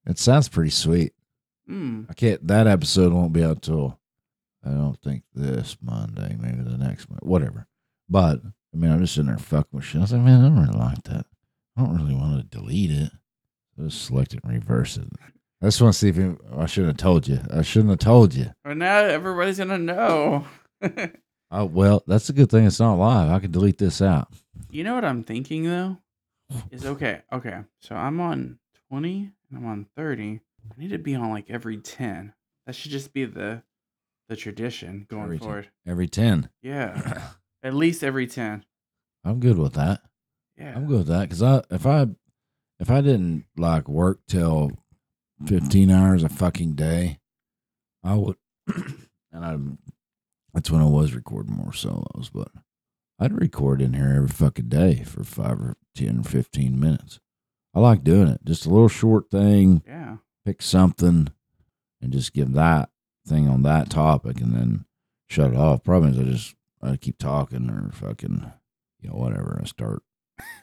It 0.07 0.19
sounds 0.19 0.49
pretty 0.49 0.71
sweet. 0.71 1.13
Hmm. 1.67 2.05
I 2.09 2.15
can't. 2.15 2.47
That 2.47 2.69
episode 2.69 3.13
won't 3.13 3.33
be 3.33 3.45
out 3.45 3.63
till 3.63 3.99
I 4.65 4.71
don't 4.71 5.01
think 5.03 5.25
this 5.35 5.77
Monday, 5.83 6.37
maybe 6.41 6.63
the 6.63 6.79
next 6.79 7.11
month, 7.11 7.25
whatever. 7.25 7.67
But 8.09 8.41
I 8.73 8.77
mean, 8.77 8.91
I'm 8.91 9.01
just 9.01 9.15
sitting 9.15 9.29
there 9.29 9.39
fucking 9.39 9.69
with 9.73 9.85
shit. 9.85 9.99
I 9.99 10.03
was 10.03 10.13
like, 10.13 10.23
man, 10.23 10.45
I 10.45 10.49
don't 10.49 10.67
really 10.67 10.79
like 10.79 11.03
that. 11.05 11.27
I 11.77 11.83
don't 11.83 11.97
really 11.97 12.15
want 12.15 12.51
to 12.51 12.59
delete 12.59 12.91
it. 12.91 13.11
Just 13.79 14.07
select 14.07 14.35
it 14.35 14.41
and 14.45 14.53
reverse 14.53 14.97
it. 14.97 15.09
I 15.63 15.67
just 15.67 15.81
want 15.81 15.95
to 15.95 15.99
see 15.99 16.09
if 16.11 16.19
it, 16.19 16.39
I 16.57 16.67
shouldn't 16.67 16.93
have 17.01 17.03
told 17.03 17.27
you. 17.29 17.41
I 17.53 17.63
shouldn't 17.63 17.91
have 17.91 17.99
told 17.99 18.35
you. 18.35 18.53
But 18.65 18.77
now 18.77 18.99
everybody's 18.99 19.59
gonna 19.59 19.79
know. 19.79 20.47
Oh 21.49 21.65
well, 21.65 22.03
that's 22.09 22.29
a 22.29 22.33
good 22.33 22.51
thing. 22.51 22.67
It's 22.67 22.81
not 22.81 22.95
live. 22.95 23.31
I 23.31 23.39
can 23.39 23.53
delete 23.53 23.79
this 23.79 24.03
out. 24.03 24.27
You 24.69 24.83
know 24.83 24.97
what 24.97 25.05
I'm 25.05 25.23
thinking 25.23 25.63
though? 25.63 25.99
Is 26.73 26.85
okay, 26.85 27.23
okay. 27.33 27.61
So 27.81 27.95
I'm 27.95 28.21
on 28.21 28.59
20 28.91 29.31
and 29.51 29.59
I'm 29.59 29.65
on 29.65 29.87
30. 29.97 30.41
I 30.77 30.81
need 30.81 30.91
to 30.91 30.99
be 30.99 31.15
on 31.15 31.31
like 31.31 31.49
every 31.49 31.77
10. 31.79 32.33
That 32.67 32.75
should 32.75 32.91
just 32.91 33.13
be 33.13 33.27
the 33.27 33.63
the 34.29 34.35
tradition 34.35 35.07
going 35.09 35.23
Every 35.23 35.39
10. 35.39 35.47
forward. 35.47 35.69
Every 35.87 36.09
ten. 36.09 36.51
Yeah. 36.63 37.29
At 37.63 37.75
least 37.75 38.03
every 38.03 38.27
10. 38.27 38.65
I'm 39.25 39.39
good 39.39 39.57
with 39.57 39.75
that. 39.75 40.01
Yeah. 40.59 40.75
I'm 40.77 40.87
good 40.87 40.99
with 40.99 41.07
that 41.09 41.23
because 41.29 41.43
I 41.43 41.63
if 41.71 41.87
I 41.87 42.07
if 42.81 42.91
I 42.91 43.01
didn't 43.01 43.45
like 43.57 43.89
work 43.89 44.21
till 44.29 44.73
fifteen 45.47 45.91
hours 45.91 46.23
a 46.23 46.29
fucking 46.29 46.75
day, 46.75 47.19
I 48.03 48.15
would, 48.15 48.37
and 49.33 49.45
I 49.45 49.57
that's 50.55 50.71
when 50.71 50.81
I 50.83 50.87
was 50.87 51.15
recording 51.15 51.55
more 51.55 51.73
solos, 51.75 52.31
but 52.33 52.49
I'd 53.19 53.33
record 53.39 53.81
in 53.83 53.93
here 53.95 54.15
every 54.17 54.29
fucking 54.29 54.69
day 54.69 55.03
for 55.05 55.25
five 55.25 55.61
or 55.61 55.77
10 55.95 56.21
or 56.21 56.23
15 56.23 56.79
minutes. 56.79 57.19
I 57.75 57.81
like 57.81 58.05
doing 58.05 58.29
it. 58.29 58.41
Just 58.45 58.65
a 58.67 58.71
little 58.71 58.89
short 58.89 59.31
thing, 59.31 59.83
Yeah. 59.87 60.17
pick 60.45 60.61
something 60.63 61.29
and 62.01 62.13
just 62.13 62.33
give 62.35 62.53
that 62.53 62.91
thing 63.27 63.49
on 63.49 63.63
that 63.63 63.91
topic 63.91 64.41
and 64.41 64.55
then 64.55 64.85
shut 65.29 65.53
it 65.53 65.57
off. 65.57 65.83
Problem 65.85 66.13
is 66.13 66.19
I 66.19 66.23
just 66.25 66.55
I 66.83 66.97
keep 66.97 67.19
talking 67.19 67.69
or 67.71 67.91
fucking 67.93 68.51
you 69.01 69.09
know, 69.11 69.17
whatever. 69.17 69.59
I 69.63 69.67
start 69.67 70.03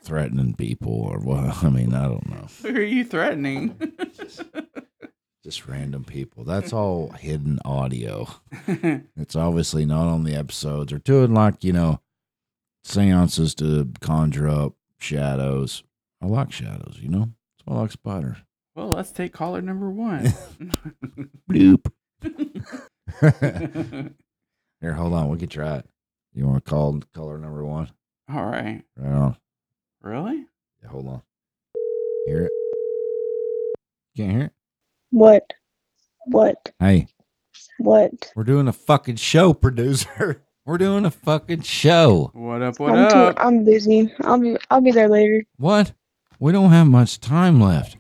threatening 0.04 0.54
people 0.56 0.94
or 0.94 1.20
what 1.20 1.64
I 1.64 1.70
mean, 1.70 1.94
I 1.94 2.04
don't 2.04 2.30
know. 2.30 2.48
Who 2.62 2.76
are 2.78 2.82
you 2.82 3.04
threatening? 3.06 3.76
Just 5.44 5.68
random 5.68 6.06
people. 6.06 6.46
That's 6.46 6.72
all 6.72 7.10
hidden 7.10 7.60
audio. 7.66 8.28
It's 9.18 9.36
obviously 9.36 9.86
not 9.86 10.08
on 10.08 10.24
the 10.24 10.36
episodes 10.36 10.92
or 10.94 11.00
doing 11.00 11.34
like, 11.34 11.64
you 11.64 11.74
know, 11.74 12.00
seances 12.84 13.54
to 13.56 13.90
conjure 14.02 14.48
up 14.50 14.74
shadows. 15.00 15.84
I 16.22 16.28
like 16.28 16.52
shadows, 16.52 16.98
you 17.02 17.10
know? 17.10 17.30
That's 17.58 17.66
why 17.66 17.76
I 17.76 17.80
like 17.82 17.92
spiders. 17.92 18.38
well, 18.76 18.90
let's 18.90 19.12
take 19.12 19.34
caller 19.34 19.62
number 19.62 19.90
one. 19.92 20.34
Bloop. 21.50 21.92
Here, 24.82 24.94
hold 24.94 25.14
on. 25.14 25.30
We 25.30 25.38
can 25.38 25.50
try 25.50 25.78
it. 25.78 25.86
You 26.34 26.48
want 26.48 26.64
to 26.64 26.70
call 26.70 27.00
caller 27.14 27.38
number 27.38 27.64
one? 27.66 27.90
All 28.30 28.46
right. 28.46 28.82
Right 28.98 29.14
on. 29.14 29.38
Really? 30.04 30.46
Yeah, 30.82 30.90
hold 30.90 31.08
on. 31.08 31.22
Hear 32.26 32.46
it? 32.46 32.52
Can't 34.18 34.32
hear 34.32 34.42
it? 34.44 34.52
What? 35.12 35.54
What? 36.26 36.72
Hey, 36.80 37.08
What? 37.80 38.12
we're 38.36 38.44
doing 38.44 38.68
a 38.68 38.74
fucking 38.74 39.16
show, 39.16 39.54
producer. 39.54 40.44
We're 40.66 40.78
doing 40.78 41.04
a 41.04 41.12
fucking 41.12 41.64
show. 41.64 42.32
What 42.34 42.62
up? 42.62 42.80
What 42.80 42.94
I'm 42.94 43.12
too, 43.12 43.18
up? 43.18 43.36
I'm 43.38 43.66
busy. 43.66 44.10
I'll 44.22 44.40
be 44.40 44.56
I'll 44.72 44.80
be 44.80 44.92
there 44.92 45.10
later. 45.10 45.44
What? 45.58 45.92
we 46.40 46.54
don't 46.54 46.70
have 46.72 46.88
much 46.88 47.20
time 47.20 47.60
left. 47.60 47.98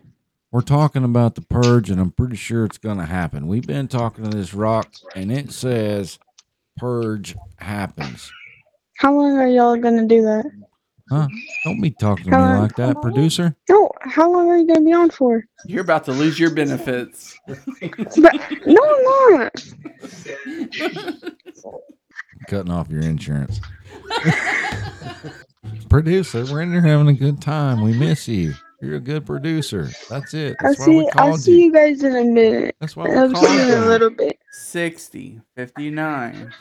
We're 0.49 0.61
talking 0.61 1.03
about 1.03 1.35
the 1.35 1.41
purge, 1.41 1.89
and 1.89 1.99
I'm 1.99 2.11
pretty 2.11 2.37
sure 2.37 2.63
it's 2.63 2.77
going 2.77 2.99
to 2.99 3.05
happen. 3.05 3.47
We've 3.47 3.67
been 3.67 3.89
talking 3.89 4.23
to 4.23 4.29
this 4.29 4.53
rock, 4.53 4.93
and 5.13 5.29
it 5.29 5.51
says 5.51 6.19
purge 6.77 7.35
happens. 7.57 8.31
How 8.99 9.13
long 9.13 9.35
are 9.37 9.47
y'all 9.49 9.75
gonna 9.75 10.07
do 10.07 10.21
that? 10.21 10.45
Huh? 11.13 11.27
Don't 11.63 11.79
be 11.79 11.91
talking 11.91 12.25
to 12.25 12.31
me 12.31 12.35
Uh, 12.37 12.59
like 12.61 12.75
that, 12.77 12.99
producer. 12.99 13.55
No, 13.69 13.91
how 14.01 14.31
long 14.31 14.49
are 14.49 14.57
you 14.57 14.65
gonna 14.65 14.81
be 14.81 14.93
on 14.93 15.11
for? 15.11 15.43
You're 15.67 15.81
about 15.83 16.05
to 16.05 16.11
lose 16.11 16.39
your 16.39 16.49
benefits. 16.49 17.37
But 17.47 18.33
no, 18.65 18.81
I'm 18.83 19.39
not. 19.39 19.63
Cutting 22.47 22.71
off 22.71 22.89
your 22.89 23.01
insurance. 23.01 23.61
producer, 25.89 26.45
we're 26.51 26.61
in 26.63 26.71
there 26.71 26.81
having 26.81 27.09
a 27.09 27.13
good 27.13 27.39
time. 27.41 27.81
We 27.81 27.93
miss 27.95 28.27
you. 28.27 28.55
You're 28.81 28.95
a 28.95 28.99
good 28.99 29.23
producer. 29.27 29.91
That's 30.09 30.33
it. 30.33 30.57
I'll 30.61 30.73
That's 30.73 30.79
why 30.79 30.87
we 30.87 30.99
see. 31.03 31.05
I'll 31.15 31.27
called 31.27 31.41
see 31.41 31.59
you. 31.59 31.65
you 31.65 31.73
guys 31.73 32.03
in 32.03 32.15
a 32.15 32.23
minute. 32.23 32.75
That's 32.81 32.95
why 32.95 33.07
we 33.07 33.15
I'll 33.15 33.31
called 33.31 33.45
see 33.45 33.53
you 33.55 33.61
in 33.61 33.69
a 33.69 33.75
you. 33.81 33.85
little 33.85 34.09
bit. 34.09 34.39
60, 34.51 35.39
59. 35.55 36.53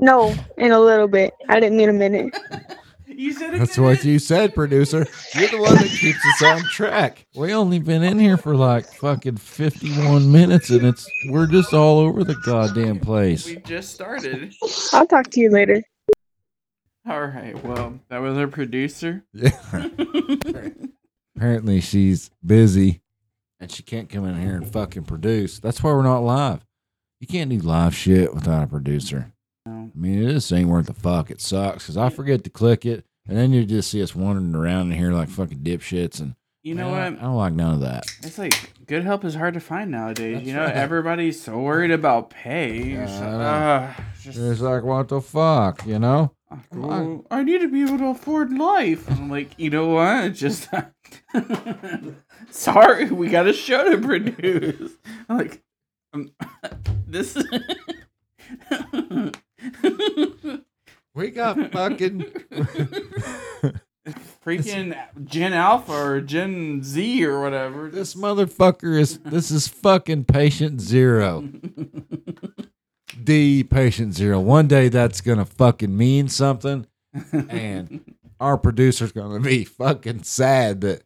No, 0.00 0.34
in 0.58 0.72
a 0.72 0.80
little 0.80 1.06
bit. 1.08 1.32
I 1.48 1.60
didn't 1.60 1.78
mean 1.78 1.88
a 1.88 1.92
minute. 1.92 2.36
you 3.16 3.32
said 3.32 3.54
a 3.54 3.58
That's 3.58 3.76
minute. 3.76 3.88
what 3.88 4.04
you 4.04 4.18
said, 4.18 4.54
producer. 4.54 5.06
You're 5.34 5.48
the 5.48 5.58
one 5.60 5.74
that 5.74 5.88
keeps 5.88 6.18
us 6.24 6.42
on 6.42 6.62
track. 6.70 7.26
We 7.34 7.52
only 7.52 7.78
been 7.78 8.02
in 8.02 8.18
here 8.18 8.36
for 8.36 8.54
like 8.54 8.86
fucking 8.86 9.36
51 9.36 10.30
minutes 10.30 10.70
and 10.70 10.86
it's 10.86 11.08
we're 11.28 11.46
just 11.46 11.72
all 11.72 11.98
over 11.98 12.24
the 12.24 12.34
goddamn 12.44 13.00
place. 13.00 13.46
We 13.46 13.56
just 13.56 13.92
started. 13.94 14.54
I'll 14.92 15.06
talk 15.06 15.30
to 15.30 15.40
you 15.40 15.50
later. 15.50 15.82
All 17.08 17.26
right. 17.26 17.62
Well, 17.64 17.98
that 18.08 18.18
was 18.18 18.36
our 18.38 18.46
producer. 18.48 19.24
Yeah. 19.32 19.50
Apparently 21.36 21.80
she's 21.80 22.30
busy 22.44 23.00
and 23.58 23.70
she 23.70 23.82
can't 23.82 24.08
come 24.08 24.24
in 24.26 24.40
here 24.40 24.54
and 24.56 24.70
fucking 24.70 25.04
produce. 25.04 25.58
That's 25.58 25.82
why 25.82 25.92
we're 25.92 26.02
not 26.02 26.20
live. 26.20 26.64
You 27.20 27.26
can't 27.26 27.50
do 27.50 27.58
live 27.58 27.94
shit 27.94 28.34
without 28.34 28.64
a 28.64 28.66
producer. 28.66 29.32
No. 29.66 29.90
I 29.94 29.98
mean, 29.98 30.28
just 30.28 30.52
ain't 30.52 30.68
worth 30.68 30.86
the 30.86 30.94
fuck. 30.94 31.30
It 31.30 31.40
sucks 31.40 31.84
because 31.84 31.96
I 31.96 32.08
forget 32.10 32.42
to 32.44 32.50
click 32.50 32.84
it, 32.84 33.04
and 33.28 33.36
then 33.36 33.52
you 33.52 33.64
just 33.64 33.90
see 33.90 34.02
us 34.02 34.14
wandering 34.14 34.54
around 34.54 34.90
in 34.92 34.98
here 34.98 35.12
like 35.12 35.28
fucking 35.28 35.58
dipshits. 35.60 36.20
And 36.20 36.34
You 36.64 36.74
know 36.74 36.90
man, 36.90 37.14
what? 37.14 37.22
I 37.22 37.24
don't 37.26 37.36
like 37.36 37.52
none 37.52 37.74
of 37.74 37.80
that. 37.80 38.04
It's 38.22 38.38
like 38.38 38.72
good 38.86 39.04
help 39.04 39.24
is 39.24 39.34
hard 39.36 39.54
to 39.54 39.60
find 39.60 39.90
nowadays. 39.92 40.34
That's 40.38 40.46
you 40.48 40.54
know, 40.54 40.64
right. 40.64 40.74
everybody's 40.74 41.40
so 41.40 41.60
worried 41.60 41.92
about 41.92 42.30
pay. 42.30 42.94
So- 43.06 43.22
uh, 43.22 43.92
just, 44.20 44.38
It's 44.38 44.60
like 44.60 44.82
what 44.82 45.08
the 45.08 45.20
fuck, 45.20 45.86
you 45.86 45.98
know? 46.00 46.32
well, 46.72 47.24
I 47.30 47.42
need 47.44 47.60
to 47.62 47.68
be 47.68 47.82
able 47.82 47.98
to 47.98 48.06
afford 48.08 48.52
life. 48.52 49.08
And 49.08 49.18
I'm 49.20 49.30
like, 49.30 49.52
you 49.58 49.70
know 49.70 49.88
what? 49.88 50.24
It's 50.24 50.40
just 50.40 50.68
sorry, 52.50 53.06
we 53.10 53.28
got 53.28 53.46
a 53.46 53.52
show 53.52 53.90
to 53.90 53.98
produce. 53.98 54.92
I'm 55.28 55.38
like, 55.38 55.62
um, 56.12 56.30
this. 57.06 57.36
We 61.14 61.28
got 61.30 61.70
fucking. 61.72 62.24
Freaking 64.44 64.96
Gen 65.24 65.52
Alpha 65.52 65.92
or 65.92 66.20
Gen 66.22 66.82
Z 66.82 67.24
or 67.24 67.40
whatever. 67.42 67.90
this 67.90 68.14
motherfucker 68.14 68.98
is. 68.98 69.18
This 69.18 69.50
is 69.50 69.68
fucking 69.68 70.24
patient 70.24 70.80
zero. 70.80 71.48
The 73.14 73.62
patient 73.64 74.14
zero. 74.14 74.40
One 74.40 74.66
day 74.66 74.88
that's 74.88 75.20
gonna 75.20 75.44
fucking 75.44 75.94
mean 75.96 76.28
something, 76.28 76.86
and 77.32 78.16
our 78.40 78.56
producer's 78.56 79.12
gonna 79.12 79.38
be 79.38 79.64
fucking 79.64 80.22
sad 80.24 80.80
that 80.80 81.02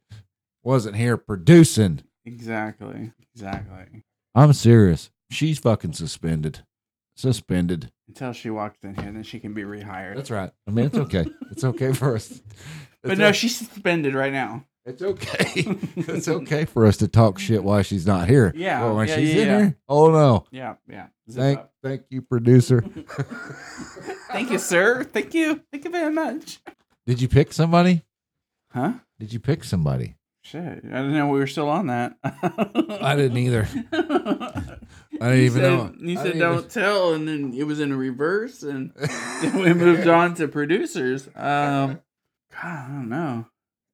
wasn't 0.62 0.96
here 0.96 1.16
producing. 1.16 2.02
exactly, 2.24 3.10
exactly. 3.34 4.04
I'm 4.34 4.52
serious. 4.52 5.10
She's 5.30 5.58
fucking 5.58 5.94
suspended. 5.94 6.64
Suspended. 7.16 7.90
Until 8.08 8.32
she 8.32 8.50
walks 8.50 8.78
in 8.84 8.94
here, 8.94 9.10
then 9.10 9.22
she 9.22 9.40
can 9.40 9.54
be 9.54 9.62
rehired. 9.62 10.16
That's 10.16 10.30
right. 10.30 10.50
I 10.66 10.70
mean, 10.70 10.86
it's 10.86 10.96
okay. 10.98 11.24
It's 11.50 11.64
okay 11.64 11.92
for 11.92 12.14
us. 12.14 12.40
but 13.02 13.16
no, 13.18 13.28
o- 13.28 13.32
she's 13.32 13.56
suspended 13.56 14.14
right 14.14 14.32
now. 14.32 14.64
It's 14.84 15.02
okay. 15.02 15.64
it's 15.96 16.28
okay 16.28 16.64
for 16.66 16.86
us 16.86 16.98
to 16.98 17.08
talk 17.08 17.38
shit 17.38 17.64
while 17.64 17.82
she's 17.82 18.06
not 18.06 18.28
here. 18.28 18.52
Yeah, 18.54 18.82
But 18.82 18.94
when 18.94 19.08
yeah, 19.08 19.16
she's 19.16 19.34
yeah, 19.34 19.40
in 19.42 19.48
yeah. 19.48 19.58
here, 19.58 19.76
oh 19.88 20.10
no. 20.12 20.44
Yeah, 20.52 20.74
yeah. 20.88 21.06
Zip 21.30 21.40
Thank, 21.40 21.58
up. 21.58 21.72
thank 21.82 22.02
you, 22.10 22.22
producer. 22.22 22.82
Thank 24.30 24.50
you, 24.50 24.58
sir. 24.58 25.02
Thank 25.04 25.34
you. 25.34 25.62
Thank 25.72 25.84
you 25.84 25.90
very 25.90 26.12
much. 26.12 26.60
Did 27.06 27.20
you 27.22 27.28
pick 27.28 27.52
somebody? 27.52 28.02
Huh? 28.70 28.92
Did 29.18 29.32
you 29.32 29.40
pick 29.40 29.64
somebody? 29.64 30.16
Shit. 30.42 30.62
I 30.62 30.70
didn't 30.74 31.14
know 31.14 31.28
we 31.28 31.40
were 31.40 31.46
still 31.48 31.68
on 31.68 31.86
that. 31.88 32.16
I 32.22 33.16
didn't 33.16 33.38
either. 33.38 33.66
I 35.20 35.30
didn't 35.30 35.44
even 35.44 35.62
said, 35.62 35.62
know. 35.62 35.94
You 35.98 36.16
said 36.16 36.38
don't 36.38 36.58
even- 36.58 36.70
tell, 36.70 37.14
and 37.14 37.28
then 37.28 37.54
it 37.54 37.64
was 37.64 37.80
in 37.80 37.96
reverse, 37.96 38.62
and 38.62 38.92
then 39.42 39.58
we 39.58 39.72
moved 39.74 40.08
on 40.08 40.34
to 40.34 40.48
producers. 40.48 41.26
Um, 41.28 42.00
God, 42.52 42.64
I 42.64 42.86
don't 42.88 43.08
know. 43.08 43.46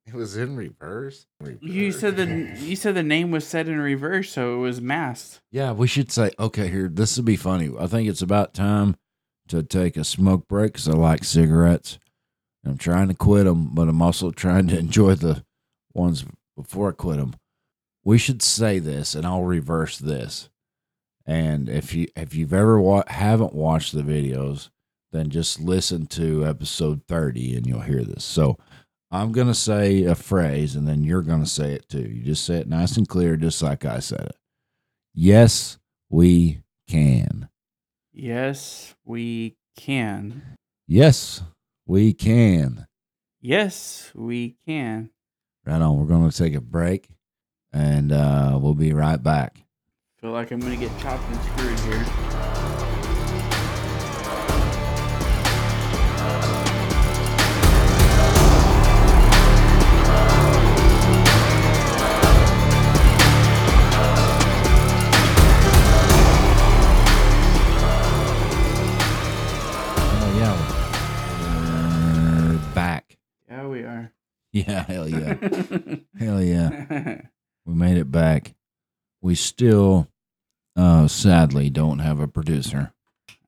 It 0.06 0.14
was 0.14 0.36
in 0.36 0.56
reverse. 0.56 1.26
You 1.60 1.92
said 1.92 2.16
the 2.16 2.26
you 2.58 2.74
said 2.74 2.96
the 2.96 3.04
name 3.04 3.30
was 3.30 3.46
said 3.46 3.68
in 3.68 3.80
reverse, 3.80 4.32
so 4.32 4.54
it 4.54 4.58
was 4.58 4.80
masked. 4.80 5.40
Yeah, 5.52 5.72
we 5.72 5.86
should 5.86 6.10
say, 6.10 6.32
okay, 6.38 6.68
here, 6.68 6.88
this 6.88 7.16
would 7.16 7.24
be 7.24 7.36
funny. 7.36 7.70
I 7.78 7.86
think 7.86 8.08
it's 8.08 8.22
about 8.22 8.52
time 8.52 8.96
to 9.48 9.62
take 9.62 9.96
a 9.96 10.04
smoke 10.04 10.48
break 10.48 10.72
because 10.72 10.88
I 10.88 10.92
like 10.92 11.22
cigarettes. 11.24 11.98
I'm 12.64 12.78
trying 12.78 13.08
to 13.08 13.14
quit 13.14 13.44
them, 13.44 13.70
but 13.74 13.88
I'm 13.88 14.02
also 14.02 14.30
trying 14.32 14.66
to 14.68 14.78
enjoy 14.78 15.14
the 15.14 15.44
ones 15.94 16.24
before 16.56 16.90
I 16.90 16.92
quit 16.92 17.18
them. 17.18 17.34
We 18.04 18.18
should 18.18 18.42
say 18.42 18.80
this, 18.80 19.14
and 19.14 19.24
I'll 19.24 19.44
reverse 19.44 19.98
this. 19.98 20.48
And 21.26 21.68
if 21.68 21.94
you 21.94 22.08
if 22.16 22.34
you've 22.34 22.52
ever 22.52 22.80
wa- 22.80 23.04
haven't 23.06 23.54
watched 23.54 23.92
the 23.92 24.02
videos, 24.02 24.70
then 25.12 25.30
just 25.30 25.60
listen 25.60 26.06
to 26.06 26.46
episode 26.46 27.02
30 27.06 27.56
and 27.56 27.66
you'll 27.66 27.80
hear 27.80 28.02
this. 28.02 28.24
So 28.24 28.58
I'm 29.10 29.30
gonna 29.32 29.54
say 29.54 30.04
a 30.04 30.14
phrase, 30.14 30.74
and 30.74 30.88
then 30.88 31.04
you're 31.04 31.22
gonna 31.22 31.46
say 31.46 31.72
it 31.74 31.88
too. 31.88 32.00
You 32.02 32.22
just 32.22 32.44
say 32.44 32.56
it 32.56 32.68
nice 32.68 32.96
and 32.96 33.06
clear, 33.08 33.36
just 33.36 33.62
like 33.62 33.84
I 33.84 33.98
said 34.00 34.20
it. 34.26 34.36
Yes, 35.14 35.78
we 36.08 36.60
can. 36.88 37.48
Yes, 38.12 38.94
we 39.04 39.56
can. 39.76 40.56
Yes, 40.86 41.42
we 41.86 42.12
can. 42.12 42.86
Yes, 43.40 44.10
we 44.14 44.56
can. 44.66 45.10
Right 45.64 45.80
on. 45.80 45.96
We're 45.98 46.06
going 46.06 46.28
to 46.30 46.36
take 46.36 46.54
a 46.54 46.60
break 46.60 47.08
and 47.72 48.12
uh, 48.12 48.58
we'll 48.60 48.74
be 48.74 48.92
right 48.92 49.22
back. 49.22 49.61
Feel 50.22 50.30
like 50.30 50.52
I'm 50.52 50.60
gonna 50.60 50.76
get 50.76 50.96
chopped 51.00 51.28
and 51.32 51.40
screwed 51.42 51.80
here. 51.80 52.04
Oh, 70.14 70.32
yeah. 70.38 70.54
We're 72.48 72.74
back. 72.76 73.18
Yeah, 73.50 73.66
we 73.66 73.80
are. 73.80 74.12
Yeah, 74.52 74.84
hell 74.84 75.08
yeah. 75.08 75.34
hell 76.16 76.40
yeah. 76.40 77.22
We 77.66 77.74
made 77.74 77.96
it 77.96 78.12
back. 78.12 78.54
We 79.20 79.34
still, 79.34 80.08
uh, 80.76 81.08
sadly, 81.08 81.70
don't 81.70 81.98
have 82.00 82.20
a 82.20 82.28
producer. 82.28 82.92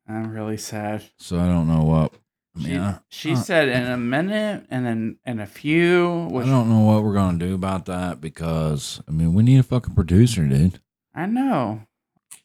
I'm 0.08 0.30
really 0.32 0.56
sad. 0.56 1.04
So 1.18 1.38
I 1.38 1.46
don't 1.46 1.66
know 1.66 1.82
what. 1.82 2.14
I 2.56 2.62
She, 2.62 2.76
I, 2.76 2.98
she 3.08 3.32
uh, 3.32 3.36
said 3.36 3.68
in 3.68 3.82
a 3.90 3.96
minute 3.96 4.66
and 4.70 4.86
then 4.86 5.18
in 5.24 5.40
a 5.40 5.46
few, 5.46 6.28
I 6.28 6.44
don't 6.44 6.68
know 6.68 6.80
what 6.80 7.02
we're 7.02 7.14
going 7.14 7.38
to 7.38 7.46
do 7.46 7.54
about 7.54 7.86
that 7.86 8.20
because, 8.20 9.00
I 9.08 9.10
mean, 9.10 9.34
we 9.34 9.42
need 9.42 9.58
a 9.58 9.64
fucking 9.64 9.94
producer, 9.94 10.46
dude. 10.46 10.80
I 11.14 11.26
know. 11.26 11.82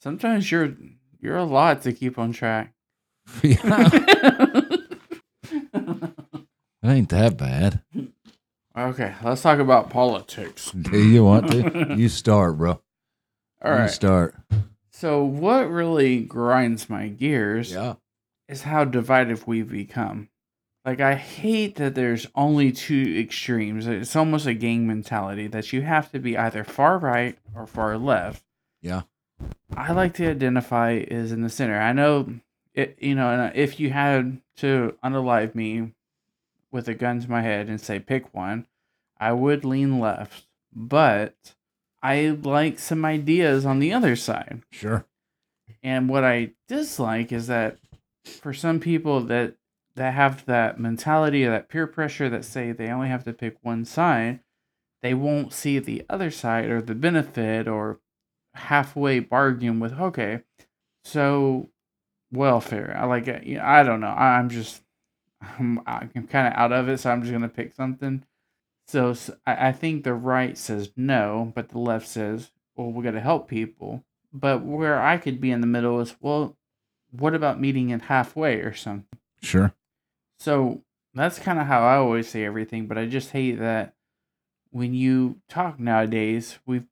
Sometimes 0.01 0.51
you're 0.51 0.73
you're 1.19 1.37
a 1.37 1.43
lot 1.43 1.81
to 1.83 1.93
keep 1.93 2.17
on 2.17 2.31
track. 2.31 2.73
yeah, 3.43 3.89
it 5.51 6.87
ain't 6.87 7.09
that 7.09 7.37
bad. 7.37 7.81
okay, 8.75 9.13
let's 9.23 9.41
talk 9.41 9.59
about 9.59 9.89
politics. 9.89 10.71
Do 10.81 10.97
you 10.97 11.25
want 11.25 11.51
to? 11.51 11.93
You 11.97 12.09
start, 12.09 12.57
bro. 12.57 12.81
All 13.63 13.71
right. 13.71 13.89
start. 13.89 14.35
So 14.91 15.23
what 15.23 15.69
really 15.69 16.21
grinds 16.21 16.89
my 16.89 17.07
gears 17.07 17.71
Yeah. 17.71 17.95
is 18.47 18.63
how 18.63 18.85
divided 18.85 19.45
we've 19.47 19.69
become. 19.69 20.29
Like 20.85 21.01
I 21.01 21.15
hate 21.15 21.75
that 21.75 21.95
there's 21.95 22.25
only 22.35 22.71
two 22.71 23.15
extremes. 23.19 23.85
It's 23.85 24.15
almost 24.15 24.45
a 24.47 24.53
gang 24.53 24.87
mentality 24.87 25.47
that 25.47 25.71
you 25.73 25.81
have 25.81 26.11
to 26.11 26.19
be 26.19 26.37
either 26.37 26.63
far 26.63 26.97
right 26.97 27.37
or 27.53 27.67
far 27.67 27.97
left. 27.97 28.43
Yeah. 28.81 29.01
I 29.75 29.91
like 29.91 30.13
to 30.15 30.29
identify 30.29 30.93
as 31.11 31.31
in 31.31 31.41
the 31.41 31.49
center. 31.49 31.79
I 31.79 31.91
know 31.93 32.39
it 32.73 32.97
you 32.99 33.15
know, 33.15 33.29
and 33.29 33.55
if 33.55 33.79
you 33.79 33.89
had 33.91 34.41
to 34.57 34.95
unalive 35.03 35.53
me 35.53 35.93
with 36.71 36.87
a 36.87 36.93
gun 36.93 37.19
to 37.21 37.29
my 37.29 37.41
head 37.41 37.67
and 37.67 37.79
say 37.79 37.99
pick 37.99 38.33
one, 38.33 38.67
I 39.19 39.33
would 39.33 39.65
lean 39.65 39.99
left, 39.99 40.45
but 40.73 41.55
I 42.01 42.37
like 42.41 42.79
some 42.79 43.03
ideas 43.05 43.65
on 43.65 43.79
the 43.79 43.93
other 43.93 44.15
side. 44.15 44.61
Sure. 44.71 45.05
And 45.83 46.09
what 46.09 46.23
I 46.23 46.51
dislike 46.67 47.31
is 47.31 47.47
that 47.47 47.77
for 48.25 48.53
some 48.53 48.79
people 48.79 49.21
that 49.21 49.55
that 49.95 50.13
have 50.13 50.45
that 50.45 50.79
mentality 50.79 51.45
or 51.45 51.51
that 51.51 51.67
peer 51.67 51.85
pressure 51.85 52.29
that 52.29 52.45
say 52.45 52.71
they 52.71 52.89
only 52.89 53.09
have 53.09 53.23
to 53.25 53.33
pick 53.33 53.57
one 53.61 53.83
side, 53.83 54.39
they 55.01 55.13
won't 55.13 55.51
see 55.51 55.79
the 55.79 56.05
other 56.09 56.31
side 56.31 56.69
or 56.69 56.81
the 56.81 56.95
benefit 56.95 57.67
or 57.67 57.99
halfway 58.53 59.19
bargain 59.19 59.79
with 59.79 59.93
okay, 59.93 60.41
so 61.03 61.69
welfare. 62.31 62.95
I 62.97 63.05
like 63.05 63.27
it. 63.27 63.59
I 63.59 63.83
don't 63.83 63.99
know. 63.99 64.07
I'm 64.07 64.49
just 64.49 64.83
I'm, 65.41 65.81
I'm 65.85 66.27
kind 66.27 66.47
of 66.47 66.53
out 66.53 66.71
of 66.71 66.89
it, 66.89 66.99
so 66.99 67.11
I'm 67.11 67.21
just 67.21 67.33
gonna 67.33 67.49
pick 67.49 67.73
something. 67.75 68.23
So 68.89 69.11
s- 69.11 69.29
I, 69.45 69.67
I 69.67 69.71
think 69.71 70.03
the 70.03 70.15
right 70.15 70.57
says 70.57 70.91
no, 70.97 71.51
but 71.53 71.69
the 71.69 71.77
left 71.77 72.07
says, 72.07 72.49
well, 72.75 72.91
we 72.91 73.03
got 73.03 73.11
to 73.11 73.19
help 73.19 73.47
people. 73.47 74.03
But 74.33 74.63
where 74.63 74.99
I 74.99 75.17
could 75.17 75.39
be 75.39 75.51
in 75.51 75.61
the 75.61 75.67
middle 75.67 75.99
is, 75.99 76.15
well, 76.21 76.57
what 77.11 77.35
about 77.35 77.59
meeting 77.61 77.89
in 77.91 77.99
halfway 77.99 78.55
or 78.61 78.73
something? 78.73 79.05
Sure. 79.43 79.73
So 80.39 80.81
that's 81.13 81.37
kind 81.37 81.59
of 81.59 81.67
how 81.67 81.81
I 81.81 81.97
always 81.97 82.27
say 82.29 82.43
everything, 82.45 82.87
but 82.87 82.97
I 82.97 83.05
just 83.05 83.29
hate 83.31 83.59
that 83.59 83.93
when 84.71 84.93
you 84.95 85.39
talk 85.49 85.79
nowadays, 85.79 86.57
we've 86.65 86.85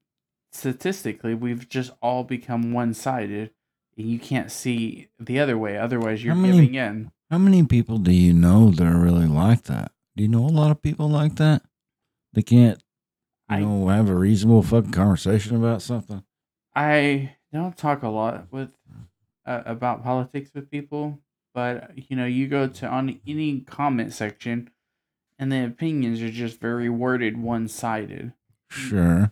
statistically 0.51 1.33
we've 1.35 1.67
just 1.69 1.91
all 2.01 2.23
become 2.23 2.71
one-sided 2.73 3.51
and 3.97 4.07
you 4.09 4.19
can't 4.19 4.51
see 4.51 5.07
the 5.19 5.39
other 5.39 5.57
way. 5.57 5.77
Otherwise, 5.77 6.23
you're 6.23 6.35
How 6.35 6.39
many- 6.41 6.53
giving 6.61 6.75
in. 6.75 7.11
How 7.31 7.37
many 7.37 7.65
people 7.65 7.97
do 7.97 8.11
you 8.13 8.33
know 8.33 8.71
that 8.71 8.85
are 8.87 8.97
really 8.99 9.25
like 9.27 9.63
that? 9.63 9.91
Do 10.15 10.23
you 10.23 10.29
know 10.29 10.45
a 10.45 10.47
lot 10.47 10.71
of 10.71 10.81
people 10.81 11.09
like 11.09 11.35
that? 11.35 11.61
They 12.38 12.43
can't, 12.43 12.77
you 13.49 13.55
I- 13.55 13.59
know, 13.61 13.88
have 13.88 14.09
a 14.11 14.15
reasonable 14.15 14.61
fucking 14.61 14.91
conversation 14.91 15.55
about 15.55 15.81
something. 15.81 16.23
I 16.75 17.31
don't 17.51 17.75
talk 17.75 18.03
a 18.03 18.09
lot 18.09 18.45
with 18.51 18.69
uh, 19.43 19.63
about 19.65 20.03
politics 20.03 20.51
with 20.53 20.69
people, 20.69 21.17
but 21.55 21.93
you 21.97 22.15
know, 22.15 22.27
you 22.27 22.47
go 22.47 22.67
to 22.67 22.85
on 22.88 23.19
any 23.25 23.61
comment 23.61 24.13
section, 24.13 24.69
and 25.39 25.51
the 25.51 25.65
opinions 25.65 26.21
are 26.21 26.29
just 26.29 26.59
very 26.61 26.89
worded 26.89 27.38
one-sided. 27.41 28.33
Sure. 28.69 29.31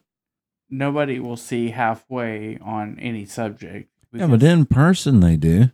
Nobody 0.68 1.20
will 1.20 1.38
see 1.38 1.70
halfway 1.70 2.58
on 2.58 2.98
any 2.98 3.26
subject. 3.26 3.92
Yeah, 4.12 4.26
but 4.26 4.42
in 4.42 4.66
person 4.66 5.20
they 5.20 5.38
do. 5.38 5.70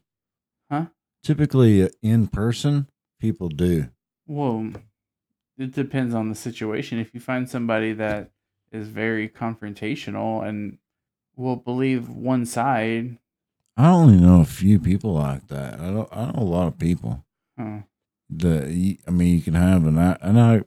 Huh? 0.69 0.88
Typically, 1.23 1.82
uh, 1.82 1.88
in 2.01 2.27
person, 2.27 2.89
people 3.21 3.47
do. 3.47 3.88
Well, 4.27 4.71
it 5.62 5.74
depends 5.74 6.14
on 6.14 6.30
the 6.30 6.36
situation. 6.36 6.99
If 6.99 7.14
you 7.14 7.20
find 7.20 7.49
somebody 7.49 7.93
that 7.93 8.32
is 8.72 8.88
very 8.88 9.30
confrontational 9.30 10.47
and 10.47 10.78
will 11.36 11.55
believe 11.57 12.09
one 12.09 12.45
side, 12.45 13.18
I 13.78 13.89
only 13.89 14.18
know 14.18 14.41
a 14.41 14.45
few 14.45 14.80
people 14.80 15.14
like 15.14 15.47
that. 15.47 15.80
I 15.80 15.91
don't. 15.91 16.09
I 16.12 16.26
know 16.26 16.34
a 16.38 16.43
lot 16.43 16.68
of 16.68 16.78
people. 16.78 17.26
huh, 17.57 17.80
The 18.30 18.97
I 19.07 19.12
mean, 19.12 19.36
you 19.36 19.41
can 19.41 19.53
have 19.53 19.86
an 19.86 19.97
I 19.97 20.18
and 20.22 20.39
I. 20.39 20.62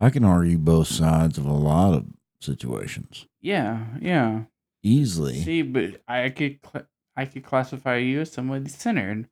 I 0.00 0.10
can 0.10 0.24
argue 0.24 0.58
both 0.58 0.86
sides 0.86 1.38
of 1.38 1.44
a 1.44 1.52
lot 1.52 1.92
of 1.92 2.06
situations 2.40 3.26
yeah, 3.40 3.86
yeah. 4.00 4.42
easily. 4.80 5.40
See, 5.40 5.62
but 5.62 6.02
I 6.06 6.28
could 6.30 6.60
cl- 6.64 6.86
I 7.16 7.24
could 7.24 7.42
classify 7.44 7.96
you 7.96 8.20
as 8.20 8.30
somebody 8.30 8.68
centered, 8.68 9.28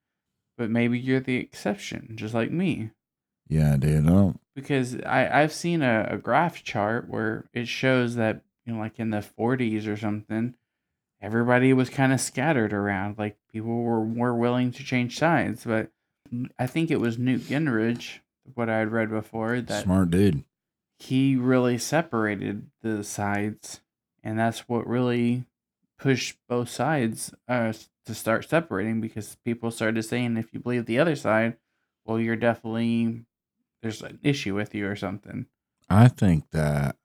but 0.58 0.70
maybe 0.70 0.98
you're 0.98 1.20
the 1.20 1.36
exception, 1.36 2.14
just 2.16 2.34
like 2.34 2.50
me. 2.50 2.90
Yeah, 3.48 3.76
dude. 3.76 4.06
I 4.06 4.08
don't. 4.08 4.40
Because 4.54 4.96
I 5.02 5.42
I've 5.42 5.52
seen 5.52 5.82
a, 5.82 6.08
a 6.10 6.18
graph 6.18 6.62
chart 6.64 7.08
where 7.08 7.44
it 7.52 7.68
shows 7.68 8.16
that 8.16 8.42
you 8.64 8.72
know, 8.74 8.80
like 8.80 8.98
in 8.98 9.10
the 9.10 9.24
40s 9.38 9.86
or 9.86 9.96
something, 9.96 10.54
everybody 11.20 11.72
was 11.72 11.88
kind 11.90 12.12
of 12.12 12.20
scattered 12.20 12.72
around. 12.72 13.18
Like 13.18 13.36
people 13.52 13.82
were 13.82 14.04
more 14.04 14.34
willing 14.34 14.72
to 14.72 14.82
change 14.82 15.18
sides, 15.18 15.64
but 15.64 15.90
I 16.58 16.66
think 16.66 16.90
it 16.90 17.00
was 17.00 17.18
Newt 17.18 17.42
Gingrich, 17.42 18.18
what 18.54 18.68
I 18.68 18.78
had 18.78 18.90
read 18.90 19.10
before, 19.10 19.60
that 19.60 19.84
Smart 19.84 20.10
dude. 20.10 20.42
he 20.98 21.36
really 21.36 21.78
separated 21.78 22.66
the 22.82 23.04
sides, 23.04 23.80
and 24.24 24.38
that's 24.38 24.68
what 24.68 24.86
really 24.86 25.44
pushed 25.98 26.36
both 26.48 26.68
sides 26.68 27.32
uh, 27.48 27.72
to 28.04 28.14
start 28.14 28.48
separating 28.48 29.00
because 29.00 29.36
people 29.44 29.70
started 29.70 30.02
saying 30.02 30.36
if 30.36 30.52
you 30.52 30.60
believe 30.60 30.86
the 30.86 30.98
other 30.98 31.16
side, 31.16 31.56
well, 32.04 32.18
you're 32.20 32.36
definitely 32.36 33.24
there's 33.86 34.02
an 34.02 34.18
issue 34.24 34.54
with 34.54 34.74
you 34.74 34.86
or 34.88 34.96
something. 34.96 35.46
I 35.88 36.08
think 36.08 36.50
that 36.50 36.96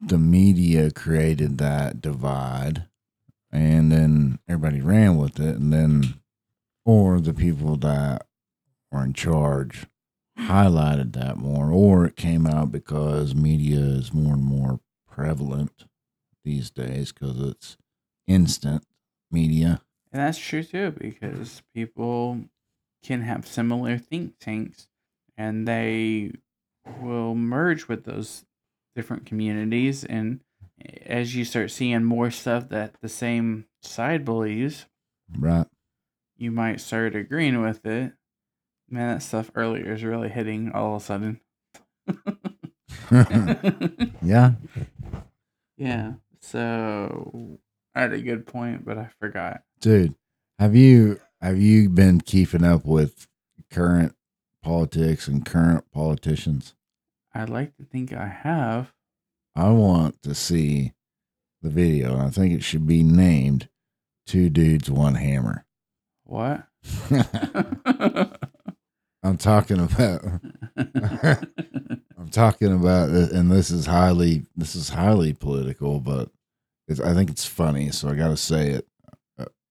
the 0.00 0.18
media 0.18 0.90
created 0.90 1.58
that 1.58 2.00
divide 2.00 2.86
and 3.52 3.92
then 3.92 4.40
everybody 4.48 4.80
ran 4.80 5.16
with 5.16 5.38
it 5.38 5.56
and 5.56 5.72
then 5.72 6.14
or 6.84 7.20
the 7.20 7.32
people 7.32 7.76
that 7.76 8.26
were 8.90 9.04
in 9.04 9.12
charge 9.12 9.86
highlighted 10.38 11.12
that 11.12 11.36
more 11.36 11.70
or 11.70 12.04
it 12.04 12.16
came 12.16 12.46
out 12.46 12.72
because 12.72 13.34
media 13.34 13.78
is 13.78 14.12
more 14.12 14.34
and 14.34 14.44
more 14.44 14.80
prevalent 15.08 15.84
these 16.44 16.70
days 16.70 17.12
because 17.12 17.40
it's 17.40 17.76
instant 18.26 18.84
media 19.30 19.80
And 20.12 20.20
that's 20.20 20.38
true 20.38 20.62
too, 20.64 20.90
because 20.90 21.62
people 21.72 22.40
can 23.02 23.22
have 23.22 23.46
similar 23.46 23.96
think 23.96 24.38
tanks 24.40 24.88
and 25.36 25.66
they 25.66 26.32
will 27.00 27.34
merge 27.34 27.88
with 27.88 28.04
those 28.04 28.44
different 28.94 29.26
communities. 29.26 30.04
And 30.04 30.40
as 31.04 31.34
you 31.34 31.44
start 31.44 31.70
seeing 31.70 32.04
more 32.04 32.30
stuff 32.30 32.68
that 32.70 32.94
the 33.00 33.08
same 33.08 33.66
side 33.82 34.24
believes, 34.24 34.86
right 35.38 35.66
you 36.36 36.50
might 36.50 36.80
start 36.80 37.16
agreeing 37.16 37.62
with 37.62 37.84
it. 37.86 38.12
Man, 38.88 39.14
that 39.14 39.22
stuff 39.22 39.50
earlier 39.54 39.94
is 39.94 40.04
really 40.04 40.28
hitting 40.28 40.70
all 40.72 40.96
of 40.96 41.02
a 41.02 41.04
sudden. 41.04 41.40
yeah 44.22 44.52
yeah. 45.76 46.12
So 46.40 47.58
I 47.94 48.02
had 48.02 48.12
a 48.12 48.20
good 48.20 48.46
point, 48.46 48.84
but 48.84 48.96
I 48.96 49.08
forgot. 49.18 49.62
dude 49.80 50.14
have 50.58 50.74
you 50.74 51.20
have 51.40 51.58
you 51.58 51.88
been 51.88 52.20
keeping 52.20 52.64
up 52.64 52.84
with 52.86 53.26
current 53.70 54.14
politics 54.66 55.28
and 55.28 55.46
current 55.46 55.84
politicians 55.92 56.74
I'd 57.32 57.48
like 57.50 57.76
to 57.76 57.84
think 57.84 58.12
I 58.12 58.26
have. 58.26 58.92
i 59.54 59.70
want 59.70 60.20
to 60.22 60.34
see 60.34 60.92
the 61.62 61.70
video 61.70 62.14
and 62.14 62.22
i 62.22 62.30
think 62.30 62.52
it 62.52 62.64
should 62.64 62.84
be 62.84 63.04
named 63.04 63.68
two 64.26 64.50
dudes 64.50 64.90
one 64.90 65.14
hammer 65.14 65.64
What? 66.24 66.66
i'm 69.22 69.36
talking 69.38 69.78
about 69.78 70.24
i'm 70.76 72.28
talking 72.32 72.72
about 72.72 73.08
and 73.10 73.48
this 73.50 73.70
is 73.70 73.86
highly 73.86 74.46
this 74.56 74.74
is 74.74 74.88
highly 74.88 75.32
political 75.32 76.00
but 76.00 76.28
it's, 76.88 76.98
i 77.00 77.14
think 77.14 77.30
it's 77.30 77.46
funny 77.46 77.92
so 77.92 78.08
i 78.08 78.14
gotta 78.16 78.36
say 78.36 78.70
it 78.70 78.88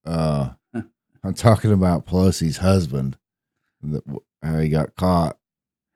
uh 0.06 0.50
i'm 1.24 1.34
talking 1.34 1.74
about 1.74 2.06
pelosi's 2.06 2.58
husband 2.58 3.18
how 4.46 4.60
he 4.60 4.70
got 4.70 4.96
caught 4.96 5.38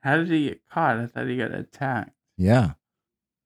How 0.02 0.18
did 0.18 0.30
he 0.30 0.50
get 0.50 0.62
caught? 0.70 0.98
I 0.98 1.06
thought 1.08 1.28
he 1.28 1.38
got 1.38 1.54
attacked. 1.54 2.12
Yeah. 2.38 2.74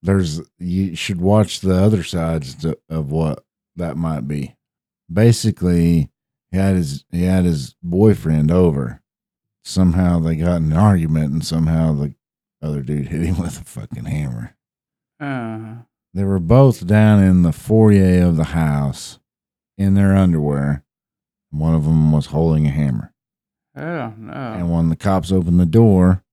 There's 0.01 0.41
you 0.59 0.95
should 0.95 1.21
watch 1.21 1.61
the 1.61 1.75
other 1.75 2.03
sides 2.03 2.55
to, 2.55 2.77
of 2.89 3.11
what 3.11 3.45
that 3.75 3.95
might 3.97 4.27
be. 4.27 4.55
Basically, 5.11 6.11
he 6.51 6.57
had 6.57 6.75
his 6.75 7.05
he 7.11 7.23
had 7.23 7.45
his 7.45 7.75
boyfriend 7.81 8.51
over. 8.51 9.01
Somehow 9.63 10.19
they 10.19 10.35
got 10.35 10.57
in 10.57 10.71
an 10.71 10.77
argument 10.77 11.31
and 11.31 11.45
somehow 11.45 11.93
the 11.93 12.13
other 12.61 12.81
dude 12.81 13.07
hit 13.07 13.21
him 13.21 13.37
with 13.41 13.61
a 13.61 13.63
fucking 13.63 14.05
hammer. 14.05 14.55
Uh, 15.19 15.83
They 16.13 16.23
were 16.25 16.39
both 16.39 16.85
down 16.85 17.23
in 17.23 17.43
the 17.43 17.53
foyer 17.53 18.23
of 18.23 18.35
the 18.35 18.43
house 18.45 19.19
in 19.77 19.93
their 19.93 20.15
underwear. 20.15 20.83
One 21.49 21.73
of 21.75 21.85
them 21.85 22.11
was 22.11 22.27
holding 22.27 22.67
a 22.67 22.71
hammer. 22.71 23.12
Oh 23.75 24.13
no. 24.17 24.31
And 24.33 24.71
when 24.71 24.89
the 24.89 24.95
cops 24.95 25.31
opened 25.31 25.59
the 25.59 25.65
door, 25.65 26.23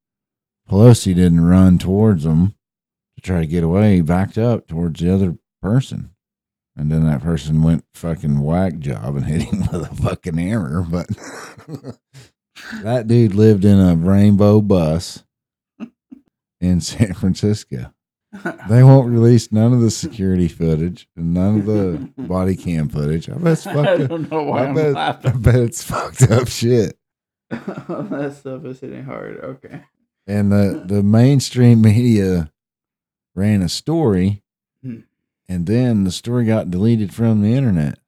Pelosi 0.68 1.14
didn't 1.14 1.44
run 1.44 1.78
towards 1.78 2.24
them 2.24 2.54
to 3.16 3.22
try 3.22 3.40
to 3.40 3.46
get 3.46 3.64
away. 3.64 3.96
He 3.96 4.00
backed 4.02 4.38
up 4.38 4.66
towards 4.68 5.00
the 5.00 5.12
other 5.12 5.36
person. 5.62 6.10
And 6.76 6.90
then 6.90 7.04
that 7.06 7.22
person 7.22 7.62
went 7.62 7.84
fucking 7.94 8.40
whack 8.40 8.78
job 8.78 9.16
and 9.16 9.24
hit 9.26 9.42
him 9.42 9.60
with 9.72 9.90
a 9.90 9.94
fucking 9.94 10.36
hammer. 10.38 10.82
But 10.82 11.08
that 12.82 13.06
dude 13.06 13.34
lived 13.34 13.64
in 13.64 13.78
a 13.78 13.96
rainbow 13.96 14.60
bus 14.60 15.24
in 16.60 16.80
San 16.80 17.14
Francisco. 17.14 17.92
They 18.68 18.84
won't 18.84 19.10
release 19.10 19.50
none 19.50 19.72
of 19.72 19.80
the 19.80 19.90
security 19.90 20.46
footage 20.46 21.08
and 21.16 21.34
none 21.34 21.58
of 21.60 21.66
the 21.66 22.12
body 22.22 22.54
cam 22.54 22.88
footage. 22.88 23.28
I 23.28 23.34
bet 23.34 23.52
it's 23.54 23.66
I 23.66 23.74
fucked 23.74 24.00
up. 24.02 24.08
don't 24.08 24.30
know 24.30 24.42
why 24.44 24.60
I 24.60 24.66
I'm 24.68 24.74
bet, 24.74 24.96
I 24.96 25.30
bet 25.32 25.54
it's 25.56 25.82
fucked 25.82 26.22
up 26.30 26.46
shit. 26.46 26.96
that 27.50 28.36
stuff 28.38 28.64
is 28.64 28.80
hitting 28.80 29.04
hard. 29.04 29.38
Okay. 29.38 29.82
and 30.26 30.52
the 30.52 30.82
the 30.86 31.02
mainstream 31.02 31.82
media 31.82 32.52
ran 33.34 33.62
a 33.62 33.68
story, 33.68 34.42
Hmm. 34.82 35.00
and 35.48 35.66
then 35.66 36.04
the 36.04 36.10
story 36.12 36.44
got 36.44 36.70
deleted 36.70 37.12
from 37.14 37.42
the 37.42 37.52
internet. 37.54 37.98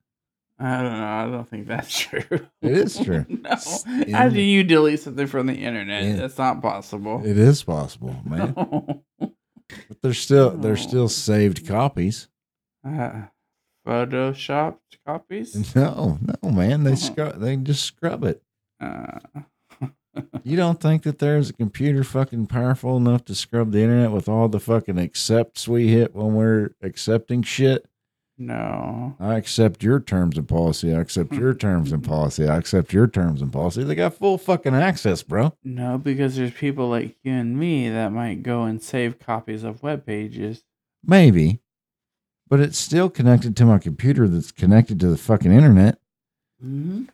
I 0.59 0.81
don't 0.81 0.93
know. 0.93 1.05
I 1.07 1.25
don't 1.27 1.49
think 1.49 1.67
that's 1.67 1.99
true. 1.99 2.23
It 2.31 2.71
is 2.71 2.97
true. 2.99 3.27
no. 3.29 3.51
It's 3.53 4.13
How 4.13 4.29
do 4.29 4.41
you 4.41 4.63
delete 4.63 5.01
something 5.01 5.27
from 5.27 5.47
the 5.49 5.55
internet? 5.55 6.05
Yeah. 6.05 6.17
That's 6.17 6.39
not 6.39 6.63
possible. 6.63 7.21
It 7.25 7.37
is 7.37 7.65
possible, 7.65 8.15
man. 8.25 8.53
But 9.19 10.03
there's 10.03 10.19
still 10.21 10.51
there's 10.51 10.83
still 10.83 11.09
saved 11.09 11.67
copies. 11.67 12.29
uh, 12.87 13.23
photoshopped 13.87 14.79
copies? 15.07 15.75
No, 15.75 16.19
no, 16.43 16.51
man. 16.51 16.85
They 16.85 16.93
Uh-huh. 16.93 17.01
scrub. 17.01 17.41
They 17.41 17.57
just 17.57 17.85
scrub 17.85 18.23
it. 18.25 18.43
Uh, 18.83 19.19
You 20.45 20.57
don't 20.57 20.79
think 20.81 21.05
that 21.05 21.21
there's 21.21 21.49
a 21.49 21.55
computer 21.55 22.05
fucking 22.05 22.49
powerful 22.49 22.99
enough 22.99 23.25
to 23.27 23.35
scrub 23.35 23.73
the 23.73 23.81
internet 23.81 24.11
with 24.11 24.29
all 24.29 24.47
the 24.49 24.61
fucking 24.61 24.99
accepts 24.99 25.67
we 25.67 25.89
hit 25.89 26.15
when 26.15 26.35
we're 26.35 26.75
accepting 26.83 27.43
shit? 27.43 27.87
no. 28.39 29.17
I 29.21 29.37
accept 29.37 29.83
your 29.83 30.01
terms 30.01 30.37
and 30.37 30.49
policy. 30.49 30.93
I 30.95 31.01
accept 31.01 31.33
your 31.43 31.55
terms 31.55 31.93
and 31.93 32.03
policy. 32.05 32.47
I 32.49 32.57
accept 32.57 32.93
your 32.93 33.07
terms 33.07 33.41
and 33.41 33.53
policy. 33.53 33.85
They 33.85 33.95
got 33.95 34.15
full 34.15 34.37
fucking 34.37 34.75
access, 34.75 35.23
bro. 35.23 35.57
No, 35.65 35.97
because 35.97 36.37
there's 36.37 36.53
people 36.53 36.89
like 36.89 37.17
you 37.23 37.33
and 37.33 37.57
me 37.57 37.89
that 37.89 38.11
might 38.13 38.43
go 38.43 38.65
and 38.65 38.83
save 38.83 39.19
copies 39.19 39.63
of 39.65 39.83
web 39.83 40.05
pages. 40.05 40.65
Maybe. 41.05 41.61
But 42.49 42.61
it's 42.61 42.79
still 42.79 43.09
connected 43.09 43.57
to 43.57 43.65
my 43.65 43.79
computer 43.79 44.27
that's 44.29 44.51
connected 44.53 44.99
to 45.01 45.09
the 45.09 45.17
fucking 45.19 45.53
internet. 45.53 45.99
Mm-hmm. 46.63 47.05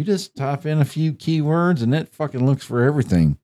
You 0.00 0.06
just 0.06 0.34
type 0.34 0.64
in 0.64 0.80
a 0.80 0.86
few 0.86 1.12
keywords 1.12 1.82
and 1.82 1.94
it 1.94 2.08
fucking 2.08 2.46
looks 2.46 2.64
for 2.64 2.82
everything 2.82 3.36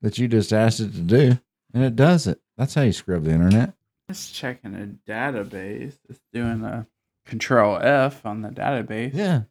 that 0.00 0.16
you 0.16 0.26
just 0.26 0.50
asked 0.50 0.80
it 0.80 0.94
to 0.94 1.02
do. 1.02 1.38
And 1.74 1.84
it 1.84 1.96
does 1.96 2.26
it. 2.26 2.40
That's 2.56 2.72
how 2.72 2.80
you 2.80 2.92
scrub 2.92 3.24
the 3.24 3.32
internet. 3.32 3.74
It's 4.08 4.30
checking 4.30 4.74
a 4.74 4.88
database. 5.06 5.98
It's 6.08 6.22
doing 6.32 6.64
a 6.64 6.86
control 7.26 7.76
F 7.76 8.24
on 8.24 8.40
the 8.40 8.48
database. 8.48 9.12
Yeah. 9.12 9.42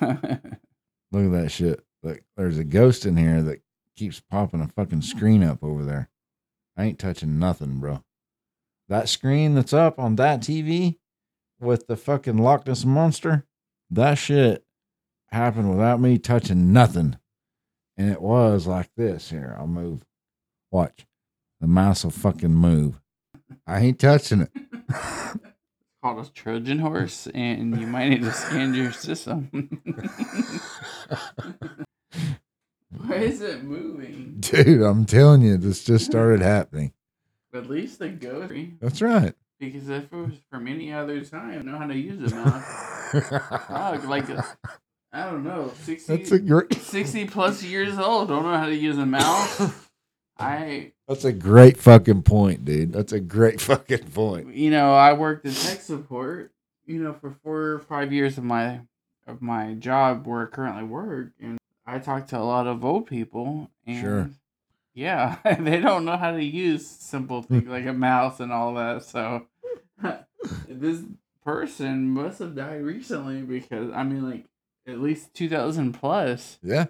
Look 0.00 1.26
at 1.26 1.32
that 1.42 1.50
shit. 1.50 1.84
Like 2.02 2.24
there's 2.34 2.56
a 2.56 2.64
ghost 2.64 3.04
in 3.04 3.18
here 3.18 3.42
that 3.42 3.60
keeps 3.94 4.20
popping 4.20 4.62
a 4.62 4.68
fucking 4.68 5.02
screen 5.02 5.44
up 5.44 5.62
over 5.62 5.84
there. 5.84 6.08
I 6.78 6.84
ain't 6.84 6.98
touching 6.98 7.38
nothing, 7.38 7.78
bro. 7.80 8.02
That 8.88 9.10
screen 9.10 9.54
that's 9.54 9.74
up 9.74 9.98
on 9.98 10.16
that 10.16 10.40
TV 10.40 10.96
with 11.60 11.88
the 11.88 11.96
fucking 11.98 12.38
Loch 12.38 12.66
Ness 12.66 12.86
monster, 12.86 13.44
that 13.90 14.14
shit 14.14 14.63
happened 15.34 15.70
without 15.70 16.00
me 16.00 16.18
touching 16.18 16.72
nothing. 16.72 17.18
And 17.96 18.10
it 18.10 18.20
was 18.20 18.66
like 18.66 18.90
this. 18.96 19.30
Here, 19.30 19.54
I'll 19.58 19.66
move. 19.66 20.04
Watch. 20.70 21.06
The 21.60 21.66
mouse 21.66 22.04
will 22.04 22.10
fucking 22.10 22.54
move. 22.54 23.00
I 23.66 23.80
ain't 23.80 23.98
touching 24.00 24.42
it. 24.42 24.50
called 26.04 26.26
a 26.26 26.30
Trojan 26.30 26.80
horse, 26.80 27.28
and 27.34 27.80
you 27.80 27.86
might 27.86 28.10
need 28.10 28.20
to 28.24 28.32
scan 28.32 28.74
your 28.74 28.92
system. 28.92 29.48
Why 32.90 33.16
is 33.16 33.40
it 33.40 33.64
moving? 33.64 34.36
Dude, 34.40 34.82
I'm 34.82 35.06
telling 35.06 35.40
you, 35.40 35.56
this 35.56 35.82
just 35.82 36.04
started 36.04 36.42
happening. 36.42 36.92
At 37.54 37.70
least 37.70 38.00
the 38.00 38.10
ghost. 38.10 38.52
That's 38.80 39.00
right. 39.00 39.32
Because 39.58 39.88
if 39.88 40.12
it 40.12 40.16
was 40.16 40.34
from 40.50 40.68
any 40.68 40.92
other 40.92 41.24
time, 41.24 41.60
I 41.60 41.62
know 41.62 41.78
how 41.78 41.86
to 41.86 41.96
use 41.96 42.30
a 42.30 42.36
mouse. 42.36 44.04
Like, 44.04 44.28
I 45.14 45.30
don't 45.30 45.44
know, 45.44 45.72
60, 45.84 46.16
That's 46.16 46.32
a 46.32 46.38
great 46.40 46.74
60 46.82 47.26
plus 47.26 47.62
years 47.62 47.98
old, 47.98 48.28
don't 48.28 48.42
know 48.42 48.56
how 48.58 48.66
to 48.66 48.74
use 48.74 48.98
a 48.98 49.06
mouse. 49.06 49.72
I, 50.38 50.90
That's 51.06 51.24
a 51.24 51.32
great 51.32 51.76
fucking 51.78 52.22
point, 52.24 52.64
dude. 52.64 52.92
That's 52.92 53.12
a 53.12 53.20
great 53.20 53.60
fucking 53.60 54.10
point. 54.10 54.52
you 54.54 54.70
know, 54.70 54.92
I 54.92 55.12
worked 55.12 55.46
in 55.46 55.52
tech 55.54 55.80
support, 55.80 56.50
you 56.84 57.00
know, 57.00 57.12
for 57.12 57.36
four 57.44 57.60
or 57.74 57.78
five 57.78 58.12
years 58.12 58.36
of 58.38 58.44
my 58.44 58.80
of 59.26 59.40
my 59.40 59.74
job 59.74 60.26
where 60.26 60.42
I 60.42 60.50
currently 60.50 60.84
work, 60.84 61.30
and 61.40 61.56
I 61.86 61.98
talk 62.00 62.26
to 62.28 62.38
a 62.38 62.42
lot 62.44 62.66
of 62.66 62.84
old 62.84 63.06
people, 63.06 63.70
and 63.86 64.00
Sure. 64.00 64.30
yeah, 64.94 65.36
they 65.60 65.78
don't 65.80 66.04
know 66.04 66.16
how 66.16 66.32
to 66.32 66.42
use 66.44 66.86
simple 66.86 67.42
things 67.42 67.68
like 67.68 67.86
a 67.86 67.92
mouse 67.92 68.40
and 68.40 68.52
all 68.52 68.74
that. 68.74 69.04
So 69.04 69.46
this 70.68 71.02
person 71.44 72.10
must 72.10 72.40
have 72.40 72.54
died 72.54 72.82
recently 72.82 73.42
because 73.42 73.90
I 73.92 74.02
mean, 74.02 74.28
like 74.28 74.44
at 74.86 75.00
least 75.00 75.34
two 75.34 75.48
thousand 75.48 75.92
plus. 75.92 76.58
Yeah. 76.62 76.86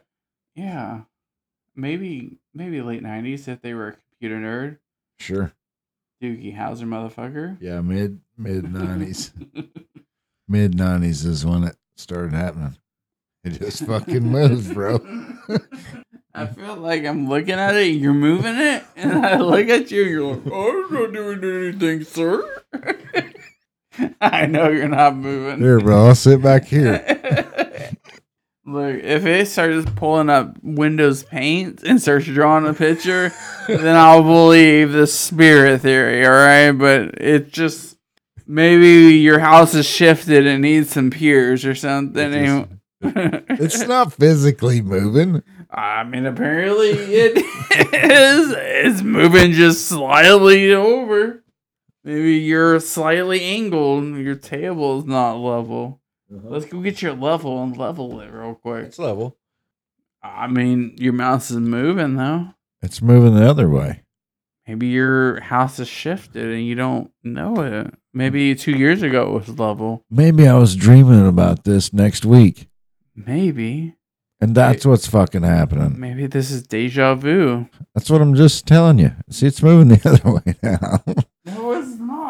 Yeah, 0.55 1.01
maybe 1.75 2.39
maybe 2.55 2.81
late 2.81 3.03
nineties 3.03 3.49
if 3.49 3.61
they 3.61 3.75
were 3.75 3.89
a 3.89 3.97
computer 4.11 4.37
nerd. 4.37 4.79
Sure. 5.19 5.53
Doogie 6.23 6.57
Howser, 6.57 6.85
motherfucker. 6.85 7.57
Yeah, 7.61 7.81
mid 7.81 8.21
mid 8.37 8.73
nineties. 8.73 9.33
mid 10.49 10.77
nineties 10.77 11.25
is 11.25 11.45
when 11.45 11.65
it 11.65 11.77
started 11.97 12.33
happening. 12.33 12.77
It 13.43 13.59
just 13.59 13.85
fucking 13.85 14.23
moved, 14.23 14.73
bro. 14.73 15.01
I 16.35 16.47
feel 16.47 16.77
like 16.77 17.05
I'm 17.05 17.29
looking 17.29 17.55
at 17.55 17.77
it, 17.77 17.89
you're 17.89 18.15
moving 18.15 18.57
it, 18.57 18.83
and 18.97 19.25
I 19.25 19.37
look 19.37 19.69
at 19.69 19.91
you, 19.91 20.03
you're 20.03 20.35
like, 20.35 20.43
oh, 20.51 20.87
I'm 20.89 20.95
not 20.95 21.13
doing 21.13 21.69
anything, 21.69 22.05
sir. 22.05 22.63
I 24.21 24.47
know 24.47 24.69
you're 24.71 24.89
not 24.89 25.17
moving. 25.17 25.61
Here, 25.61 25.79
bro, 25.81 26.07
I'll 26.09 26.15
sit 26.15 26.43
back 26.43 26.65
here. 26.67 27.05
Look, 28.67 29.03
if 29.03 29.27
it 29.27 29.47
starts 29.49 29.89
pulling 29.95 30.31
up 30.31 30.57
Windows 30.63 31.23
Paint 31.23 31.83
and 31.83 32.01
starts 32.01 32.25
drawing 32.25 32.67
a 32.67 32.73
picture, 32.73 33.31
then 33.69 33.95
I'll 33.95 34.23
believe 34.23 34.93
the 34.93 35.07
spirit 35.07 35.83
theory, 35.83 36.25
all 36.25 36.33
right? 36.33 36.71
But 36.73 37.21
it 37.21 37.53
just 37.53 37.97
maybe 38.47 39.19
your 39.19 39.39
house 39.39 39.75
is 39.75 39.85
shifted 39.87 40.47
and 40.47 40.63
needs 40.63 40.91
some 40.91 41.11
piers 41.11 41.67
or 41.67 41.75
something. 41.75 42.33
It 42.33 42.47
just- 42.47 42.71
It's 43.61 43.87
not 43.87 44.15
physically 44.15 44.81
moving. 44.81 45.43
I 45.71 46.05
mean, 46.05 46.25
apparently 46.25 46.89
it 46.91 47.37
is. 47.37 48.55
It's 48.57 49.03
moving 49.03 49.53
just 49.53 49.87
slightly 49.89 50.73
over. 50.73 51.44
Maybe 52.05 52.35
you're 52.35 52.79
slightly 52.81 53.43
angled. 53.43 54.17
Your 54.17 54.35
table 54.35 54.99
is 54.99 55.07
not 55.07 55.35
level. 55.37 56.01
Uh-huh. 56.35 56.49
Let's 56.51 56.67
go 56.67 56.81
get 56.81 57.01
your 57.01 57.15
level 57.15 57.63
and 57.63 57.77
level 57.77 58.21
it 58.21 58.31
real 58.31 58.55
quick. 58.55 58.87
It's 58.87 58.99
level. 58.99 59.39
I 60.23 60.47
mean, 60.47 60.97
your 60.99 61.13
mouse 61.13 61.51
is 61.51 61.57
moving 61.59 62.17
though. 62.17 62.49
It's 62.83 63.01
moving 63.01 63.35
the 63.35 63.49
other 63.49 63.69
way. 63.69 64.03
Maybe 64.67 64.87
your 64.89 65.41
house 65.41 65.79
is 65.79 65.89
shifted 65.89 66.51
and 66.51 66.67
you 66.67 66.75
don't 66.75 67.11
know 67.23 67.61
it. 67.61 67.95
Maybe 68.13 68.55
two 68.55 68.73
years 68.73 69.03
ago 69.03 69.29
it 69.29 69.49
was 69.49 69.59
level. 69.59 70.05
Maybe 70.11 70.47
I 70.47 70.55
was 70.55 70.77
dreaming 70.77 71.27
about 71.27 71.65
this 71.65 71.93
next 71.93 72.25
week. 72.25 72.69
Maybe. 73.15 73.97
And 74.41 74.55
that's 74.55 74.85
what's 74.85 75.07
fucking 75.07 75.43
happening. 75.43 75.99
Maybe 75.99 76.27
this 76.27 76.51
is 76.51 76.67
deja 76.67 77.15
vu. 77.15 77.69
That's 77.95 78.11
what 78.11 78.21
I'm 78.21 78.35
just 78.35 78.67
telling 78.67 78.99
you. 78.99 79.13
See, 79.31 79.47
it's 79.47 79.63
moving 79.63 79.89
the 79.89 80.09
other 80.11 80.33
way 80.35 80.55
now. 80.63 81.25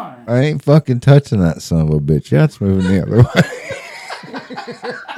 Not. 0.04 0.28
I 0.28 0.40
ain't 0.40 0.62
fucking 0.62 1.00
touching 1.00 1.40
that 1.40 1.62
son 1.62 1.82
of 1.82 1.90
a 1.90 2.00
bitch. 2.00 2.30
Yeah, 2.30 2.44
it's 2.44 2.60
moving 2.60 2.86
the 2.86 3.02
other 3.02 3.22
way. 3.22 3.42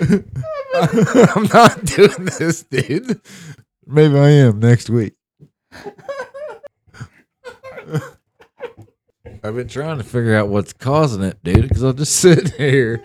I'm 1.34 1.44
not 1.52 1.84
doing 1.84 2.24
this, 2.38 2.62
dude. 2.64 3.20
Maybe 3.86 4.18
I 4.18 4.30
am 4.30 4.60
next 4.60 4.88
week. 4.90 5.14
I've 9.42 9.54
been 9.54 9.68
trying 9.68 9.98
to 9.98 10.04
figure 10.04 10.36
out 10.36 10.48
what's 10.48 10.72
causing 10.74 11.22
it, 11.22 11.42
dude, 11.42 11.62
because 11.68 11.82
I'll 11.82 11.92
just 11.94 12.16
sit 12.20 12.54
here. 12.54 13.02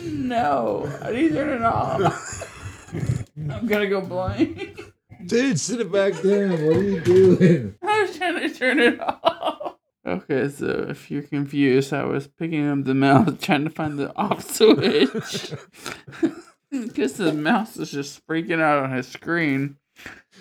no, 0.00 0.90
I 1.02 1.12
need 1.12 1.28
to 1.28 1.34
turn 1.34 1.56
it 1.56 1.62
off. 1.62 2.92
I'm 3.50 3.66
gonna 3.66 3.86
go 3.86 4.00
blind. 4.00 4.78
Dude, 5.26 5.58
sit 5.58 5.80
it 5.80 5.90
back 5.90 6.12
down. 6.22 6.50
What 6.64 6.76
are 6.76 6.82
you 6.82 7.00
doing? 7.00 7.74
I 7.82 8.02
was 8.02 8.16
trying 8.16 8.40
to 8.40 8.48
turn 8.54 8.78
it 8.78 9.00
off. 9.00 9.74
Okay, 10.06 10.48
so 10.48 10.86
if 10.88 11.10
you're 11.10 11.22
confused, 11.22 11.92
I 11.92 12.04
was 12.04 12.28
picking 12.28 12.68
up 12.68 12.84
the 12.84 12.94
mouse 12.94 13.30
trying 13.40 13.64
to 13.64 13.70
find 13.70 13.98
the 13.98 14.14
off 14.16 14.48
switch. 14.50 15.52
Because 16.68 17.14
the 17.14 17.32
mouse 17.32 17.76
is 17.76 17.92
just 17.92 18.26
freaking 18.26 18.60
out 18.60 18.82
on 18.82 18.90
his 18.90 19.06
screen. 19.06 19.76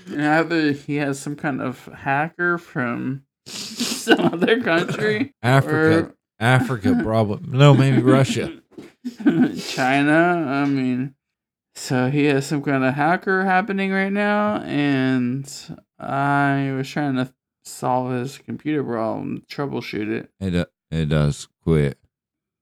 And 0.07 0.21
either 0.21 0.71
he 0.71 0.95
has 0.95 1.19
some 1.19 1.35
kind 1.35 1.61
of 1.61 1.85
hacker 1.85 2.57
from 2.57 3.23
some 3.45 4.33
other 4.33 4.59
country. 4.59 5.33
Africa. 5.43 6.13
Africa, 6.39 6.99
probably. 7.01 7.47
No, 7.47 7.75
maybe 7.75 8.01
Russia. 8.01 8.59
China. 9.69 10.45
I 10.47 10.65
mean, 10.65 11.15
so 11.75 12.09
he 12.09 12.25
has 12.25 12.45
some 12.45 12.61
kind 12.61 12.83
of 12.83 12.93
hacker 12.93 13.43
happening 13.45 13.91
right 13.91 14.11
now, 14.11 14.57
and 14.61 15.51
I 15.99 16.71
was 16.75 16.89
trying 16.89 17.15
to 17.15 17.33
solve 17.63 18.11
his 18.13 18.37
computer 18.37 18.83
problem, 18.83 19.43
troubleshoot 19.51 20.09
it. 20.09 20.29
It, 20.39 20.51
do- 20.51 20.65
it 20.91 21.05
does 21.09 21.47
quit. 21.63 21.97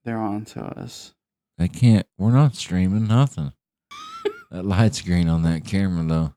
They're 0.04 0.18
on 0.20 0.44
to 0.46 0.62
us. 0.64 1.14
They 1.58 1.68
can't. 1.68 2.06
We're 2.18 2.32
not 2.32 2.56
streaming 2.56 3.06
nothing. 3.06 3.52
that 4.50 4.64
light 4.64 4.94
screen 4.94 5.28
on 5.28 5.42
that 5.44 5.64
camera 5.64 6.04
though, 6.04 6.34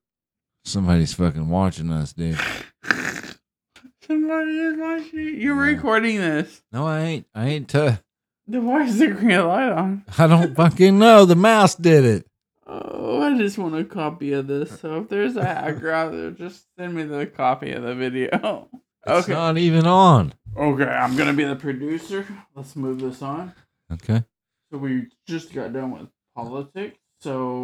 Somebody's 0.66 1.14
fucking 1.14 1.48
watching 1.50 1.90
us, 1.92 2.12
dude. 2.14 2.38
Somebody 4.06 4.52
is 4.58 4.78
watching. 4.78 5.20
you. 5.20 5.22
You're 5.26 5.66
Yeah. 5.66 5.72
recording 5.76 6.18
this. 6.18 6.62
No, 6.72 6.86
I 6.86 7.00
ain't. 7.02 7.26
I 7.34 7.48
ain't. 7.48 7.70
T- 7.70 7.98
Then 8.48 8.66
why 8.66 8.84
is 8.84 9.00
the 9.00 9.08
green 9.08 9.46
light 9.46 9.72
on? 9.72 10.04
I 10.18 10.28
don't 10.28 10.56
fucking 10.56 10.98
know. 11.00 11.26
The 11.26 11.36
mouse 11.36 11.76
did 11.76 12.06
it. 12.06 12.27
Oh, 12.70 13.22
I 13.22 13.38
just 13.38 13.58
want 13.58 13.76
a 13.76 13.86
copy 13.86 14.34
of 14.34 14.48
this. 14.48 14.82
So 14.82 15.00
if 15.02 15.10
there's 15.10 15.38
a 15.38 15.46
hacker 15.46 15.90
out 15.90 16.12
there, 16.12 16.32
just 16.32 16.66
send 16.78 16.94
me 16.96 17.04
the 17.04 17.26
copy 17.26 17.72
of 17.72 17.84
the 17.84 17.96
video. 17.96 18.68
It's 19.10 19.24
Okay. 19.30 19.32
not 19.34 19.58
even 19.58 19.88
on. 19.88 20.34
Okay, 20.58 20.84
I'm 20.84 21.16
gonna 21.16 21.32
be 21.32 21.46
the 21.46 21.56
producer. 21.56 22.26
Let's 22.56 22.76
move 22.76 23.00
this 23.00 23.22
on. 23.22 23.54
Okay. 23.94 24.26
So 24.70 24.80
we 24.80 25.08
just 25.26 25.54
got 25.54 25.72
done 25.72 25.92
with 25.92 26.10
politics. 26.36 26.98
So 27.22 27.62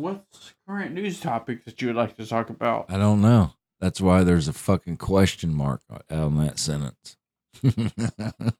what's 0.00 0.54
current 0.66 0.92
news 0.92 1.20
topic 1.20 1.64
that 1.66 1.80
you 1.80 1.86
would 1.86 1.96
like 1.96 2.16
to 2.16 2.26
talk 2.26 2.50
about? 2.50 2.86
I 2.88 2.96
don't 2.98 3.20
know. 3.22 3.52
That's 3.80 4.00
why 4.00 4.24
there's 4.24 4.48
a 4.48 4.52
fucking 4.52 4.96
question 4.96 5.54
mark 5.54 5.82
on 6.10 6.36
that 6.44 6.58
sentence. 6.58 7.16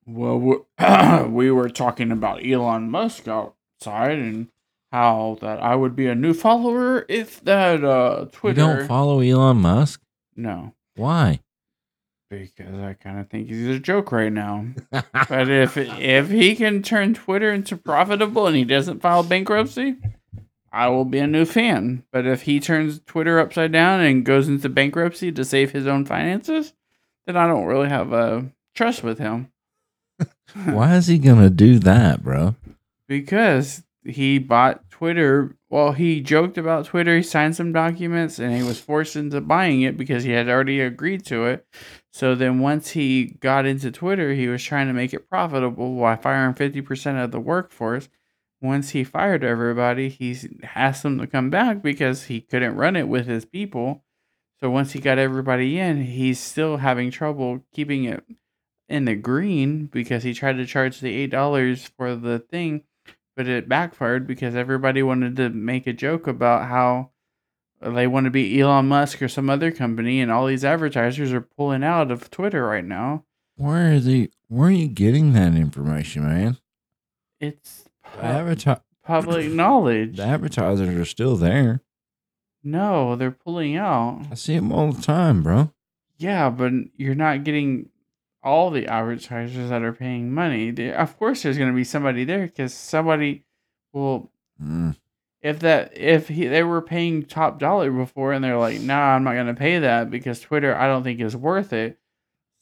Well, 0.07 0.39
we- 0.39 0.62
we 1.29 1.51
were 1.51 1.69
talking 1.71 2.12
about 2.12 2.47
Elon 2.47 2.89
Musk 2.91 3.27
outside 3.27 4.19
and 4.19 4.47
how 4.93 5.39
that 5.41 5.61
I 5.62 5.74
would 5.74 5.95
be 5.97 6.07
a 6.07 6.14
new 6.14 6.32
follower 6.34 7.05
if 7.09 7.41
that 7.45 7.84
uh 7.84 8.20
you 8.22 8.28
Twitter. 8.32 8.55
don't 8.61 8.87
follow 8.89 9.20
Elon 9.20 9.59
Musk? 9.59 10.01
no, 10.37 10.74
Why? 10.97 11.41
because 12.28 12.74
I 12.80 12.95
kind 12.95 13.20
of 13.20 13.28
think 13.28 13.47
he's 13.49 13.68
a 13.68 13.78
joke 13.78 14.11
right 14.11 14.32
now. 14.32 14.66
But 15.28 15.49
if 15.49 15.76
if 15.76 16.28
he 16.30 16.57
can 16.57 16.82
turn 16.82 17.14
Twitter 17.14 17.53
into 17.53 17.76
profitable 17.76 18.47
and 18.49 18.57
he 18.57 18.64
doesn't 18.64 19.01
file 19.01 19.22
bankruptcy, 19.22 19.97
I 20.72 20.89
will 20.89 21.05
be 21.05 21.18
a 21.18 21.26
new 21.26 21.45
fan. 21.45 22.03
But 22.12 22.26
if 22.26 22.43
he 22.43 22.59
turns 22.61 23.01
Twitter 23.07 23.39
upside 23.39 23.70
down 23.72 24.01
and 24.01 24.24
goes 24.24 24.49
into 24.49 24.68
bankruptcy 24.68 25.30
to 25.32 25.45
save 25.45 25.70
his 25.70 25.87
own 25.87 26.05
finances, 26.05 26.72
then 27.26 27.37
I 27.37 27.47
don't 27.47 27.64
really 27.66 27.89
have 27.89 28.12
a 28.12 28.51
trust 28.74 29.03
with 29.05 29.18
him. 29.18 29.53
Why 30.64 30.97
is 30.97 31.07
he 31.07 31.18
gonna 31.18 31.51
do 31.51 31.78
that, 31.80 32.22
bro? 32.24 32.57
Because 33.09 33.84
he 34.09 34.39
bought 34.39 34.89
Twitter. 34.91 35.57
Well, 35.69 35.93
he 35.93 36.21
joked 36.21 36.59
about 36.59 36.87
Twitter. 36.87 37.17
He 37.17 37.23
signed 37.23 37.57
some 37.57 37.73
documents 37.73 38.39
and 38.39 38.55
he 38.55 38.63
was 38.63 38.81
forced 38.81 39.17
into 39.17 39.41
buying 39.41 39.83
it 39.83 39.97
because 39.97 40.25
he 40.25 40.31
had 40.31 40.49
already 40.49 40.81
agreed 40.81 41.25
to 41.27 41.47
it. 41.47 41.67
So 42.13 42.35
then, 42.35 42.61
once 42.61 42.91
he 42.91 43.37
got 43.41 43.67
into 43.67 43.91
Twitter, 43.91 44.33
he 44.33 44.49
was 44.49 44.63
trying 44.63 44.87
to 44.87 44.95
make 44.95 45.13
it 45.13 45.29
profitable 45.29 46.01
by 46.01 46.17
firing 46.17 46.55
50% 46.55 47.23
of 47.23 47.31
the 47.31 47.41
workforce. 47.41 48.09
Once 48.63 48.91
he 48.91 49.05
fired 49.05 49.45
everybody, 49.45 50.09
he 50.09 50.35
asked 50.75 51.03
them 51.03 51.19
to 51.19 51.27
come 51.27 51.51
back 51.51 51.83
because 51.83 52.25
he 52.25 52.41
couldn't 52.41 52.77
run 52.77 52.97
it 52.97 53.09
with 53.09 53.27
his 53.27 53.45
people. 53.45 54.03
So 54.61 54.71
once 54.71 54.93
he 54.93 55.01
got 55.01 55.19
everybody 55.19 55.79
in, 55.79 56.05
he's 56.05 56.41
still 56.41 56.79
having 56.79 57.11
trouble 57.11 57.61
keeping 57.75 58.05
it 58.05 58.25
in 58.89 59.05
the 59.05 59.15
green 59.15 59.87
because 59.87 60.23
he 60.23 60.33
tried 60.33 60.57
to 60.57 60.67
charge 60.67 61.01
the 61.01 61.15
eight 61.15 61.31
dollars 61.31 61.91
for 61.97 62.15
the 62.15 62.39
thing, 62.39 62.85
but 63.37 63.47
it 63.47 63.68
backfired 63.68 64.26
because 64.26 64.55
everybody 64.57 65.03
wanted 65.03 65.37
to 65.37 65.51
make 65.51 65.87
a 65.87 65.93
joke 65.93 66.26
about 66.26 66.68
how 66.68 67.11
they 67.80 68.07
want 68.07 68.24
to 68.24 68.30
be 68.30 68.59
Elon 68.59 68.89
Musk 68.89 69.20
or 69.20 69.28
some 69.28 69.51
other 69.51 69.70
company, 69.70 70.20
and 70.20 70.32
all 70.32 70.47
these 70.47 70.64
advertisers 70.64 71.32
are 71.32 71.43
pulling 71.43 71.84
out 71.84 72.11
of 72.11 72.30
Twitter 72.30 72.66
right 72.66 72.84
now. 72.84 73.24
Where 73.57 73.93
are 73.93 73.99
he? 73.99 74.30
Where 74.49 74.68
are 74.68 74.72
you 74.72 74.89
getting 74.89 75.32
that 75.34 75.55
information, 75.55 76.24
man? 76.26 76.57
It's 77.41 77.84
The, 78.03 78.20
pu- 78.20 78.26
adverti- 78.26 78.80
public 79.05 79.51
knowledge. 79.53 80.16
the 80.16 80.24
advertisers 80.24 80.97
are 80.97 81.05
still 81.05 81.37
there. 81.37 81.82
No, 82.64 83.14
they're 83.16 83.30
pulling 83.30 83.76
out. 83.76 84.22
I 84.30 84.34
see 84.34 84.57
them 84.57 84.72
all 84.72 84.91
the 84.93 85.03
time, 85.03 85.43
bro. 85.43 85.72
Yeah, 86.18 86.49
but 86.51 86.72
you're 86.97 87.14
not 87.14 87.45
getting 87.45 87.91
all 88.47 88.70
the 88.70 88.86
advertisers 88.86 89.68
that 89.70 89.82
are 89.82 89.92
paying 89.92 90.32
money. 90.32 90.70
There- 90.70 90.94
Of 90.97 91.18
course, 91.18 91.42
there's 91.42 91.59
going 91.59 91.70
to 91.70 91.76
be 91.76 91.84
somebody 91.84 92.24
there 92.24 92.47
because 92.47 92.72
somebody 92.72 93.44
will 93.92 94.30
Mm. 94.62 94.97
if 95.42 95.59
that 95.61 95.92
if 95.99 96.28
he, 96.28 96.47
they 96.47 96.62
were 96.62 96.80
paying 96.80 97.22
top 97.24 97.59
dollar 97.59 97.90
before 97.90 98.32
and 98.32 98.42
they're 98.42 98.57
like 98.57 98.80
nah 98.80 99.14
i'm 99.14 99.22
not 99.22 99.34
going 99.34 99.47
to 99.49 99.53
pay 99.55 99.78
that 99.80 100.09
because 100.11 100.40
twitter 100.40 100.74
i 100.74 100.86
don't 100.86 101.03
think 101.03 101.20
is 101.20 101.36
worth 101.36 101.74
it 101.74 101.99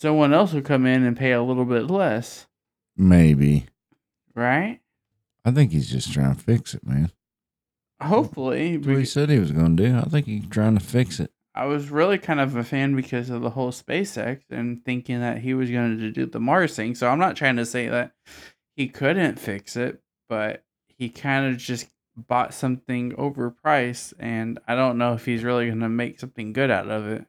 someone 0.01 0.33
else 0.35 0.53
will 0.53 0.61
come 0.61 0.87
in 0.87 1.05
and 1.05 1.17
pay 1.17 1.31
a 1.31 1.41
little 1.41 1.65
bit 1.65 1.89
less 1.89 2.49
Maybe. 2.97 3.67
right 4.35 4.81
I 5.45 5.53
think 5.53 5.71
he's 5.71 5.89
just 5.89 6.13
trying 6.13 6.35
to 6.35 6.43
fix 6.43 6.75
it, 6.75 6.85
man. 6.85 7.13
hopefully 8.03 8.77
That's 8.77 8.89
what 8.89 8.99
he 8.99 9.05
said 9.05 9.31
he 9.31 9.39
was 9.39 9.53
going 9.53 9.77
to 9.77 9.83
do. 9.91 9.97
I 9.97 10.03
think 10.03 10.27
he's 10.27 10.47
trying 10.47 10.75
to 10.77 10.85
fix 10.85 11.21
it. 11.21 11.31
I 11.55 11.65
was 11.65 11.91
really 11.91 12.19
kind 12.19 12.41
of 12.41 12.57
a 12.57 12.65
fan 12.65 12.95
because 12.97 13.31
of 13.31 13.43
the 13.43 13.51
whole 13.51 13.71
spacex 13.71 14.41
and 14.51 14.85
thinking 14.85 15.21
that 15.21 15.39
he 15.39 15.55
was 15.55 15.71
going 15.71 15.99
to 15.99 16.11
do 16.11 16.27
the 16.27 16.41
mars 16.41 16.75
thing 16.77 16.95
so 16.95 17.09
i'm 17.09 17.19
not 17.19 17.37
trying 17.37 17.57
to 17.57 17.67
say 17.67 17.89
that 17.89 18.13
he 18.77 18.89
couldn't 18.89 19.39
fix 19.39 19.77
it 19.77 20.01
but 20.29 20.65
he 20.87 21.09
kind 21.09 21.53
of 21.53 21.59
just 21.59 21.89
bought 22.17 22.55
something 22.55 23.13
overpriced 23.13 24.13
and 24.19 24.59
i 24.69 24.75
don't 24.75 24.99
know 24.99 25.15
if 25.15 25.25
he's 25.25 25.43
really 25.45 25.67
going 25.67 25.81
to 25.81 25.89
make 25.89 26.21
something 26.21 26.53
good 26.53 26.71
out 26.71 26.89
of 26.89 27.07
it 27.09 27.25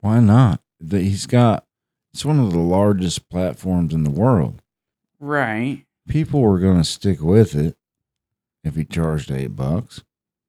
Why 0.00 0.18
not? 0.20 0.60
He's 0.90 1.26
got. 1.26 1.64
It's 2.12 2.24
one 2.24 2.40
of 2.40 2.52
the 2.52 2.58
largest 2.58 3.28
platforms 3.30 3.94
in 3.94 4.02
the 4.04 4.10
world. 4.10 4.60
right 5.20 5.86
People 6.08 6.40
were 6.42 6.58
going 6.58 6.76
to 6.78 6.84
stick 6.84 7.22
with 7.22 7.54
it 7.54 7.76
if 8.64 8.74
he 8.74 8.84
charged 8.84 9.30
eight 9.30 9.54
bucks. 9.56 10.02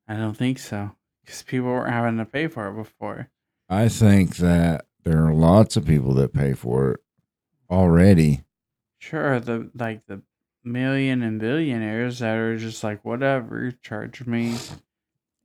I 0.07 0.15
don't 0.15 0.35
think 0.35 0.57
so. 0.59 0.95
Because 1.25 1.43
people 1.43 1.67
weren't 1.69 1.93
having 1.93 2.17
to 2.17 2.25
pay 2.25 2.47
for 2.47 2.67
it 2.69 2.75
before. 2.75 3.29
I 3.69 3.87
think 3.89 4.37
that 4.37 4.85
there 5.03 5.25
are 5.25 5.33
lots 5.33 5.77
of 5.77 5.85
people 5.85 6.13
that 6.15 6.33
pay 6.33 6.53
for 6.53 6.91
it 6.91 6.99
already. 7.69 8.43
Sure, 8.99 9.39
the 9.39 9.69
like 9.75 10.05
the 10.07 10.21
million 10.63 11.21
and 11.23 11.39
billionaires 11.39 12.19
that 12.19 12.35
are 12.37 12.57
just 12.57 12.83
like, 12.83 13.03
whatever, 13.03 13.71
charge 13.81 14.25
me 14.25 14.55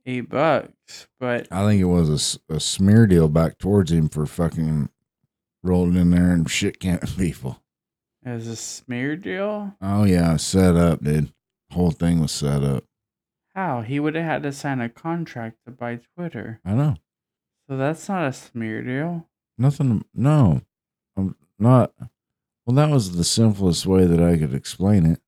eight 0.05 0.29
bucks. 0.29 1.07
But 1.19 1.47
I 1.51 1.65
think 1.65 1.81
it 1.81 1.85
was 1.85 2.39
a 2.49 2.59
smear 2.59 3.07
deal 3.07 3.27
back 3.27 3.57
towards 3.57 3.91
him 3.91 4.09
for 4.09 4.25
fucking 4.25 4.89
rolling 5.63 5.95
in 5.95 6.11
there 6.11 6.31
and 6.31 6.49
shit 6.49 6.79
canning 6.79 6.99
people. 7.17 7.61
as 8.23 8.47
a 8.47 8.55
smear 8.55 9.15
deal, 9.15 9.75
Oh 9.81 10.03
yeah, 10.05 10.35
set 10.37 10.75
up, 10.75 11.03
dude. 11.03 11.33
Whole 11.71 11.91
thing 11.91 12.19
was 12.21 12.31
set 12.31 12.63
up. 12.63 12.83
How 13.59 13.81
he 13.81 13.99
would 13.99 14.15
have 14.15 14.23
had 14.23 14.43
to 14.43 14.51
sign 14.53 14.79
a 14.79 14.87
contract 14.89 15.57
to 15.65 15.71
buy 15.71 15.99
Twitter. 16.15 16.61
I 16.63 16.73
know. 16.73 16.95
So 17.67 17.75
that's 17.77 18.07
not 18.07 18.25
a 18.27 18.31
smear 18.33 18.81
deal. 18.81 19.27
Nothing. 19.57 20.05
No, 20.13 20.61
I'm 21.17 21.35
not. 21.59 21.91
Well, 22.65 22.75
that 22.75 22.89
was 22.89 23.17
the 23.17 23.23
simplest 23.25 23.85
way 23.85 24.05
that 24.05 24.21
I 24.21 24.37
could 24.37 24.53
explain 24.53 25.05
it. 25.05 25.19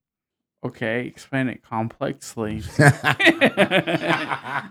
Okay, 0.63 1.05
explain 1.07 1.49
it 1.49 1.61
complexly. 1.63 2.61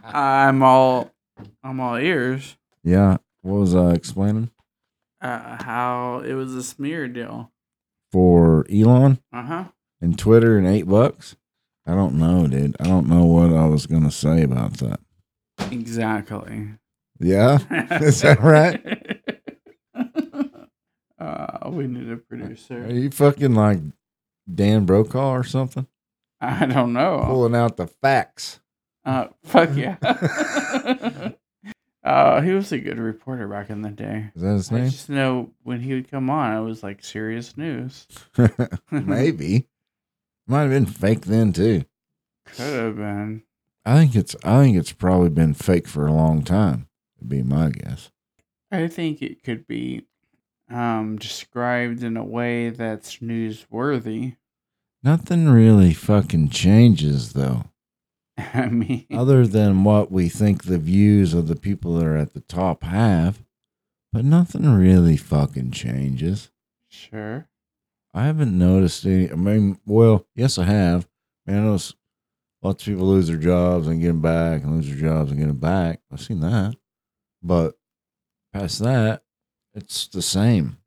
I'm 0.05 0.63
all, 0.63 1.11
I'm 1.63 1.81
all 1.81 1.97
ears. 1.97 2.57
yeah. 2.83 3.19
What 3.43 3.61
was 3.61 3.75
I 3.75 3.93
explaining 3.93 4.51
Uh, 5.21 5.63
how 5.65 6.21
it 6.25 6.35
was 6.35 6.55
a 6.55 6.63
smear 6.63 7.09
deal. 7.09 7.51
for 8.13 8.67
Elon 8.71 9.19
Uh 9.33 9.43
huh. 9.43 9.65
and 10.01 10.19
Twitter 10.19 10.57
and 10.59 10.67
eight 10.67 10.87
bucks? 10.89 11.37
I 11.91 11.95
don't 11.95 12.15
know, 12.15 12.47
dude. 12.47 12.77
I 12.79 12.85
don't 12.85 13.09
know 13.09 13.25
what 13.25 13.53
I 13.53 13.67
was 13.67 13.87
gonna 13.87 14.13
say 14.13 14.45
about 14.45 14.75
that. 14.75 15.01
Exactly. 15.73 16.69
Yeah. 17.19 17.59
Is 18.01 18.23
that 18.23 18.41
right? 18.41 18.81
Uh, 21.19 21.69
we 21.69 21.87
need 21.87 22.11
a 22.11 22.17
producer. 22.17 22.83
Are 22.87 22.91
you 22.91 23.11
fucking 23.11 23.55
like 23.55 23.81
Dan 24.53 24.87
Brokaw 24.87 25.33
or 25.33 25.45
something? 25.45 25.87
I 26.41 26.65
don't 26.65 26.95
know. 26.95 27.23
Pulling 27.27 27.55
out 27.55 27.77
the 27.77 27.87
facts. 27.87 28.61
Uh, 29.05 29.27
fuck 29.45 29.69
yeah. 29.75 29.97
uh, 32.03 32.41
he 32.41 32.53
was 32.53 32.73
a 32.73 32.79
good 32.79 32.99
reporter 32.99 33.47
back 33.49 33.69
in 33.69 33.83
the 33.83 33.91
day. 33.91 34.31
Is 34.35 34.41
that 34.41 34.53
his 34.53 34.71
name? 34.71 34.85
I 34.85 34.89
just 34.89 35.11
know 35.11 35.51
when 35.63 35.81
he 35.81 35.93
would 35.93 36.11
come 36.11 36.31
on, 36.31 36.57
it 36.57 36.65
was 36.65 36.83
like 36.83 37.05
serious 37.05 37.55
news. 37.59 38.07
Maybe. 38.91 39.69
Might 40.51 40.63
have 40.63 40.71
been 40.71 40.87
fake 40.87 41.27
then 41.27 41.53
too. 41.53 41.85
Could 42.45 42.75
have 42.75 42.97
been. 42.97 43.45
I 43.85 43.97
think 43.97 44.17
it's 44.17 44.35
I 44.43 44.65
think 44.65 44.77
it's 44.77 44.91
probably 44.91 45.29
been 45.29 45.55
fake 45.55 45.87
for 45.87 46.09
a 46.09 46.13
long 46.13 46.43
time. 46.43 46.89
Would 47.21 47.29
be 47.29 47.45
my 47.45 47.71
guess. 47.71 48.11
I 48.73 48.89
think 48.89 49.23
it 49.23 49.45
could 49.45 49.69
be 49.69 50.07
um, 50.69 51.19
described 51.19 52.03
in 52.03 52.17
a 52.17 52.25
way 52.25 52.71
that's 52.71 53.19
newsworthy. 53.19 54.39
Nothing 55.05 55.49
really 55.49 55.95
fucking 55.95 56.49
changes 56.49 57.35
though, 57.35 57.67
I 58.37 58.67
mean, 58.67 59.07
other 59.13 59.47
than 59.47 59.85
what 59.85 60.11
we 60.11 60.29
think 60.29 60.65
the 60.65 60.79
views 60.79 61.33
of 61.33 61.47
the 61.47 61.55
people 61.55 61.95
that 61.95 62.07
are 62.07 62.17
at 62.17 62.35
the 62.35 62.41
top 62.41 62.83
have. 62.83 63.45
But 64.13 64.25
nothing 64.25 64.69
really 64.69 65.17
fucking 65.17 65.71
changes. 65.71 66.51
sure. 66.89 67.47
I 68.13 68.25
haven't 68.25 68.57
noticed 68.57 69.05
any. 69.07 69.31
I 69.31 69.35
mean, 69.35 69.79
well, 69.87 70.27
yes, 70.35 70.59
I 70.59 70.65
have. 70.65 71.09
Man, 71.47 71.63
I 71.63 71.65
notice 71.67 71.95
lots 72.63 72.83
of 72.83 72.93
people 72.93 73.07
lose 73.07 73.29
their 73.29 73.37
jobs 73.37 73.87
and 73.87 74.01
get 74.01 74.09
them 74.09 74.21
back, 74.21 74.63
and 74.63 74.77
lose 74.77 74.89
their 74.89 74.97
jobs 75.11 75.31
and 75.31 75.39
get 75.39 75.47
them 75.47 75.59
back. 75.59 76.01
I've 76.13 76.21
seen 76.21 76.41
that. 76.41 76.75
But 77.43 77.75
past 78.53 78.81
that, 78.81 79.23
it's 79.75 80.09
the 80.09 80.23
same. 80.23 80.79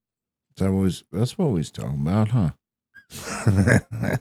That 0.58 0.72
was 0.72 1.04
that's 1.12 1.38
what 1.38 1.48
we 1.48 1.60
was 1.60 1.72
talking 1.72 2.02
about, 2.02 2.30
huh? 2.30 2.50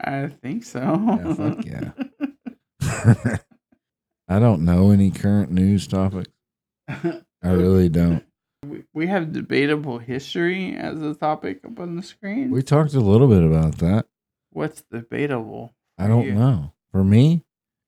I 0.00 0.28
think 0.28 0.64
so. 0.64 0.80
Yeah, 0.80 1.34
fuck 1.34 1.64
yeah. 1.64 3.36
I 4.28 4.38
don't 4.38 4.64
know 4.64 4.90
any 4.90 5.10
current 5.10 5.50
news 5.52 5.86
topics. 5.86 6.30
I 6.88 7.22
really 7.42 7.88
don't. 7.88 8.24
We- 8.68 8.84
We 8.94 9.06
have 9.08 9.32
debatable 9.32 9.98
history 9.98 10.74
as 10.76 11.00
a 11.02 11.14
topic 11.14 11.64
up 11.64 11.78
on 11.80 11.96
the 11.96 12.02
screen. 12.02 12.50
We 12.50 12.62
talked 12.62 12.94
a 12.94 13.00
little 13.00 13.28
bit 13.28 13.42
about 13.42 13.78
that. 13.78 14.06
What's 14.52 14.82
debatable? 14.90 15.74
I 15.98 16.06
don't 16.08 16.26
you? 16.26 16.34
know. 16.34 16.72
For 16.92 17.04
me, 17.04 17.44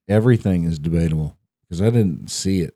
everything 0.09 0.65
is 0.65 0.79
debatable 0.79 1.37
because 1.63 1.81
I 1.83 1.91
didn't 1.91 2.31
see 2.31 2.61
it. 2.61 2.75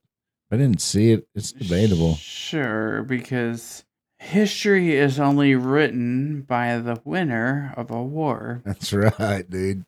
I 0.50 0.56
didn't 0.56 0.80
see 0.82 1.12
it. 1.12 1.26
It's 1.34 1.52
debatable. 1.52 2.14
Sure, 2.16 3.02
because 3.02 3.84
history 4.18 4.94
is 4.96 5.18
only 5.18 5.54
written 5.54 6.42
by 6.42 6.78
the 6.78 7.00
winner 7.04 7.72
of 7.76 7.90
a 7.90 8.02
war. 8.02 8.62
That's 8.64 8.92
right, 8.92 9.48
dude. 9.48 9.84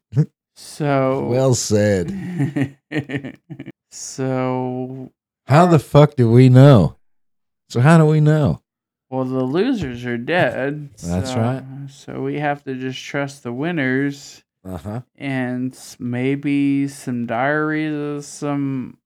So 0.57 1.27
Well 1.31 1.55
said. 1.55 2.77
so 3.91 5.13
How 5.47 5.67
the 5.67 5.79
fuck 5.79 6.17
do 6.17 6.31
we 6.31 6.49
know? 6.49 6.97
So 7.75 7.81
how 7.81 7.99
do 7.99 8.07
we 8.07 8.21
know? 8.21 8.61
well 9.11 9.25
the 9.25 9.43
losers 9.43 10.05
are 10.07 10.17
dead. 10.17 10.91
That's 10.99 11.33
so- 11.33 11.39
right. 11.41 11.65
So 11.91 12.23
we 12.23 12.39
have 12.39 12.63
to 12.65 12.77
just 12.77 13.03
trust 13.03 13.43
the 13.43 13.53
winners 13.53 14.45
Uh 14.65 14.77
huh. 14.79 15.01
and 15.17 15.77
maybe 15.99 16.87
some 16.87 17.27
diaries 17.27 17.93
of 18.19 18.25
some 18.25 18.99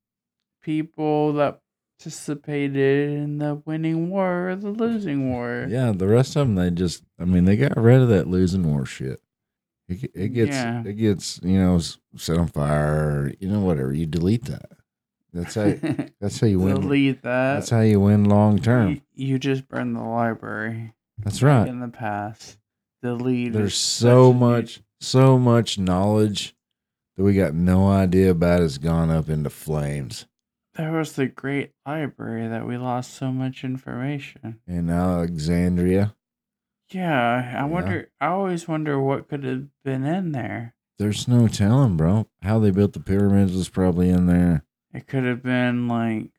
people 0.63 1.33
that 1.35 1.61
participated 1.99 3.09
in 3.11 3.39
the 3.39 3.55
winning 3.65 4.11
war 4.11 4.51
or 4.51 4.57
the 4.57 4.69
losing 4.71 5.31
war. 5.31 5.67
Yeah, 5.67 5.93
the 5.93 6.07
rest 6.07 6.37
of 6.37 6.47
them, 6.47 6.55
they 6.57 6.71
just, 6.71 7.05
I 7.19 7.25
mean, 7.25 7.47
they 7.47 7.57
got 7.57 7.75
rid 7.77 8.03
of 8.03 8.11
that 8.11 8.29
losing 8.29 8.71
war 8.71 8.85
shit. 8.85 9.21
It, 9.89 10.11
it 10.15 10.29
gets, 10.35 10.51
Yeah. 10.57 10.83
it 10.85 10.93
gets, 10.93 11.41
you 11.43 11.59
know, 11.59 11.81
set 12.17 12.37
on 12.37 12.49
fire, 12.49 13.33
you 13.41 13.49
know, 13.49 13.61
whatever. 13.61 13.95
You 13.95 14.05
delete 14.05 14.45
that. 14.45 14.73
That's 15.33 15.55
how, 15.55 15.75
that's 16.21 16.41
how 16.41 16.47
you 16.47 16.59
win. 16.61 16.81
Delete 16.81 17.23
that. 17.23 17.55
That's 17.55 17.71
how 17.71 17.81
you 17.81 18.01
win 18.01 18.25
long 18.25 18.59
term. 18.59 18.91
You, 18.91 19.01
you 19.15 19.39
just 19.39 19.69
burn 19.69 19.93
the 19.93 20.03
library. 20.03 20.95
That's 21.19 21.43
right. 21.43 21.67
In 21.69 21.81
the 21.81 21.89
past, 21.89 22.59
delete. 23.03 23.53
There's 23.53 23.75
so 23.77 24.33
much, 24.33 24.81
so 25.01 25.39
much 25.39 25.79
knowledge 25.79 26.55
that 27.17 27.25
we 27.25 27.35
got 27.35 27.53
no 27.55 27.89
idea 27.89 28.31
about 28.31 28.61
has 28.61 28.79
gone 28.79 29.11
up 29.11 29.29
into 29.29 29.51
flames. 29.51 30.27
There 30.77 30.93
was 30.93 31.15
the 31.15 31.27
great 31.27 31.73
library 31.85 32.47
that 32.47 32.65
we 32.67 32.77
lost 32.77 33.13
so 33.15 33.33
much 33.33 33.65
information. 33.65 34.61
In 34.69 34.89
Alexandria, 34.91 36.15
Yeah, 36.91 37.13
I 37.37 37.53
Yeah. 37.59 37.65
wonder. 37.65 38.11
I 38.21 38.27
always 38.29 38.69
wonder 38.69 38.99
what 39.01 39.29
could 39.29 39.43
have 39.45 39.67
been 39.85 40.05
in 40.05 40.33
there. 40.33 40.75
there's 40.99 41.29
no 41.29 41.47
telling, 41.49 41.97
bro. 41.97 42.27
How 42.43 42.59
they 42.61 42.71
built 42.71 42.93
the 42.93 43.01
pyramids 43.01 43.53
was 43.55 43.69
probably 43.69 44.09
in 44.09 44.27
there. 44.27 44.65
It 44.93 45.07
could 45.07 45.25
have 45.25 45.43
been 45.43 45.87
like 45.89 46.31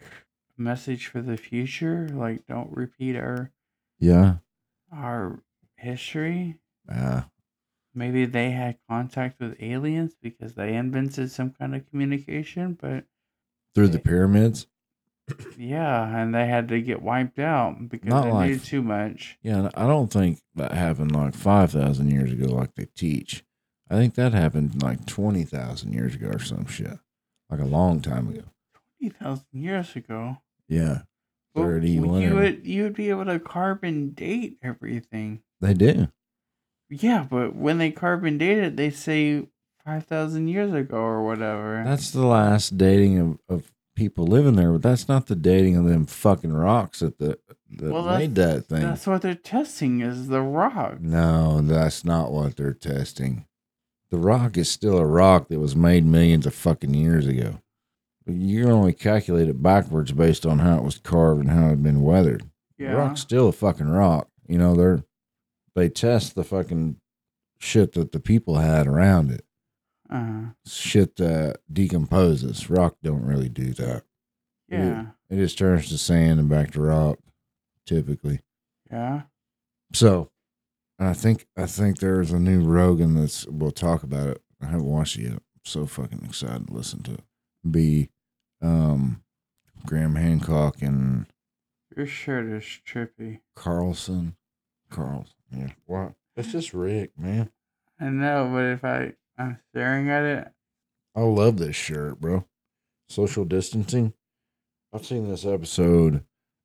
a 0.58 0.62
message 0.62 1.08
for 1.08 1.22
the 1.22 1.38
future, 1.38 2.10
like 2.10 2.46
don't 2.48 2.76
repeat 2.76 3.16
our 3.16 3.52
Yeah. 4.00 4.38
our 4.92 5.44
history. 5.76 6.60
Yeah. 6.88 7.26
Maybe 7.94 8.26
they 8.26 8.52
had 8.52 8.78
contact 8.88 9.40
with 9.40 9.62
aliens 9.62 10.16
because 10.22 10.56
they 10.56 10.76
invented 10.76 11.32
some 11.32 11.52
kind 11.52 11.76
of 11.76 11.90
communication, 11.90 12.78
but 12.80 13.06
through 13.76 13.90
the 13.90 14.00
pyramids. 14.00 14.68
yeah, 15.58 16.18
and 16.18 16.34
they 16.34 16.48
had 16.48 16.68
to 16.70 16.82
get 16.82 17.02
wiped 17.04 17.38
out 17.40 17.88
because 17.90 18.10
Not 18.10 18.24
they 18.26 18.32
like- 18.32 18.50
knew 18.50 18.60
too 18.60 18.82
much. 18.82 19.38
Yeah, 19.44 19.70
I 19.76 19.86
don't 19.86 20.12
think 20.12 20.40
that 20.56 20.72
happened 20.72 21.12
like 21.14 21.36
5,000 21.36 22.10
years 22.10 22.32
ago, 22.32 22.48
like 22.48 22.74
they 22.76 22.86
teach. 22.96 23.44
I 23.90 23.96
think 23.96 24.16
that 24.16 24.34
happened 24.34 24.82
like 24.82 25.06
20,000 25.06 25.94
years 25.94 26.16
ago 26.16 26.30
or 26.30 26.40
some 26.40 26.66
shit. 26.66 27.00
Like 27.50 27.62
a 27.62 27.66
long 27.66 28.02
time 28.02 28.30
ago. 28.30 28.44
Twenty 29.00 29.14
thousand 29.16 29.46
years 29.54 29.96
ago. 29.96 30.38
Yeah. 30.68 31.00
But 31.56 31.64
30, 31.64 31.90
you 31.90 32.02
whatever. 32.04 32.36
would 32.36 32.68
you 32.68 32.84
would 32.84 32.94
be 32.94 33.10
able 33.10 33.26
to 33.26 33.40
carbon 33.40 34.12
date 34.12 34.58
everything. 34.62 35.42
They 35.62 35.74
do. 35.74 36.10
Yeah, 36.90 37.26
but 37.30 37.56
when 37.56 37.78
they 37.78 37.92
carbon 37.92 38.38
date 38.38 38.60
it, 38.60 38.76
they 38.76 38.90
say 38.92 39.48
five 39.84 40.06
thousand 40.06 40.48
years 40.48 40.74
ago 40.74 40.98
or 40.98 41.24
whatever. 41.26 41.84
That's 41.86 42.12
the 42.12 42.26
last 42.26 42.78
dating 42.78 43.18
of, 43.20 43.40
of 43.50 43.72
people 43.96 44.26
living 44.26 44.56
there, 44.56 44.72
but 44.72 44.82
that's 44.82 45.08
not 45.08 45.28
the 45.28 45.36
dating 45.36 45.76
of 45.76 45.86
them 45.86 46.06
fucking 46.06 46.54
rocks 46.54 47.00
that, 47.00 47.18
the, 47.18 47.38
that 47.72 47.92
Well, 47.92 48.06
made 48.18 48.36
that 48.36 48.66
thing. 48.66 48.82
That's 48.82 49.06
what 49.06 49.22
they're 49.22 49.36
testing 49.36 50.00
is 50.02 50.28
the 50.28 50.42
rock. 50.42 51.02
No, 51.02 51.62
that's 51.62 52.06
not 52.06 52.32
what 52.32 52.56
they're 52.56 52.74
testing. 52.74 53.46
The 54.12 54.18
rock 54.18 54.58
is 54.58 54.70
still 54.70 54.98
a 54.98 55.06
rock 55.06 55.50
that 55.50 55.60
was 55.60 55.76
made 55.76 56.06
millions 56.06 56.46
of 56.46 56.54
fucking 56.56 56.94
years 56.94 57.28
ago. 57.28 57.62
But 58.26 58.36
you 58.36 58.64
can 58.64 58.72
only 58.72 58.94
calculate 58.94 59.48
it 59.50 59.62
backwards 59.62 60.12
based 60.12 60.46
on 60.46 60.60
how 60.60 60.78
it 60.78 60.84
was 60.84 60.98
carved 60.98 61.42
and 61.42 61.50
how 61.52 61.68
it 61.68 61.70
had 61.70 61.84
been 61.84 62.02
weathered. 62.02 62.44
The 62.78 62.86
Yeah. 62.86 62.92
rock's 62.94 63.22
still 63.22 63.50
a 63.50 63.52
fucking 63.52 63.90
rock. 63.90 64.30
You 64.48 64.58
know, 64.58 64.76
they're 64.76 65.04
they 65.76 65.90
test 65.90 66.36
the 66.36 66.44
fucking 66.44 67.00
shit 67.60 67.94
that 67.94 68.12
the 68.12 68.20
people 68.20 68.56
had 68.56 68.88
around 68.88 69.32
it. 69.32 69.46
Uh, 70.10 70.48
Shit 70.66 71.16
that 71.18 71.60
decomposes. 71.72 72.70
Rock 72.70 72.98
don't 73.04 73.24
really 73.24 73.50
do 73.50 73.74
that. 73.74 74.04
yeah. 74.68 75.12
It 75.30 75.36
just 75.38 75.58
turns 75.60 75.88
to 75.90 75.98
sand 76.00 76.40
and 76.40 76.50
back 76.50 76.72
to 76.72 76.82
rock, 76.82 77.20
typically. 77.86 78.42
Yeah. 78.92 79.24
So, 79.94 80.32
and 81.00 81.08
I 81.08 81.14
think 81.14 81.48
I 81.58 81.66
think 81.66 82.00
there's 82.00 82.32
a 82.32 82.40
new 82.40 82.62
Rogan 82.62 83.16
that's 83.16 83.48
we'll 83.48 83.72
talk 83.72 84.04
about 84.04 84.28
it. 84.28 84.42
I 84.62 84.66
haven't 84.68 84.86
watched 84.86 85.18
it 85.18 85.24
yet. 85.24 85.32
I'm 85.34 85.42
so 85.64 85.86
fucking 85.86 86.22
excited 86.26 86.68
to 86.68 86.74
listen 86.74 87.02
to 87.04 87.14
it. 87.14 87.24
Be 87.70 88.10
um 88.62 89.24
Graham 89.86 90.16
Hancock 90.16 90.82
and 90.82 91.26
Your 91.96 92.06
shirt 92.06 92.46
is 92.46 92.64
trippy. 92.86 93.40
Carlson. 93.56 94.36
Carlson. 94.92 95.34
Yeah. 95.52 95.72
What? 95.86 96.14
It's 96.36 96.52
just 96.52 96.74
Rick, 96.74 97.12
man. 97.18 97.50
I 98.00 98.10
know, 98.10 98.50
but 98.54 98.66
if 98.66 98.84
I 98.84 99.14
I'm 99.38 99.60
staring 99.72 100.10
at 100.10 100.24
it, 100.24 100.48
I 101.16 101.22
love 101.22 101.58
this 101.58 101.76
shirt, 101.76 102.20
bro. 102.20 102.46
Social 103.08 103.46
distancing. 103.46 104.14
I've 104.94 105.06
seen 105.06 105.30
this 105.30 105.46
episode 105.46 106.24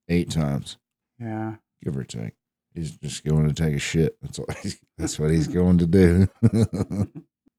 eight 0.09 0.31
times, 0.31 0.79
yeah. 1.21 1.57
give 1.83 1.97
or 1.97 2.05
take. 2.05 2.33
He's 2.75 2.97
just 2.97 3.25
going 3.25 3.49
to 3.49 3.55
take 3.55 3.75
a 3.75 3.79
shit. 3.79 4.17
That's 4.21 4.39
all. 4.39 4.47
He's, 4.63 4.81
that's 4.99 5.19
what 5.19 5.31
he's 5.31 5.49
going 5.49 5.79
to 5.79 5.87
do. 5.87 6.29
it's 6.43 6.73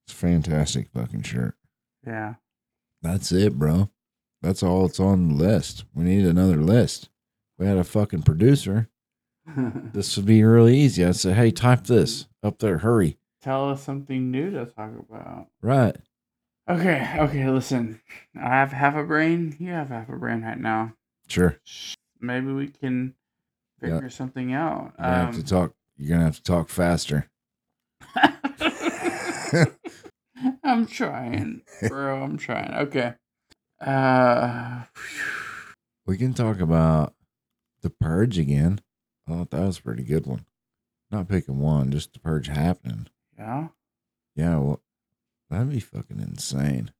a 0.09 0.15
fantastic 0.15 0.89
fucking 0.93 1.23
shirt. 1.23 1.55
Yeah. 2.05 2.35
That's 3.01 3.31
it, 3.31 3.57
bro. 3.57 3.89
That's 4.41 4.61
all 4.61 4.87
that's 4.87 4.99
on 4.99 5.29
the 5.29 5.35
list. 5.35 5.85
We 5.93 6.03
need 6.03 6.25
another 6.25 6.57
list. 6.57 7.09
We 7.57 7.65
had 7.65 7.77
a 7.77 7.83
fucking 7.83 8.23
producer. 8.23 8.89
This 9.93 10.17
would 10.17 10.25
be 10.25 10.43
really 10.43 10.75
easy. 10.75 11.05
I'd 11.05 11.15
say, 11.15 11.33
hey, 11.33 11.51
type 11.51 11.85
this 11.85 12.25
up 12.41 12.57
there. 12.57 12.79
Hurry. 12.79 13.17
Tell 13.43 13.69
us 13.69 13.83
something 13.83 14.31
new 14.31 14.49
to 14.49 14.65
talk 14.65 14.89
about. 14.97 15.49
Right. 15.61 15.95
Okay, 16.67 17.15
okay, 17.19 17.47
listen. 17.47 18.01
I 18.35 18.49
have 18.49 18.71
half 18.71 18.95
a 18.95 19.03
brain. 19.03 19.55
You 19.59 19.71
have 19.71 19.89
half 19.89 20.09
a 20.09 20.15
brain 20.15 20.41
right 20.41 20.59
now. 20.59 20.93
Sure. 21.27 21.59
Maybe 22.19 22.51
we 22.51 22.69
can 22.69 23.13
Yeah. 23.81 23.95
figure 23.95 24.09
something 24.09 24.53
out. 24.53 24.93
You're 24.97 25.05
gonna 25.07 25.25
have 25.25 25.35
to 25.35 25.43
talk. 25.45 25.73
You're 25.97 26.09
gonna 26.09 26.25
have 26.25 26.37
to 26.37 26.43
talk 26.43 26.69
faster. 26.69 27.29
I'm 30.63 30.85
trying, 30.85 31.61
bro. 31.87 32.21
I'm 32.23 32.37
trying. 32.37 32.73
Okay. 32.73 33.13
Uh, 33.79 34.83
We 36.05 36.17
can 36.17 36.33
talk 36.33 36.59
about 36.59 37.13
the 37.81 37.89
purge 37.89 38.37
again. 38.37 38.81
I 39.27 39.31
thought 39.31 39.51
that 39.51 39.61
was 39.61 39.79
a 39.79 39.83
pretty 39.83 40.03
good 40.03 40.25
one. 40.27 40.45
Not 41.11 41.27
picking 41.29 41.59
one, 41.59 41.91
just 41.91 42.13
the 42.13 42.19
purge 42.19 42.47
happening. 42.47 43.07
yeah. 43.37 43.67
Yeah, 44.35 44.57
well, 44.57 44.81
that'd 45.49 45.69
be 45.69 45.79
fucking 45.79 46.19
insane. 46.19 46.91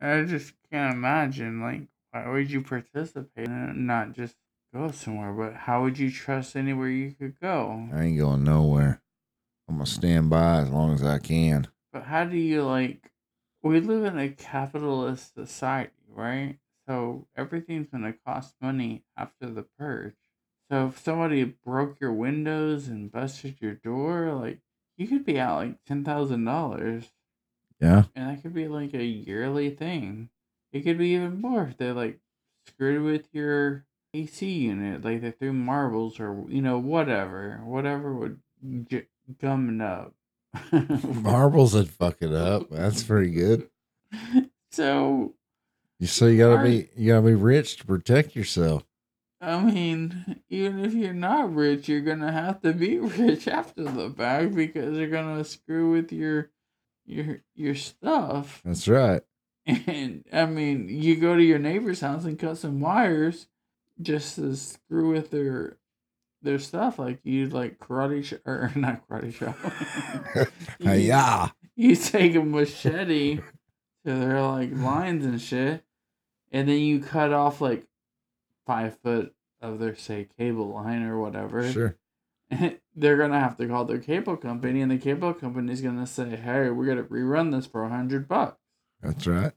I 0.00 0.22
just 0.22 0.52
can't 0.70 0.94
imagine. 0.94 1.60
Like, 1.60 1.88
why 2.12 2.28
would 2.28 2.48
you 2.48 2.62
participate 2.62 3.48
and 3.48 3.86
not 3.88 4.12
just 4.12 4.36
go 4.74 4.90
somewhere? 4.90 5.32
But 5.32 5.54
how 5.54 5.82
would 5.82 5.98
you 5.98 6.10
trust 6.10 6.56
anywhere 6.56 6.88
you 6.88 7.12
could 7.12 7.38
go? 7.40 7.88
I 7.94 8.02
ain't 8.02 8.18
going 8.18 8.44
nowhere. 8.44 9.00
I'm 9.68 9.76
gonna 9.76 9.84
mm. 9.84 9.88
stand 9.88 10.30
by 10.30 10.58
as 10.58 10.70
long 10.70 10.92
as 10.92 11.02
I 11.02 11.18
can. 11.18 11.68
But 11.92 12.04
how 12.04 12.24
do 12.24 12.36
you 12.36 12.64
like? 12.64 13.10
We 13.62 13.80
live 13.80 14.04
in 14.04 14.18
a 14.18 14.28
capitalist 14.28 15.34
society, 15.34 15.92
right? 16.08 16.58
So 16.86 17.26
everything's 17.34 17.88
gonna 17.88 18.14
cost 18.26 18.56
money 18.60 19.04
after 19.16 19.46
the 19.46 19.62
purge. 19.78 20.16
So 20.70 20.88
if 20.88 20.98
somebody 20.98 21.44
broke 21.44 22.00
your 22.00 22.12
windows 22.12 22.88
and 22.88 23.10
busted 23.10 23.56
your 23.60 23.74
door, 23.74 24.34
like 24.34 24.58
you 24.96 25.06
could 25.06 25.24
be 25.24 25.38
out 25.38 25.58
like 25.58 25.84
ten 25.86 26.04
thousand 26.04 26.44
dollars, 26.44 27.10
Yeah. 27.80 28.04
and 28.14 28.28
that 28.28 28.42
could 28.42 28.54
be 28.54 28.68
like 28.68 28.92
a 28.92 29.04
yearly 29.04 29.70
thing. 29.70 30.30
It 30.72 30.82
could 30.82 30.98
be 30.98 31.10
even 31.10 31.40
more 31.40 31.62
if 31.62 31.76
they 31.78 31.92
like 31.92 32.18
screwed 32.66 33.02
with 33.02 33.28
your 33.32 33.86
AC 34.14 34.46
unit, 34.48 35.04
like 35.04 35.20
they 35.20 35.32
threw 35.32 35.52
marbles 35.52 36.20
or 36.20 36.44
you 36.48 36.62
know 36.62 36.78
whatever, 36.78 37.60
whatever 37.64 38.14
would 38.14 38.40
j- 38.88 39.06
gum 39.40 39.80
it 39.80 39.84
up. 39.84 40.14
Marbles 41.22 41.74
would 41.74 41.90
fuck 41.90 42.18
it 42.20 42.32
up. 42.32 42.70
That's 42.70 43.02
pretty 43.02 43.30
good. 43.32 43.68
so 44.70 45.34
You 45.98 46.06
so 46.06 46.26
you 46.26 46.38
gotta 46.38 46.56
Are- 46.56 46.64
be 46.64 46.88
you 46.96 47.12
gotta 47.12 47.26
be 47.26 47.34
rich 47.34 47.76
to 47.78 47.86
protect 47.86 48.36
yourself. 48.36 48.84
I 49.40 49.60
mean, 49.60 50.40
even 50.48 50.84
if 50.84 50.94
you're 50.94 51.12
not 51.12 51.54
rich, 51.54 51.88
you're 51.88 52.00
gonna 52.00 52.32
have 52.32 52.62
to 52.62 52.72
be 52.72 52.98
rich 52.98 53.48
after 53.48 53.82
the 53.84 54.10
fact 54.10 54.54
because 54.54 54.96
you're 54.96 55.08
gonna 55.10 55.44
screw 55.44 55.90
with 55.92 56.12
your 56.12 56.50
your 57.04 57.40
your 57.54 57.74
stuff. 57.74 58.62
That's 58.64 58.86
right. 58.88 59.22
And 59.66 60.24
I 60.32 60.46
mean, 60.46 60.88
you 60.88 61.16
go 61.16 61.34
to 61.36 61.42
your 61.42 61.58
neighbor's 61.58 62.00
house 62.00 62.24
and 62.24 62.38
cut 62.38 62.58
some 62.58 62.80
wires 62.80 63.46
just 64.00 64.36
to 64.36 64.54
screw 64.56 65.12
with 65.12 65.30
their 65.30 65.76
their 66.42 66.58
stuff. 66.58 66.98
Like 66.98 67.20
you 67.24 67.48
like 67.48 67.78
karate 67.78 68.24
sh- 68.24 68.34
or 68.46 68.70
not 68.76 69.08
karate 69.08 69.32
shop. 69.32 69.56
Yeah. 70.78 71.48
You 71.76 71.96
take 71.96 72.34
a 72.36 72.42
machete 72.42 73.36
to 74.04 74.14
their 74.14 74.40
like 74.42 74.72
lines 74.72 75.24
and 75.24 75.40
shit, 75.40 75.82
and 76.52 76.68
then 76.68 76.78
you 76.78 77.00
cut 77.00 77.32
off 77.32 77.60
like 77.60 77.86
five 78.66 78.96
foot 79.02 79.34
of 79.60 79.78
their 79.80 79.96
say 79.96 80.28
cable 80.38 80.72
line 80.72 81.02
or 81.02 81.18
whatever. 81.18 81.70
Sure. 81.70 81.96
They're 82.94 83.16
gonna 83.16 83.40
have 83.40 83.56
to 83.56 83.66
call 83.66 83.86
their 83.86 83.98
cable 83.98 84.36
company, 84.36 84.80
and 84.82 84.90
the 84.92 84.98
cable 84.98 85.34
company's 85.34 85.80
gonna 85.80 86.06
say, 86.06 86.36
"Hey, 86.36 86.70
we're 86.70 86.86
gonna 86.86 87.02
rerun 87.04 87.50
this 87.50 87.66
for 87.66 87.82
a 87.82 87.88
hundred 87.88 88.28
bucks." 88.28 88.60
That's 89.02 89.26
right. 89.26 89.52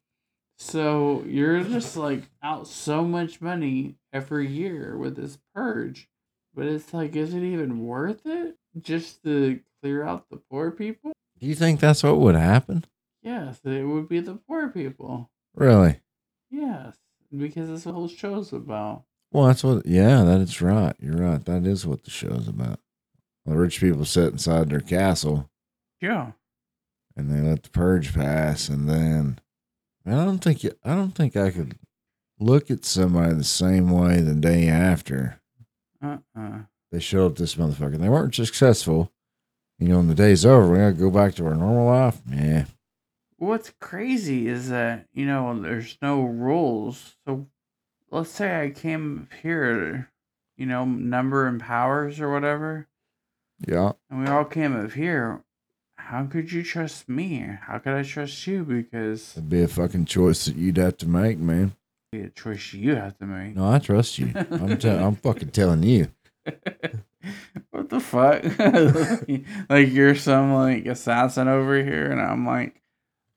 So 0.58 1.24
you're 1.28 1.64
just 1.64 1.95
like 1.95 2.24
out 2.41 2.68
so 2.68 3.03
much 3.03 3.41
money 3.41 3.95
every 4.12 4.47
year 4.47 4.97
with 4.97 5.16
this 5.16 5.38
purge. 5.53 6.10
But 6.55 6.66
it's 6.66 6.93
like, 6.93 7.16
is 7.16 7.34
it 7.36 7.43
even 7.43 7.86
worth 7.86 8.26
it 8.26 8.58
just 8.80 9.24
to 9.24 9.60
clear 9.82 10.03
out 10.03 10.30
the 10.30 10.38
poor 10.38 10.72
people? 10.72 11.12
Do 11.39 11.45
you 11.45 11.53
think 11.53 11.80
that's 11.80 12.01
what 12.01 12.20
would 12.20 12.36
happen? 12.36 12.86
Yes, 13.22 13.60
it 13.64 13.84
would 13.84 14.10
be 14.10 14.20
the 14.20 14.36
poor 14.47 14.70
people. 14.70 15.30
Really? 15.53 15.99
Yes, 16.49 16.95
because 17.36 17.70
that's 17.70 17.86
what 17.86 17.91
the 17.91 17.97
whole 17.99 18.08
show's 18.08 18.53
about. 18.53 19.03
Well, 19.32 19.45
that's 19.47 19.64
what. 19.64 19.86
Yeah, 19.86 20.24
that 20.24 20.39
is 20.41 20.62
right. 20.62 20.95
You're 20.99 21.18
right. 21.18 21.43
That 21.45 21.68
is 21.68 21.86
what 21.86 22.03
the 22.03 22.10
show's 22.10 22.47
about. 22.47 22.80
The 23.45 23.55
rich 23.55 23.80
people 23.80 24.05
sit 24.05 24.32
inside 24.32 24.70
their 24.70 24.80
castle 24.80 25.49
Yeah. 26.01 26.32
and 27.16 27.30
they 27.30 27.41
let 27.47 27.64
the 27.64 27.70
purge 27.70 28.14
pass, 28.16 28.68
and 28.70 28.89
then 28.89 29.39
I 30.08 30.24
don't 30.26 30.39
think 30.39 30.64
you, 30.64 30.72
I 30.84 30.95
don't 30.95 31.12
think 31.12 31.36
I 31.36 31.51
could 31.51 31.78
look 32.39 32.72
at 32.72 32.86
somebody 32.86 33.34
the 33.34 33.43
same 33.43 33.89
way 33.89 34.22
the 34.22 34.36
day 34.36 34.68
after 34.68 35.41
Uh 36.01 36.18
uh 36.38 36.60
they 36.91 36.99
showed 36.99 37.32
up 37.32 37.38
this 37.38 37.55
motherfucker. 37.55 37.97
They 37.97 38.10
weren't 38.10 38.36
successful. 38.36 39.12
You 39.80 39.89
know, 39.89 39.97
when 39.97 40.08
the 40.08 40.16
day's 40.16 40.45
over, 40.45 40.72
we 40.72 40.78
gotta 40.78 40.93
go 40.93 41.12
back 41.12 41.36
to 41.36 41.45
our 41.45 41.55
normal 41.55 41.88
life. 41.88 42.20
Yeah, 42.32 42.66
What's 43.38 43.72
crazy 43.80 44.47
is 44.47 44.70
that, 44.70 45.05
you 45.14 45.26
know, 45.26 45.62
there's 45.62 45.97
no 46.01 46.24
rules. 46.24 47.16
So 47.28 47.47
let's 48.10 48.32
say 48.32 48.64
I 48.64 48.70
came 48.72 49.30
here, 49.43 50.10
you 50.58 50.66
know, 50.66 50.86
number 50.86 51.45
and 51.45 51.60
powers 51.60 52.20
or 52.20 52.32
whatever, 52.32 52.88
yeah. 53.68 53.91
and 54.10 54.22
we 54.22 54.28
all 54.28 54.45
came 54.45 54.76
up 54.76 54.93
here. 54.93 55.43
How 56.08 56.24
could 56.26 56.53
you 56.53 56.64
trust 56.64 57.10
me? 57.10 57.45
How 57.64 57.80
could 57.80 57.91
I 57.91 58.01
trust 58.03 58.47
you? 58.47 58.64
Because 58.64 59.34
It'd 59.36 59.49
be 59.49 59.62
a 59.64 59.68
fucking 59.68 60.05
choice 60.05 60.45
that 60.45 60.55
you'd 60.55 60.78
have 60.78 60.95
to 60.99 61.08
make, 61.10 61.38
man. 61.38 61.76
it's 62.14 62.28
a 62.28 62.41
choice 62.43 62.72
you 62.74 62.95
have 62.95 63.18
to 63.18 63.26
make. 63.26 63.58
No, 63.58 63.70
I 63.70 63.80
trust 63.80 64.18
you. 64.18 64.32
I'm, 64.34 64.78
te- 64.78 64.89
I'm 64.89 65.16
fucking 65.28 65.49
telling 65.49 65.84
you. 65.84 66.08
what 67.72 67.89
the 67.89 67.99
fuck? 67.99 68.41
like 69.70 69.91
you're 69.91 70.16
some 70.16 70.53
like 70.53 70.86
assassin 70.86 71.49
over 71.49 71.84
here, 71.84 72.10
and 72.10 72.22
I'm 72.22 72.45
like 72.45 72.82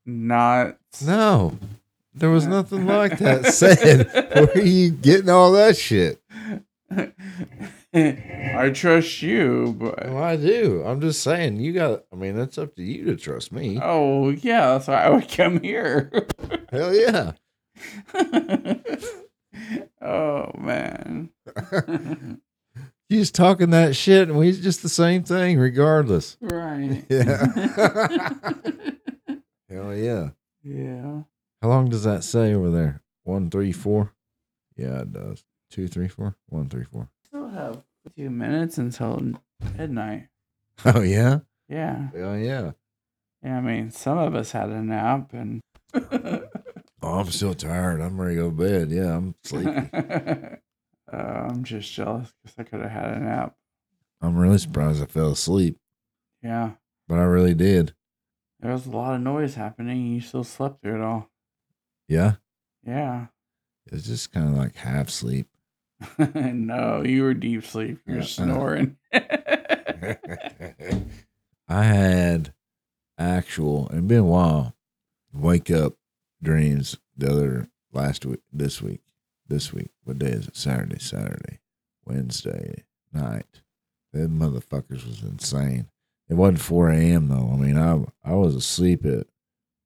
not. 0.07 0.79
No, 1.05 1.59
there 2.15 2.31
was 2.31 2.47
nothing 2.47 2.87
like 2.87 3.19
that 3.19 3.47
said. 3.47 4.07
Where 4.33 4.49
are 4.55 4.61
you 4.61 4.93
getting 4.93 5.29
all 5.29 5.51
that 5.53 5.77
shit? 5.77 6.23
I 7.93 8.71
trust 8.73 9.21
you, 9.23 9.75
but 9.79 10.07
Well, 10.07 10.23
I 10.23 10.37
do. 10.37 10.83
I'm 10.87 11.01
just 11.01 11.23
saying, 11.23 11.59
you 11.59 11.73
got. 11.73 12.05
I 12.13 12.17
mean, 12.17 12.37
that's 12.37 12.57
up 12.59 12.77
to 12.77 12.83
you 12.83 13.05
to 13.07 13.17
trust 13.17 13.51
me. 13.53 13.81
oh 13.83 14.31
yeah, 14.31 14.73
that's 14.73 14.87
why 14.89 15.03
I 15.05 15.11
would 15.11 15.29
come 15.29 15.61
here. 15.61 16.11
Hell 16.71 16.95
yeah. 16.95 17.33
oh 20.01 20.51
man. 20.57 21.31
He's 23.09 23.33
talking 23.33 23.71
that 23.71 23.97
shit, 23.97 24.29
and 24.29 24.39
we 24.39 24.53
just 24.53 24.83
the 24.83 24.89
same 24.89 25.25
thing, 25.25 25.59
regardless. 25.59 26.37
right. 26.41 27.05
Yeah. 27.09 28.31
Hell 29.69 29.97
yeah. 29.97 30.29
yeah. 30.63 31.23
How 31.61 31.69
long 31.69 31.91
does 31.91 32.05
that 32.05 32.23
say 32.23 32.55
over 32.55 32.71
there? 32.71 33.03
One, 33.25 33.51
three, 33.51 33.73
four. 33.73 34.13
Yeah, 34.77 35.01
it 35.01 35.13
does. 35.13 35.45
Two, 35.71 35.89
three, 35.89 36.07
four. 36.07 36.37
One, 36.49 36.69
three, 36.69 36.85
four. 36.85 37.09
Still 37.31 37.49
have 37.49 37.83
a 38.07 38.11
few 38.11 38.31
minutes 38.31 38.79
until 38.79 39.21
midnight. 39.77 40.27
Oh 40.85 41.03
yeah. 41.03 41.41
Yeah. 41.69 42.09
Hell 42.17 42.39
yeah. 42.39 42.73
Yeah. 43.43 43.59
I 43.59 43.61
mean, 43.61 43.91
some 43.91 44.17
of 44.17 44.35
us 44.35 44.53
had 44.53 44.71
a 44.71 44.83
nap 44.83 45.33
and. 45.35 45.61
Oh, 47.03 47.19
I'm 47.21 47.31
still 47.31 47.55
tired. 47.55 48.03
I'm 48.03 48.21
ready 48.21 48.35
to 48.37 48.43
go 48.43 48.51
to 48.51 48.57
bed. 48.57 48.91
Yeah, 48.91 49.17
I'm 49.17 49.35
sleepy. 49.43 49.71
uh, 49.71 50.57
I'm 51.17 51.65
just 51.65 51.91
jealous 51.95 52.31
because 52.43 52.59
I 52.59 52.63
could 52.65 52.81
have 52.83 52.91
had 52.91 53.15
a 53.15 53.21
nap. 53.21 53.55
I'm 54.21 54.37
really 54.37 54.59
surprised 54.59 55.03
I 55.03 55.07
fell 55.07 55.31
asleep, 55.31 55.79
Yeah. 56.43 56.73
but 57.09 57.19
I 57.19 57.23
really 57.23 57.55
did. 57.55 57.95
There 58.61 58.71
was 58.73 58.87
a 58.87 58.91
lot 58.91 59.15
of 59.15 59.23
noise 59.23 59.55
happening. 59.55 59.97
and 59.99 60.15
You 60.15 60.21
still 60.21 60.45
slept 60.45 60.83
through 60.83 60.97
it 60.97 61.01
all. 61.03 61.31
Yeah. 62.07 62.35
Yeah. 62.87 63.29
It's 63.91 64.07
just 64.07 64.31
kind 64.31 64.49
of 64.49 64.55
like 64.55 64.77
half 64.77 65.09
sleep. 65.09 65.49
no, 66.19 67.03
you 67.05 67.23
were 67.23 67.35
deep 67.35 67.65
sleep. 67.65 67.99
You're 68.07 68.19
Uh-uh. 68.19 68.25
snoring. 68.25 68.97
I 71.69 71.85
had 71.85 72.53
actual, 73.19 73.89
and 73.91 74.09
been 74.09 74.19
a 74.21 74.25
while, 74.25 74.75
wake 75.33 75.71
up 75.71 75.95
dreams 76.43 76.97
the 77.17 77.31
other 77.31 77.69
last 77.93 78.25
week, 78.27 78.41
this 78.53 78.81
week, 78.83 79.01
this 79.47 79.73
week. 79.73 79.91
What 80.05 80.19
day 80.19 80.29
is 80.31 80.49
it? 80.49 80.57
Saturday, 80.57 80.99
Saturday, 80.99 81.61
Wednesday 82.05 82.85
night. 83.13 83.63
Them 84.13 84.39
motherfuckers 84.41 85.07
was 85.07 85.23
insane. 85.23 85.89
It 86.29 86.35
wasn't 86.35 86.61
4 86.61 86.91
a.m. 86.91 87.29
though. 87.29 87.51
I 87.53 87.57
mean, 87.57 87.77
I 87.79 88.05
I 88.25 88.35
was 88.35 88.55
asleep 88.55 89.05
at 89.07 89.27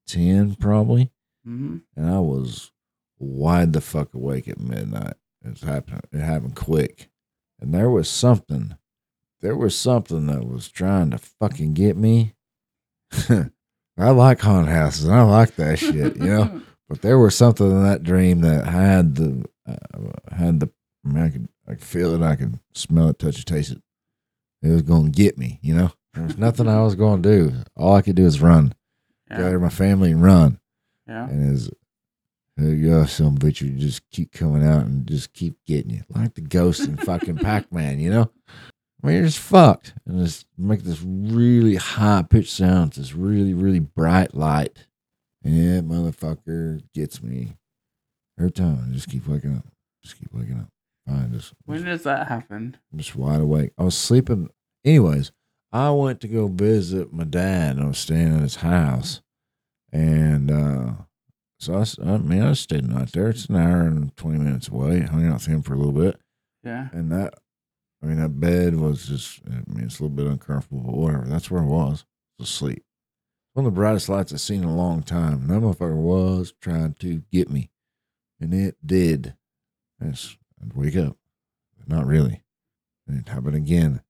10 0.06 0.54
probably, 0.56 1.10
hmm 1.44 1.78
and 1.96 2.08
I 2.10 2.20
was 2.20 2.70
wide 3.18 3.72
the 3.74 3.80
fuck 3.82 4.14
awake 4.14 4.48
at 4.48 4.58
midnight. 4.60 5.14
It 5.44 5.60
happened. 5.60 6.00
It 6.12 6.20
happened 6.20 6.56
quick, 6.56 7.10
and 7.60 7.74
there 7.74 7.90
was 7.90 8.08
something. 8.08 8.76
There 9.40 9.56
was 9.56 9.76
something 9.76 10.26
that 10.26 10.46
was 10.46 10.68
trying 10.68 11.10
to 11.10 11.18
fucking 11.18 11.74
get 11.74 11.96
me. 11.96 12.34
I 13.28 14.10
like 14.10 14.40
haunted 14.40 14.74
houses. 14.74 15.08
I 15.08 15.22
like 15.22 15.56
that 15.56 15.78
shit, 15.78 16.16
you 16.16 16.24
know. 16.24 16.62
But 16.86 17.00
there 17.00 17.18
was 17.18 17.34
something 17.34 17.68
in 17.68 17.82
that 17.82 18.02
dream 18.02 18.42
that 18.42 18.66
had 18.66 19.14
the 19.14 19.46
uh, 19.66 20.34
had 20.36 20.60
the. 20.60 20.70
I, 21.02 21.08
mean, 21.08 21.24
I 21.24 21.30
could 21.30 21.48
I 21.66 21.70
could 21.72 21.82
feel 21.82 22.14
it. 22.14 22.22
I 22.22 22.36
could 22.36 22.58
smell 22.74 23.08
it, 23.08 23.18
touch 23.18 23.38
it, 23.38 23.46
taste 23.46 23.72
it. 23.72 23.80
It 24.62 24.68
was 24.68 24.82
going 24.82 25.06
to 25.06 25.10
get 25.10 25.38
me, 25.38 25.60
you 25.62 25.74
know. 25.74 25.92
There 26.12 26.24
was 26.24 26.36
nothing 26.36 26.68
I 26.68 26.82
was 26.82 26.94
going 26.94 27.22
to 27.22 27.28
do. 27.28 27.52
All 27.74 27.94
I 27.94 28.02
could 28.02 28.16
do 28.16 28.26
is 28.26 28.42
run, 28.42 28.74
gather 29.30 29.58
my 29.58 29.70
family, 29.70 30.12
and 30.12 30.22
run 30.22 30.60
yeah. 31.06 31.28
and 31.28 31.70
yeah, 32.56 33.04
some 33.06 33.36
bitch 33.36 33.60
you 33.60 33.70
just 33.70 34.08
keep 34.10 34.32
coming 34.32 34.64
out 34.64 34.84
and 34.84 35.06
just 35.06 35.32
keep 35.32 35.56
getting 35.66 35.90
you 35.90 36.02
like 36.08 36.34
the 36.34 36.40
ghost 36.40 36.80
in 36.80 36.96
fucking 36.96 37.36
Pac-Man, 37.38 37.98
you 37.98 38.10
know? 38.10 38.30
I 39.02 39.06
mean, 39.06 39.16
you're 39.16 39.26
just 39.26 39.38
fucked, 39.38 39.94
and 40.06 40.24
just 40.24 40.46
make 40.56 40.82
this 40.82 41.02
really 41.02 41.76
high 41.76 42.24
pitched 42.28 42.52
sound, 42.52 42.92
this 42.92 43.14
really 43.14 43.52
really 43.52 43.80
bright 43.80 44.34
light, 44.34 44.86
and 45.42 45.54
that 45.76 45.84
motherfucker 45.84 46.82
gets 46.94 47.22
me 47.22 47.56
every 48.38 48.50
time. 48.52 48.86
I 48.88 48.94
just 48.94 49.08
keep 49.08 49.26
waking 49.28 49.56
up, 49.56 49.66
just 50.02 50.18
keep 50.18 50.32
waking 50.32 50.60
up. 50.60 50.68
I 51.06 51.26
just 51.26 51.52
When 51.66 51.84
does 51.84 52.04
that 52.04 52.28
happen? 52.28 52.78
I'm 52.92 52.98
just 52.98 53.14
wide 53.14 53.40
awake. 53.40 53.72
I 53.76 53.82
was 53.84 53.96
sleeping. 53.96 54.48
Anyways, 54.86 55.32
I 55.70 55.90
went 55.90 56.20
to 56.22 56.28
go 56.28 56.46
visit 56.48 57.12
my 57.12 57.24
dad. 57.24 57.78
I 57.78 57.84
was 57.84 57.98
staying 57.98 58.34
at 58.34 58.40
his 58.40 58.56
house, 58.56 59.20
and 59.92 60.50
uh, 60.50 60.92
so 61.64 61.74
I, 61.74 62.10
I 62.14 62.18
mean, 62.18 62.42
I 62.42 62.52
stayed 62.54 62.84
the 62.84 62.94
night 62.94 63.12
there. 63.12 63.28
It's 63.30 63.46
an 63.46 63.56
hour 63.56 63.82
and 63.82 64.14
twenty 64.16 64.38
minutes 64.38 64.68
away. 64.68 65.00
Hung 65.00 65.26
out 65.26 65.34
with 65.34 65.46
him 65.46 65.62
for 65.62 65.74
a 65.74 65.76
little 65.78 65.92
bit, 65.92 66.20
Yeah. 66.62 66.88
and 66.92 67.10
that, 67.12 67.34
I 68.02 68.06
mean, 68.06 68.18
that 68.18 68.40
bed 68.40 68.76
was 68.76 69.06
just. 69.06 69.40
I 69.46 69.50
mean, 69.72 69.84
it's 69.84 69.98
a 69.98 70.02
little 70.04 70.16
bit 70.16 70.26
uncomfortable, 70.26 70.80
but 70.82 70.94
whatever. 70.96 71.24
That's 71.26 71.50
where 71.50 71.62
I 71.62 71.66
was. 71.66 72.04
was 72.38 72.48
asleep. 72.48 72.84
One 73.54 73.64
of 73.66 73.72
the 73.72 73.76
brightest 73.76 74.08
lights 74.08 74.32
I've 74.32 74.40
seen 74.40 74.62
in 74.64 74.68
a 74.68 74.74
long 74.74 75.02
time. 75.02 75.42
And 75.42 75.50
that 75.50 75.60
motherfucker 75.60 75.94
was 75.96 76.52
trying 76.60 76.94
to 76.94 77.22
get 77.32 77.48
me, 77.50 77.70
and 78.40 78.52
it 78.52 78.76
did. 78.84 79.34
Yes, 80.02 80.36
I'd 80.60 80.74
wake 80.74 80.96
up. 80.96 81.16
But 81.78 81.88
not 81.88 82.06
really. 82.06 82.42
And 83.06 83.18
it 83.20 83.28
happened 83.28 83.54
again. 83.56 84.02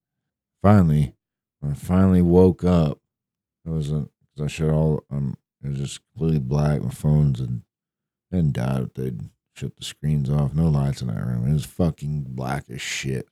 Finally, 0.63 1.15
when 1.61 1.73
I 1.73 1.75
finally 1.75 2.23
woke 2.23 2.65
up, 2.65 3.01
I 3.67 3.71
was 3.71 3.93
uh, 3.93 4.05
'cause 4.37 4.45
I 4.45 4.47
shut 4.47 4.71
all 4.71 5.05
um 5.11 5.37
it 5.65 5.69
was 5.69 5.79
just 5.79 6.01
completely 6.13 6.41
black. 6.41 6.83
My 6.83 6.91
phones 6.91 7.41
and 7.41 7.63
hadn't 8.31 8.53
died. 8.53 8.91
They'd 8.95 9.31
shut 9.57 9.77
the 9.77 9.85
screens 9.85 10.31
off. 10.31 10.55
No 10.55 10.69
lights 10.69 11.01
in 11.03 11.09
that 11.09 11.25
room. 11.25 11.49
It 11.49 11.53
was 11.55 11.65
fucking 11.67 12.27
black 12.29 12.65
as 12.71 12.81
shit. 12.83 13.27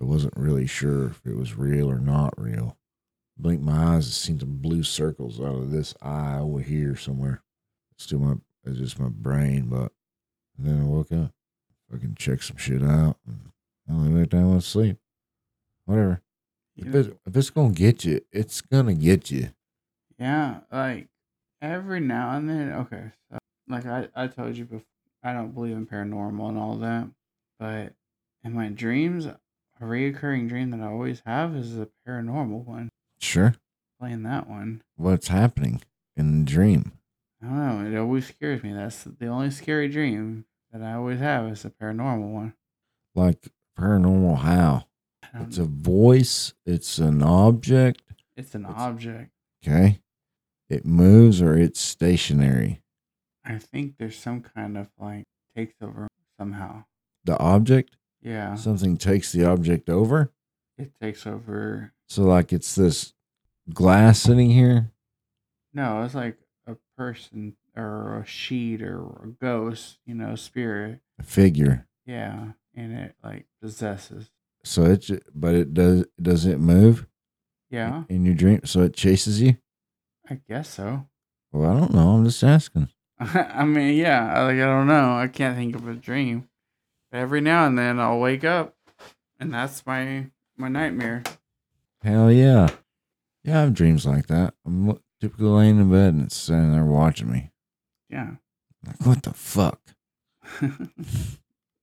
I 0.00 0.04
wasn't 0.04 0.36
really 0.36 0.66
sure 0.66 1.06
if 1.08 1.20
it 1.26 1.36
was 1.36 1.56
real 1.56 1.90
or 1.90 1.98
not 1.98 2.34
real. 2.38 2.76
Blinked 3.36 3.64
my 3.64 3.94
eyes, 3.96 4.06
it 4.08 4.12
seen 4.12 4.40
some 4.40 4.56
blue 4.56 4.82
circles 4.82 5.40
out 5.40 5.54
of 5.56 5.70
this 5.70 5.94
eye 6.02 6.38
over 6.38 6.60
here 6.60 6.96
somewhere. 6.96 7.42
It's 7.92 8.04
still 8.04 8.18
my 8.18 8.34
it's 8.64 8.78
just 8.78 8.98
my 9.00 9.08
brain, 9.08 9.66
but 9.68 9.92
and 10.56 10.66
then 10.66 10.80
I 10.80 10.84
woke 10.84 11.12
up. 11.12 11.32
Fucking 11.90 12.14
check 12.18 12.42
some 12.42 12.56
shit 12.56 12.82
out. 12.82 13.16
And 13.26 13.50
I 13.90 13.92
lay 13.94 14.20
back 14.20 14.30
down 14.30 14.52
and 14.52 14.64
sleep. 14.64 14.96
Whatever. 15.84 16.22
You 16.76 16.84
If, 16.86 16.92
know, 16.94 17.00
it, 17.00 17.18
if 17.26 17.36
it's 17.36 17.50
gonna 17.50 17.72
get 17.74 18.04
you, 18.04 18.20
it's 18.32 18.60
gonna 18.60 18.94
get 18.94 19.30
you. 19.30 19.48
yeah, 20.18 20.60
like 20.70 21.08
every 21.62 22.00
now 22.00 22.36
and 22.36 22.50
then. 22.50 22.72
Okay, 22.72 23.04
so 23.30 23.38
like 23.68 23.86
I, 23.86 24.08
I 24.14 24.26
told 24.26 24.56
you 24.56 24.64
before, 24.66 24.82
I 25.22 25.32
don't 25.32 25.54
believe 25.54 25.76
in 25.76 25.86
paranormal 25.86 26.48
and 26.50 26.58
all 26.58 26.76
that, 26.76 27.08
but 27.58 27.94
in 28.44 28.52
my 28.52 28.68
dreams, 28.68 29.24
a 29.26 29.38
reoccurring 29.80 30.48
dream 30.48 30.70
that 30.72 30.80
I 30.80 30.86
always 30.86 31.22
have 31.24 31.54
is 31.56 31.78
a 31.78 31.88
paranormal 32.06 32.64
one. 32.66 32.88
Sure. 33.20 33.54
Playing 34.00 34.24
that 34.24 34.48
one. 34.50 34.82
What's 34.96 35.28
happening 35.28 35.80
in 36.16 36.44
the 36.44 36.50
dream? 36.50 36.92
I 37.42 37.46
don't 37.46 37.84
know. 37.84 37.90
It 37.90 38.00
always 38.00 38.26
scares 38.26 38.62
me. 38.62 38.72
That's 38.72 39.04
the 39.04 39.26
only 39.28 39.50
scary 39.50 39.88
dream 39.88 40.44
that 40.72 40.82
I 40.82 40.94
always 40.94 41.20
have 41.20 41.46
is 41.46 41.64
a 41.64 41.70
paranormal 41.70 42.32
one. 42.32 42.54
Like 43.14 43.48
paranormal 43.78 44.38
how? 44.38 44.86
Um, 45.34 45.42
it's 45.46 45.58
a 45.58 45.64
voice, 45.64 46.52
it's 46.66 46.98
an 46.98 47.22
object, 47.22 48.02
It's 48.36 48.54
an 48.54 48.64
It's- 48.64 48.80
object. 48.80 49.30
okay? 49.64 50.00
It 50.72 50.86
moves 50.86 51.42
or 51.42 51.54
it's 51.54 51.78
stationary. 51.80 52.80
I 53.44 53.58
think 53.58 53.98
there's 53.98 54.16
some 54.16 54.40
kind 54.40 54.78
of 54.78 54.88
like 54.98 55.24
takes 55.54 55.74
over 55.82 56.08
somehow. 56.38 56.84
The 57.24 57.38
object, 57.38 57.96
Yeah, 58.22 58.54
something 58.54 58.96
takes 58.96 59.32
the 59.32 59.44
object 59.44 59.90
over. 59.90 60.32
it 60.78 60.92
takes 60.98 61.26
over. 61.26 61.92
So 62.08 62.22
like 62.22 62.54
it's 62.54 62.74
this 62.74 63.12
glass 63.74 64.20
sitting 64.20 64.50
here. 64.50 64.92
No, 65.74 66.02
it's 66.04 66.14
like 66.14 66.38
a 66.66 66.76
person 66.96 67.56
or 67.76 68.18
a 68.20 68.26
sheet 68.26 68.80
or 68.82 69.02
a 69.22 69.28
ghost, 69.28 69.98
you 70.06 70.14
know, 70.14 70.34
spirit. 70.36 71.00
A 71.18 71.22
figure. 71.22 71.86
Yeah, 72.06 72.52
and 72.74 72.92
it 72.94 73.14
like 73.22 73.44
possesses. 73.60 74.30
So 74.64 74.84
it, 74.84 75.10
but 75.34 75.54
it 75.54 75.74
does. 75.74 76.06
Does 76.20 76.46
it 76.46 76.60
move 76.60 77.06
Yeah, 77.68 78.04
in 78.08 78.24
your 78.24 78.34
dream? 78.34 78.60
So 78.64 78.80
it 78.82 78.94
chases 78.94 79.42
you. 79.42 79.56
I 80.28 80.40
guess 80.48 80.68
so. 80.74 81.06
Well, 81.52 81.70
I 81.70 81.78
don't 81.80 81.92
know. 81.94 82.10
I'm 82.10 82.24
just 82.24 82.42
asking. 82.42 82.88
I 83.18 83.64
mean, 83.64 83.96
yeah, 83.96 84.32
I- 84.34 84.42
like 84.44 84.56
I 84.56 84.66
don't 84.66 84.86
know. 84.86 85.16
I 85.16 85.28
can't 85.28 85.56
think 85.56 85.74
of 85.76 85.86
a 85.88 85.94
dream. 85.94 86.48
But 87.10 87.18
every 87.18 87.40
now 87.40 87.66
and 87.66 87.78
then 87.78 88.00
I'll 88.00 88.18
wake 88.20 88.42
up, 88.44 88.74
and 89.38 89.52
that's 89.52 89.84
my 89.86 90.26
my 90.56 90.68
nightmare. 90.68 91.22
Hell 92.02 92.32
yeah, 92.32 92.68
yeah. 93.44 93.58
I 93.58 93.60
have 93.62 93.74
dreams 93.74 94.06
like 94.06 94.26
that. 94.28 94.54
I'm 94.66 94.98
typically 95.20 95.46
laying 95.46 95.78
in 95.78 95.90
bed 95.90 96.14
and 96.14 96.22
it's 96.24 96.36
standing 96.36 96.72
there 96.72 96.84
watching 96.84 97.30
me. 97.30 97.50
Yeah. 98.08 98.30
Like 98.86 99.04
what 99.06 99.22
the 99.22 99.32
fuck? 99.34 99.80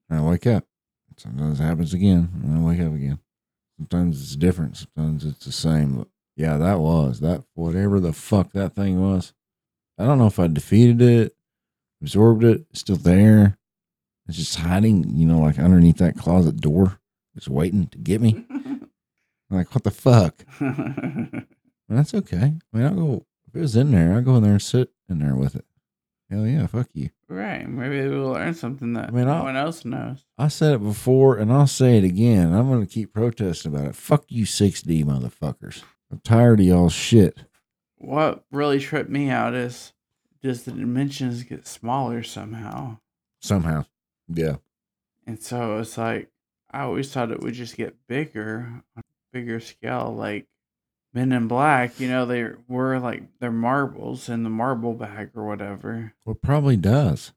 I 0.10 0.22
wake 0.22 0.48
up. 0.48 0.66
Sometimes 1.18 1.60
it 1.60 1.64
happens 1.64 1.94
again, 1.94 2.30
and 2.44 2.58
I 2.58 2.62
wake 2.62 2.80
up 2.80 2.94
again. 2.94 3.20
Sometimes 3.78 4.22
it's 4.22 4.36
different. 4.36 4.78
Sometimes 4.78 5.26
it's 5.26 5.46
the 5.46 5.52
same. 5.52 5.98
But 5.98 6.08
yeah, 6.40 6.58
that 6.58 6.80
was 6.80 7.20
that. 7.20 7.44
Whatever 7.54 8.00
the 8.00 8.14
fuck 8.14 8.54
that 8.54 8.74
thing 8.74 9.02
was. 9.02 9.34
I 9.98 10.06
don't 10.06 10.18
know 10.18 10.28
if 10.28 10.40
I 10.40 10.48
defeated 10.48 11.02
it, 11.02 11.36
absorbed 12.02 12.46
it. 12.46 12.66
Still 12.72 12.96
there. 12.96 13.58
It's 14.26 14.38
just 14.38 14.56
hiding, 14.56 15.18
you 15.18 15.26
know, 15.26 15.40
like 15.40 15.60
underneath 15.60 15.98
that 15.98 16.16
closet 16.18 16.62
door, 16.62 17.02
just 17.36 17.50
waiting 17.50 17.88
to 17.88 17.98
get 17.98 18.22
me. 18.22 18.46
I'm 18.50 18.90
like, 19.50 19.76
what 19.76 19.84
the 19.84 19.92
fuck? 19.92 20.46
That's 21.90 22.14
okay. 22.14 22.54
I 22.74 22.78
mean, 22.78 22.86
I'll 22.86 22.94
go 22.96 23.26
if 23.48 23.56
it 23.56 23.60
was 23.60 23.76
in 23.76 23.92
there. 23.92 24.14
I'll 24.14 24.22
go 24.22 24.38
in 24.38 24.44
there 24.44 24.54
and 24.54 24.62
sit 24.62 24.92
in 25.10 25.20
there 25.20 25.36
with 25.36 25.58
it. 25.58 25.66
Hell 26.30 26.48
yeah, 26.48 26.68
fuck 26.68 26.88
you. 26.94 27.10
right. 27.28 27.68
Maybe 27.68 28.08
we'll 28.08 28.30
learn 28.32 28.54
something 28.54 28.94
that 28.94 29.10
I 29.10 29.12
mean, 29.12 29.26
no 29.26 29.44
one 29.44 29.58
else 29.58 29.84
knows. 29.84 30.24
I 30.38 30.48
said 30.48 30.76
it 30.76 30.84
before 30.84 31.38
and 31.38 31.52
I'll 31.52 31.68
say 31.68 31.98
it 31.98 32.06
again. 32.06 32.54
I'm 32.54 32.70
going 32.70 32.86
to 32.86 32.94
keep 32.94 33.14
protesting 33.14 33.74
about 33.74 33.88
it. 33.88 33.96
Fuck 33.96 34.26
you, 34.30 34.46
6D 34.46 35.04
motherfuckers. 35.04 35.84
I'm 36.12 36.20
tired 36.20 36.60
of 36.60 36.66
y'all 36.66 36.90
shit. 36.90 37.38
What 37.98 38.44
really 38.52 38.80
tripped 38.80 39.10
me 39.10 39.30
out 39.30 39.54
is 39.54 39.94
does 40.42 40.64
the 40.64 40.72
dimensions 40.72 41.44
get 41.44 41.68
smaller 41.68 42.24
somehow. 42.24 42.98
Somehow. 43.42 43.86
Yeah. 44.28 44.58
And 45.28 45.42
so 45.42 45.80
it's 45.80 45.98
like 45.98 46.30
I 46.72 46.82
always 46.82 47.12
thought 47.12 47.32
it 47.32 47.42
would 47.42 47.54
just 47.54 47.78
get 47.78 48.08
bigger 48.08 48.84
on 48.96 49.02
a 49.02 49.02
bigger 49.32 49.60
scale, 49.60 50.14
like 50.16 50.48
Men 51.14 51.32
in 51.32 51.48
Black, 51.48 52.00
you 52.00 52.08
know, 52.08 52.26
they 52.26 52.50
were 52.68 53.00
like 53.00 53.24
they're 53.40 53.52
marbles 53.52 54.30
in 54.30 54.44
the 54.44 54.50
marble 54.50 54.94
bag 54.94 55.32
or 55.36 55.46
whatever. 55.46 56.14
Well, 56.24 56.36
it 56.36 56.42
probably 56.42 56.78
does. 56.78 57.34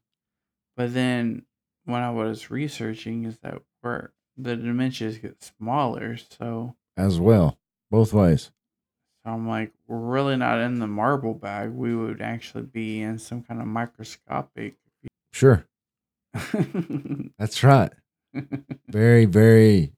But 0.77 0.93
then 0.93 1.45
when 1.85 2.01
I 2.01 2.11
was 2.11 2.51
researching 2.51 3.25
is 3.25 3.39
that 3.39 3.61
where 3.81 4.13
the 4.37 4.55
dimensions 4.55 5.17
get 5.17 5.43
smaller, 5.43 6.17
so 6.17 6.75
As 6.95 7.19
well. 7.19 7.57
Both 7.89 8.13
ways. 8.13 8.51
So 9.23 9.31
I'm 9.31 9.47
like, 9.47 9.71
we're 9.87 9.97
really 9.97 10.35
not 10.35 10.59
in 10.59 10.79
the 10.79 10.87
marble 10.87 11.33
bag. 11.33 11.71
We 11.71 11.95
would 11.95 12.21
actually 12.21 12.63
be 12.63 13.01
in 13.01 13.17
some 13.19 13.43
kind 13.43 13.61
of 13.61 13.67
microscopic 13.67 14.75
Sure. 15.33 15.65
That's 17.39 17.63
right. 17.63 17.91
Very, 18.87 19.25
very 19.25 19.93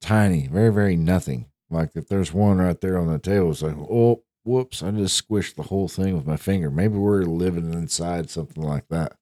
tiny. 0.00 0.46
Very, 0.46 0.72
very 0.72 0.96
nothing. 0.96 1.46
Like 1.68 1.90
if 1.96 2.08
there's 2.08 2.32
one 2.32 2.58
right 2.58 2.80
there 2.80 2.96
on 2.96 3.12
the 3.12 3.18
table, 3.18 3.50
it's 3.50 3.60
like, 3.60 3.76
oh, 3.76 4.22
whoops, 4.44 4.82
I 4.82 4.92
just 4.92 5.28
squished 5.28 5.56
the 5.56 5.64
whole 5.64 5.88
thing 5.88 6.16
with 6.16 6.26
my 6.26 6.36
finger. 6.36 6.70
Maybe 6.70 6.96
we're 6.96 7.22
living 7.22 7.72
inside 7.74 8.30
something 8.30 8.62
like 8.62 8.88
that. 8.88 9.14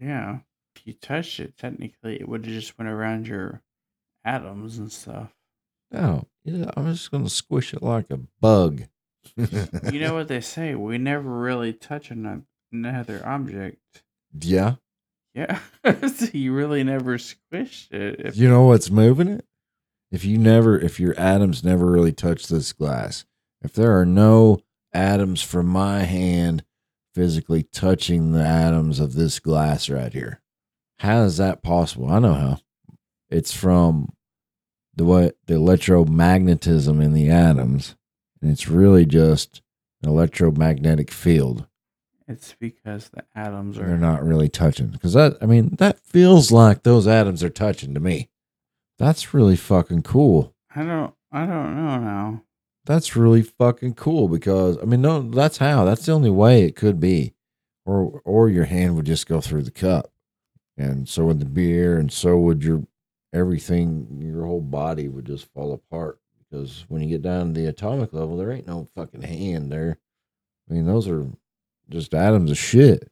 Yeah. 0.00 0.38
If 0.76 0.86
you 0.86 0.92
touched 0.94 1.40
it, 1.40 1.58
technically 1.58 2.20
it 2.20 2.28
would 2.28 2.46
have 2.46 2.54
just 2.54 2.78
went 2.78 2.88
around 2.88 3.26
your 3.26 3.62
atoms 4.24 4.78
and 4.78 4.92
stuff. 4.92 5.32
No, 5.90 6.28
yeah, 6.44 6.70
I'm 6.76 6.92
just 6.92 7.10
going 7.10 7.24
to 7.24 7.30
squish 7.30 7.74
it 7.74 7.82
like 7.82 8.10
a 8.10 8.20
bug. 8.40 8.84
You 9.36 10.00
know 10.00 10.14
what 10.16 10.28
they 10.28 10.40
say? 10.40 10.74
We 10.74 10.98
never 10.98 11.30
really 11.30 11.72
touch 11.72 12.10
ano- 12.10 12.44
another 12.72 13.22
object. 13.26 14.02
Yeah. 14.38 14.76
Yeah. 15.34 15.60
so 16.08 16.26
you 16.32 16.52
really 16.52 16.82
never 16.82 17.18
squished 17.18 17.92
it. 17.92 18.20
If, 18.20 18.36
You 18.36 18.48
know 18.48 18.64
what's 18.64 18.90
moving 18.90 19.28
it? 19.28 19.44
If 20.10 20.24
you 20.24 20.38
never, 20.38 20.78
if 20.78 20.98
your 20.98 21.18
atoms 21.18 21.62
never 21.62 21.86
really 21.86 22.12
touch 22.12 22.48
this 22.48 22.72
glass, 22.72 23.24
if 23.62 23.72
there 23.72 23.96
are 23.98 24.06
no 24.06 24.60
atoms 24.92 25.40
from 25.42 25.66
my 25.66 26.00
hand 26.00 26.64
physically 27.14 27.62
touching 27.62 28.32
the 28.32 28.44
atoms 28.44 28.98
of 28.98 29.14
this 29.14 29.38
glass 29.38 29.88
right 29.88 30.12
here, 30.12 30.40
how 30.98 31.22
is 31.22 31.36
that 31.36 31.62
possible? 31.62 32.10
I 32.10 32.18
know 32.18 32.34
how. 32.34 32.58
It's 33.28 33.54
from 33.54 34.08
the 34.94 35.04
what 35.04 35.36
the 35.46 35.54
electromagnetism 35.54 37.02
in 37.02 37.12
the 37.12 37.30
atoms, 37.30 37.96
and 38.40 38.50
it's 38.50 38.68
really 38.68 39.06
just 39.06 39.62
an 40.02 40.08
electromagnetic 40.08 41.10
field. 41.10 41.66
it's 42.28 42.54
because 42.58 43.08
the 43.10 43.24
atoms 43.34 43.78
are 43.78 43.86
They're 43.86 43.96
not 43.96 44.24
really 44.24 44.48
touching 44.48 44.88
because 44.88 45.12
that. 45.14 45.36
I 45.42 45.46
mean, 45.46 45.76
that 45.76 45.98
feels 46.00 46.50
like 46.52 46.82
those 46.82 47.06
atoms 47.06 47.42
are 47.42 47.50
touching 47.50 47.94
to 47.94 48.00
me. 48.00 48.28
That's 48.98 49.32
really 49.34 49.56
fucking 49.56 50.02
cool. 50.02 50.54
I 50.74 50.84
don't 50.84 51.14
I 51.32 51.46
don't 51.46 51.76
know 51.76 51.98
now. 51.98 52.42
That's 52.84 53.14
really 53.16 53.42
fucking 53.42 53.94
cool 53.94 54.28
because 54.28 54.78
I 54.78 54.84
mean, 54.84 55.00
no, 55.02 55.22
that's 55.22 55.58
how. 55.58 55.84
That's 55.84 56.06
the 56.06 56.12
only 56.12 56.30
way 56.30 56.64
it 56.64 56.76
could 56.76 56.98
be, 57.00 57.34
or 57.84 58.20
or 58.24 58.48
your 58.48 58.64
hand 58.64 58.96
would 58.96 59.06
just 59.06 59.26
go 59.26 59.40
through 59.40 59.62
the 59.62 59.70
cup, 59.70 60.12
and 60.76 61.08
so 61.08 61.26
would 61.26 61.40
the 61.40 61.44
beer, 61.46 61.98
and 61.98 62.12
so 62.12 62.38
would 62.38 62.64
your 62.64 62.84
everything. 63.32 64.18
Your 64.20 64.46
whole 64.46 64.60
body 64.60 65.08
would 65.08 65.24
just 65.24 65.52
fall 65.52 65.72
apart 65.72 66.18
because 66.50 66.84
when 66.88 67.02
you 67.02 67.08
get 67.08 67.22
down 67.22 67.48
to 67.54 67.60
the 67.60 67.66
atomic 67.66 68.12
level, 68.12 68.36
there 68.36 68.52
ain't 68.52 68.66
no 68.66 68.88
fucking 68.94 69.22
hand 69.22 69.70
there. 69.70 69.98
I 70.68 70.74
mean, 70.74 70.86
those 70.86 71.08
are 71.08 71.26
just 71.88 72.14
atoms 72.14 72.50
of 72.50 72.58
shit. 72.58 73.10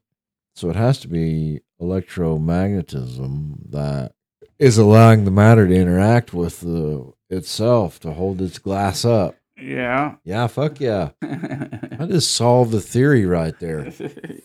So 0.54 0.70
it 0.70 0.76
has 0.76 0.98
to 1.00 1.08
be 1.08 1.60
electromagnetism 1.80 3.70
that 3.70 4.12
is 4.58 4.78
allowing 4.78 5.24
the 5.24 5.30
matter 5.30 5.68
to 5.68 5.74
interact 5.74 6.34
with 6.34 6.60
the 6.60 7.12
itself 7.30 8.00
to 8.00 8.12
hold 8.12 8.40
its 8.40 8.58
glass 8.58 9.04
up. 9.04 9.36
Yeah. 9.56 10.16
Yeah, 10.24 10.46
fuck 10.46 10.80
yeah. 10.80 11.10
I 11.22 12.06
just 12.06 12.32
solved 12.32 12.72
the 12.72 12.80
theory 12.80 13.26
right 13.26 13.58
there. 13.58 13.92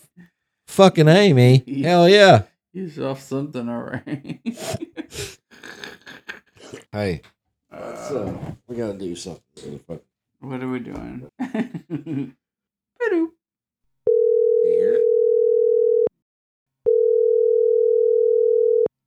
Fucking 0.66 1.08
Amy. 1.08 1.82
Hell 1.82 2.08
yeah. 2.08 2.42
He's 2.72 2.98
off 2.98 3.20
something, 3.20 3.68
all 3.68 3.82
right. 3.82 4.40
Hey, 6.92 7.22
Uh, 7.72 8.36
we 8.68 8.76
gotta 8.76 8.94
do 8.98 9.14
something. 9.16 9.80
what 10.40 10.62
are 10.62 10.68
we 10.70 10.78
doing? 10.78 11.28
Ba-doop. 11.40 12.34
Can 13.00 13.10
you 13.10 13.32
hear 14.64 14.94
it? 14.94 15.04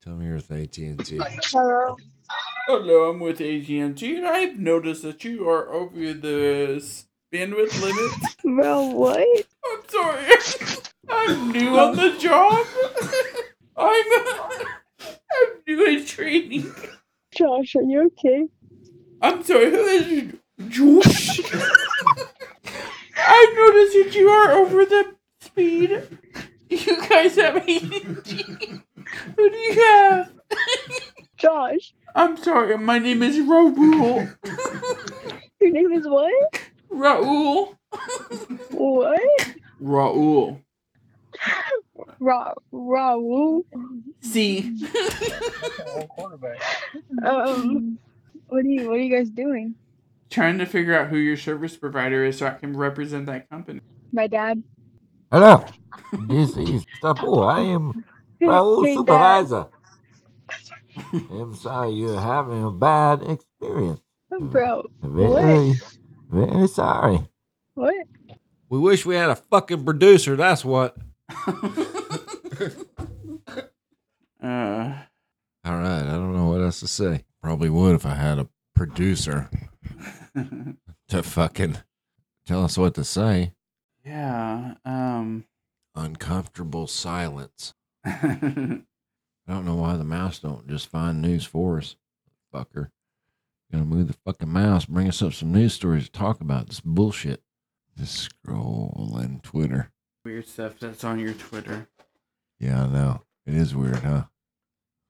Tell 0.03 0.15
me 0.15 0.25
you're 0.25 0.35
with 0.35 0.51
AT 0.51 0.77
and 0.77 1.05
T. 1.05 1.19
Hello. 1.51 1.95
Hello, 2.67 3.09
I'm 3.09 3.19
with 3.21 3.39
AT&T, 3.39 4.15
and 4.17 4.27
I've 4.27 4.59
noticed 4.59 5.03
that 5.03 5.23
you 5.23 5.47
are 5.49 5.69
over 5.69 6.13
the 6.13 6.83
bandwidth 7.33 7.81
limit. 7.81 8.11
Bro, 8.43 8.87
what? 8.87 9.25
I'm 9.65 9.81
sorry. 9.87 10.25
I'm 11.09 11.51
new 11.53 11.77
on 11.79 11.95
the 11.95 12.17
job. 12.19 12.65
I'm 13.77 14.05
I'm 14.99 15.61
doing 15.65 16.03
training. 16.05 16.73
Josh, 17.37 17.75
are 17.75 17.83
you 17.83 18.07
okay? 18.07 18.47
I'm 19.21 19.43
sorry. 19.43 19.69
Who 19.69 19.77
is 19.77 20.33
Josh? 20.69 21.39
I've 23.15 23.55
noticed 23.55 23.93
that 23.93 24.11
you 24.15 24.27
are 24.27 24.53
over 24.53 24.85
the 24.85 25.15
speed. 25.41 26.01
You 26.69 27.07
guys 27.07 27.35
have 27.35 27.57
AT&T. 27.57 28.43
Who 29.35 29.49
do 29.49 29.55
you 29.55 29.81
have? 29.81 30.33
Josh, 31.37 31.93
I'm 32.15 32.37
sorry. 32.37 32.77
My 32.79 32.97
name 32.97 33.21
is 33.21 33.37
Raul. 33.37 34.35
your 35.61 35.71
name 35.71 35.93
is 35.93 36.07
what? 36.07 36.61
Raul. 36.91 37.75
What? 38.71 39.55
Raul. 39.79 40.59
Ra 42.19 42.53
Raul. 42.73 43.63
See. 44.21 44.77
Um, 47.25 47.97
what 48.47 48.63
are 48.63 48.67
you 48.67 48.87
What 48.89 48.97
are 48.97 49.01
you 49.01 49.15
guys 49.15 49.29
doing? 49.29 49.73
Trying 50.29 50.57
to 50.59 50.65
figure 50.65 50.97
out 50.97 51.07
who 51.07 51.17
your 51.17 51.37
service 51.37 51.75
provider 51.75 52.23
is 52.23 52.37
so 52.37 52.45
I 52.47 52.51
can 52.51 52.75
represent 52.77 53.25
that 53.25 53.49
company. 53.49 53.81
My 54.11 54.27
dad. 54.27 54.61
Hello, 55.31 55.65
this 56.27 56.55
is 56.57 56.85
Tapu. 57.01 57.39
I 57.39 57.61
am 57.61 58.05
Raul 58.41 58.85
Hey, 58.85 58.95
Dad. 58.95 59.47
Supervisor. 59.47 59.65
I'm 61.31 61.55
sorry 61.55 61.91
you're 61.93 62.19
having 62.19 62.63
a 62.63 62.71
bad 62.71 63.23
experience. 63.23 64.01
Bro, 64.39 64.83
Very, 65.01 65.73
very 66.29 66.67
sorry. 66.67 67.19
what? 67.73 67.95
We 68.69 68.79
wish 68.79 69.05
we 69.05 69.15
had 69.15 69.29
a 69.31 69.35
fucking 69.35 69.83
producer. 69.85 70.35
That's 70.35 70.63
what. 70.63 70.95
Uh, 74.47 74.93
All 75.65 75.77
right, 75.77 76.03
I 76.03 76.11
don't 76.11 76.33
know 76.35 76.45
what 76.47 76.61
else 76.61 76.79
to 76.79 76.87
say. 76.87 77.25
Probably 77.41 77.69
would 77.69 77.95
if 77.95 78.05
I 78.05 78.13
had 78.15 78.39
a 78.39 78.47
producer 78.75 79.49
to 81.09 81.23
fucking 81.23 81.77
tell 82.45 82.63
us 82.63 82.77
what 82.77 82.93
to 82.95 83.03
say. 83.03 83.53
yeah. 84.05 84.75
Um. 84.85 85.45
Uncomfortable 85.95 86.85
silence. 86.87 87.73
I 88.05 88.81
don't 89.47 89.65
know 89.65 89.75
why 89.75 89.97
the 89.97 90.03
mouse 90.03 90.39
don't 90.39 90.67
just 90.67 90.87
find 90.87 91.21
news 91.21 91.43
for 91.43 91.79
us. 91.79 91.95
Fucker. 92.53 92.91
Gonna 93.71 93.83
move 93.83 94.07
the 94.07 94.13
fucking 94.25 94.47
mouse, 94.51 94.85
bring 94.85 95.07
us 95.09 95.21
up 95.21 95.33
some 95.33 95.51
news 95.51 95.73
stories 95.73 96.05
to 96.05 96.11
talk 96.11 96.39
about 96.39 96.67
this 96.67 96.79
bullshit. 96.79 97.41
Just 97.97 98.29
scrolling 98.45 99.41
Twitter. 99.41 99.91
weird 100.23 100.47
stuff 100.47 100.77
that's 100.79 101.03
on 101.03 101.19
your 101.19 101.33
Twitter. 101.33 101.87
Yeah, 102.59 102.83
I 102.83 102.87
know. 102.87 103.23
It 103.45 103.55
is 103.55 103.75
weird, 103.75 103.97
huh? 103.97 104.25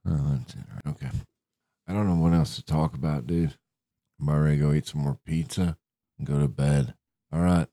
Oh, 0.10 0.38
that's 0.38 0.54
it. 0.54 0.90
Okay. 0.90 1.10
I 1.88 1.94
don't 1.94 2.08
know 2.08 2.22
what 2.22 2.34
else 2.34 2.56
to 2.56 2.64
talk 2.64 2.94
about, 2.94 3.28
dude. 3.28 3.58
I'm 4.20 4.28
about 4.28 4.40
ready 4.40 4.58
to 4.58 4.64
go 4.64 4.74
eat 4.74 4.88
some 4.88 5.02
more 5.02 5.20
pizza 5.26 5.78
and 6.18 6.28
go 6.28 6.40
to 6.40 6.48
bed. 6.48 6.96
All 7.32 7.42
right. 7.42 7.68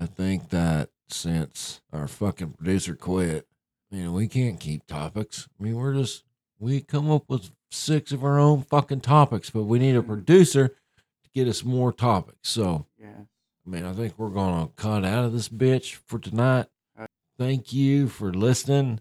I 0.00 0.06
think 0.06 0.50
that 0.50 0.90
since 1.08 1.80
our 1.92 2.08
fucking 2.08 2.52
producer 2.52 2.94
quit, 2.94 3.46
I 3.90 3.96
mean, 3.96 4.12
we 4.12 4.28
can't 4.28 4.60
keep 4.60 4.86
topics. 4.86 5.48
I 5.58 5.62
mean, 5.62 5.76
we're 5.76 5.94
just, 5.94 6.24
we 6.58 6.80
come 6.80 7.10
up 7.10 7.24
with 7.28 7.50
six 7.70 8.12
of 8.12 8.24
our 8.24 8.38
own 8.38 8.62
fucking 8.62 9.00
topics, 9.00 9.50
but 9.50 9.64
we 9.64 9.78
need 9.78 9.96
a 9.96 10.00
mm-hmm. 10.00 10.12
producer 10.12 10.68
to 10.68 11.30
get 11.34 11.48
us 11.48 11.64
more 11.64 11.92
topics. 11.92 12.48
So, 12.48 12.86
Yeah. 12.98 13.24
I 13.66 13.70
mean, 13.70 13.86
I 13.86 13.94
think 13.94 14.14
we're 14.18 14.28
going 14.28 14.66
to 14.66 14.72
cut 14.74 15.04
out 15.04 15.24
of 15.24 15.32
this 15.32 15.48
bitch 15.48 15.94
for 15.94 16.18
tonight. 16.18 16.66
Uh, 16.98 17.06
Thank 17.38 17.72
you 17.72 18.08
for 18.08 18.32
listening. 18.32 19.00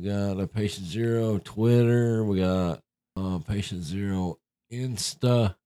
We 0.00 0.08
got 0.08 0.40
a 0.40 0.46
Patient 0.46 0.86
Zero 0.86 1.38
Twitter. 1.44 2.24
We 2.24 2.40
got 2.40 2.80
uh, 3.16 3.38
Patient 3.40 3.82
Zero 3.82 4.38
Insta. 4.72 5.56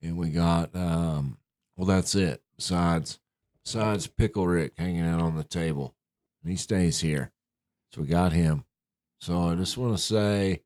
And 0.00 0.16
we 0.16 0.30
got, 0.30 0.74
um, 0.74 1.36
well, 1.76 1.84
that's 1.84 2.14
it. 2.14 2.40
Besides, 2.56 3.18
besides 3.62 4.06
Pickle 4.06 4.46
Rick 4.46 4.72
hanging 4.78 5.02
out 5.02 5.20
on 5.20 5.36
the 5.36 5.44
table. 5.44 5.94
And 6.42 6.50
he 6.50 6.56
stays 6.56 7.00
here. 7.00 7.32
So 7.92 8.00
we 8.00 8.06
got 8.06 8.32
him. 8.32 8.64
So 9.20 9.42
I 9.42 9.54
just 9.56 9.76
want 9.76 9.94
to 9.94 10.02
say 10.02 10.62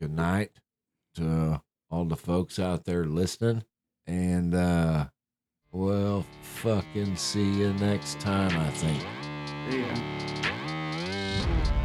good 0.00 0.12
night 0.12 0.52
to 1.16 1.62
all 1.90 2.04
the 2.04 2.16
folks 2.16 2.60
out 2.60 2.84
there 2.84 3.06
listening. 3.06 3.64
And, 4.06 4.54
uh, 4.54 5.06
well, 5.72 6.24
fucking 6.42 7.16
see 7.16 7.54
you 7.54 7.72
next 7.72 8.20
time, 8.20 8.56
I 8.56 8.70
think. 8.70 9.02
Go. 11.66 11.81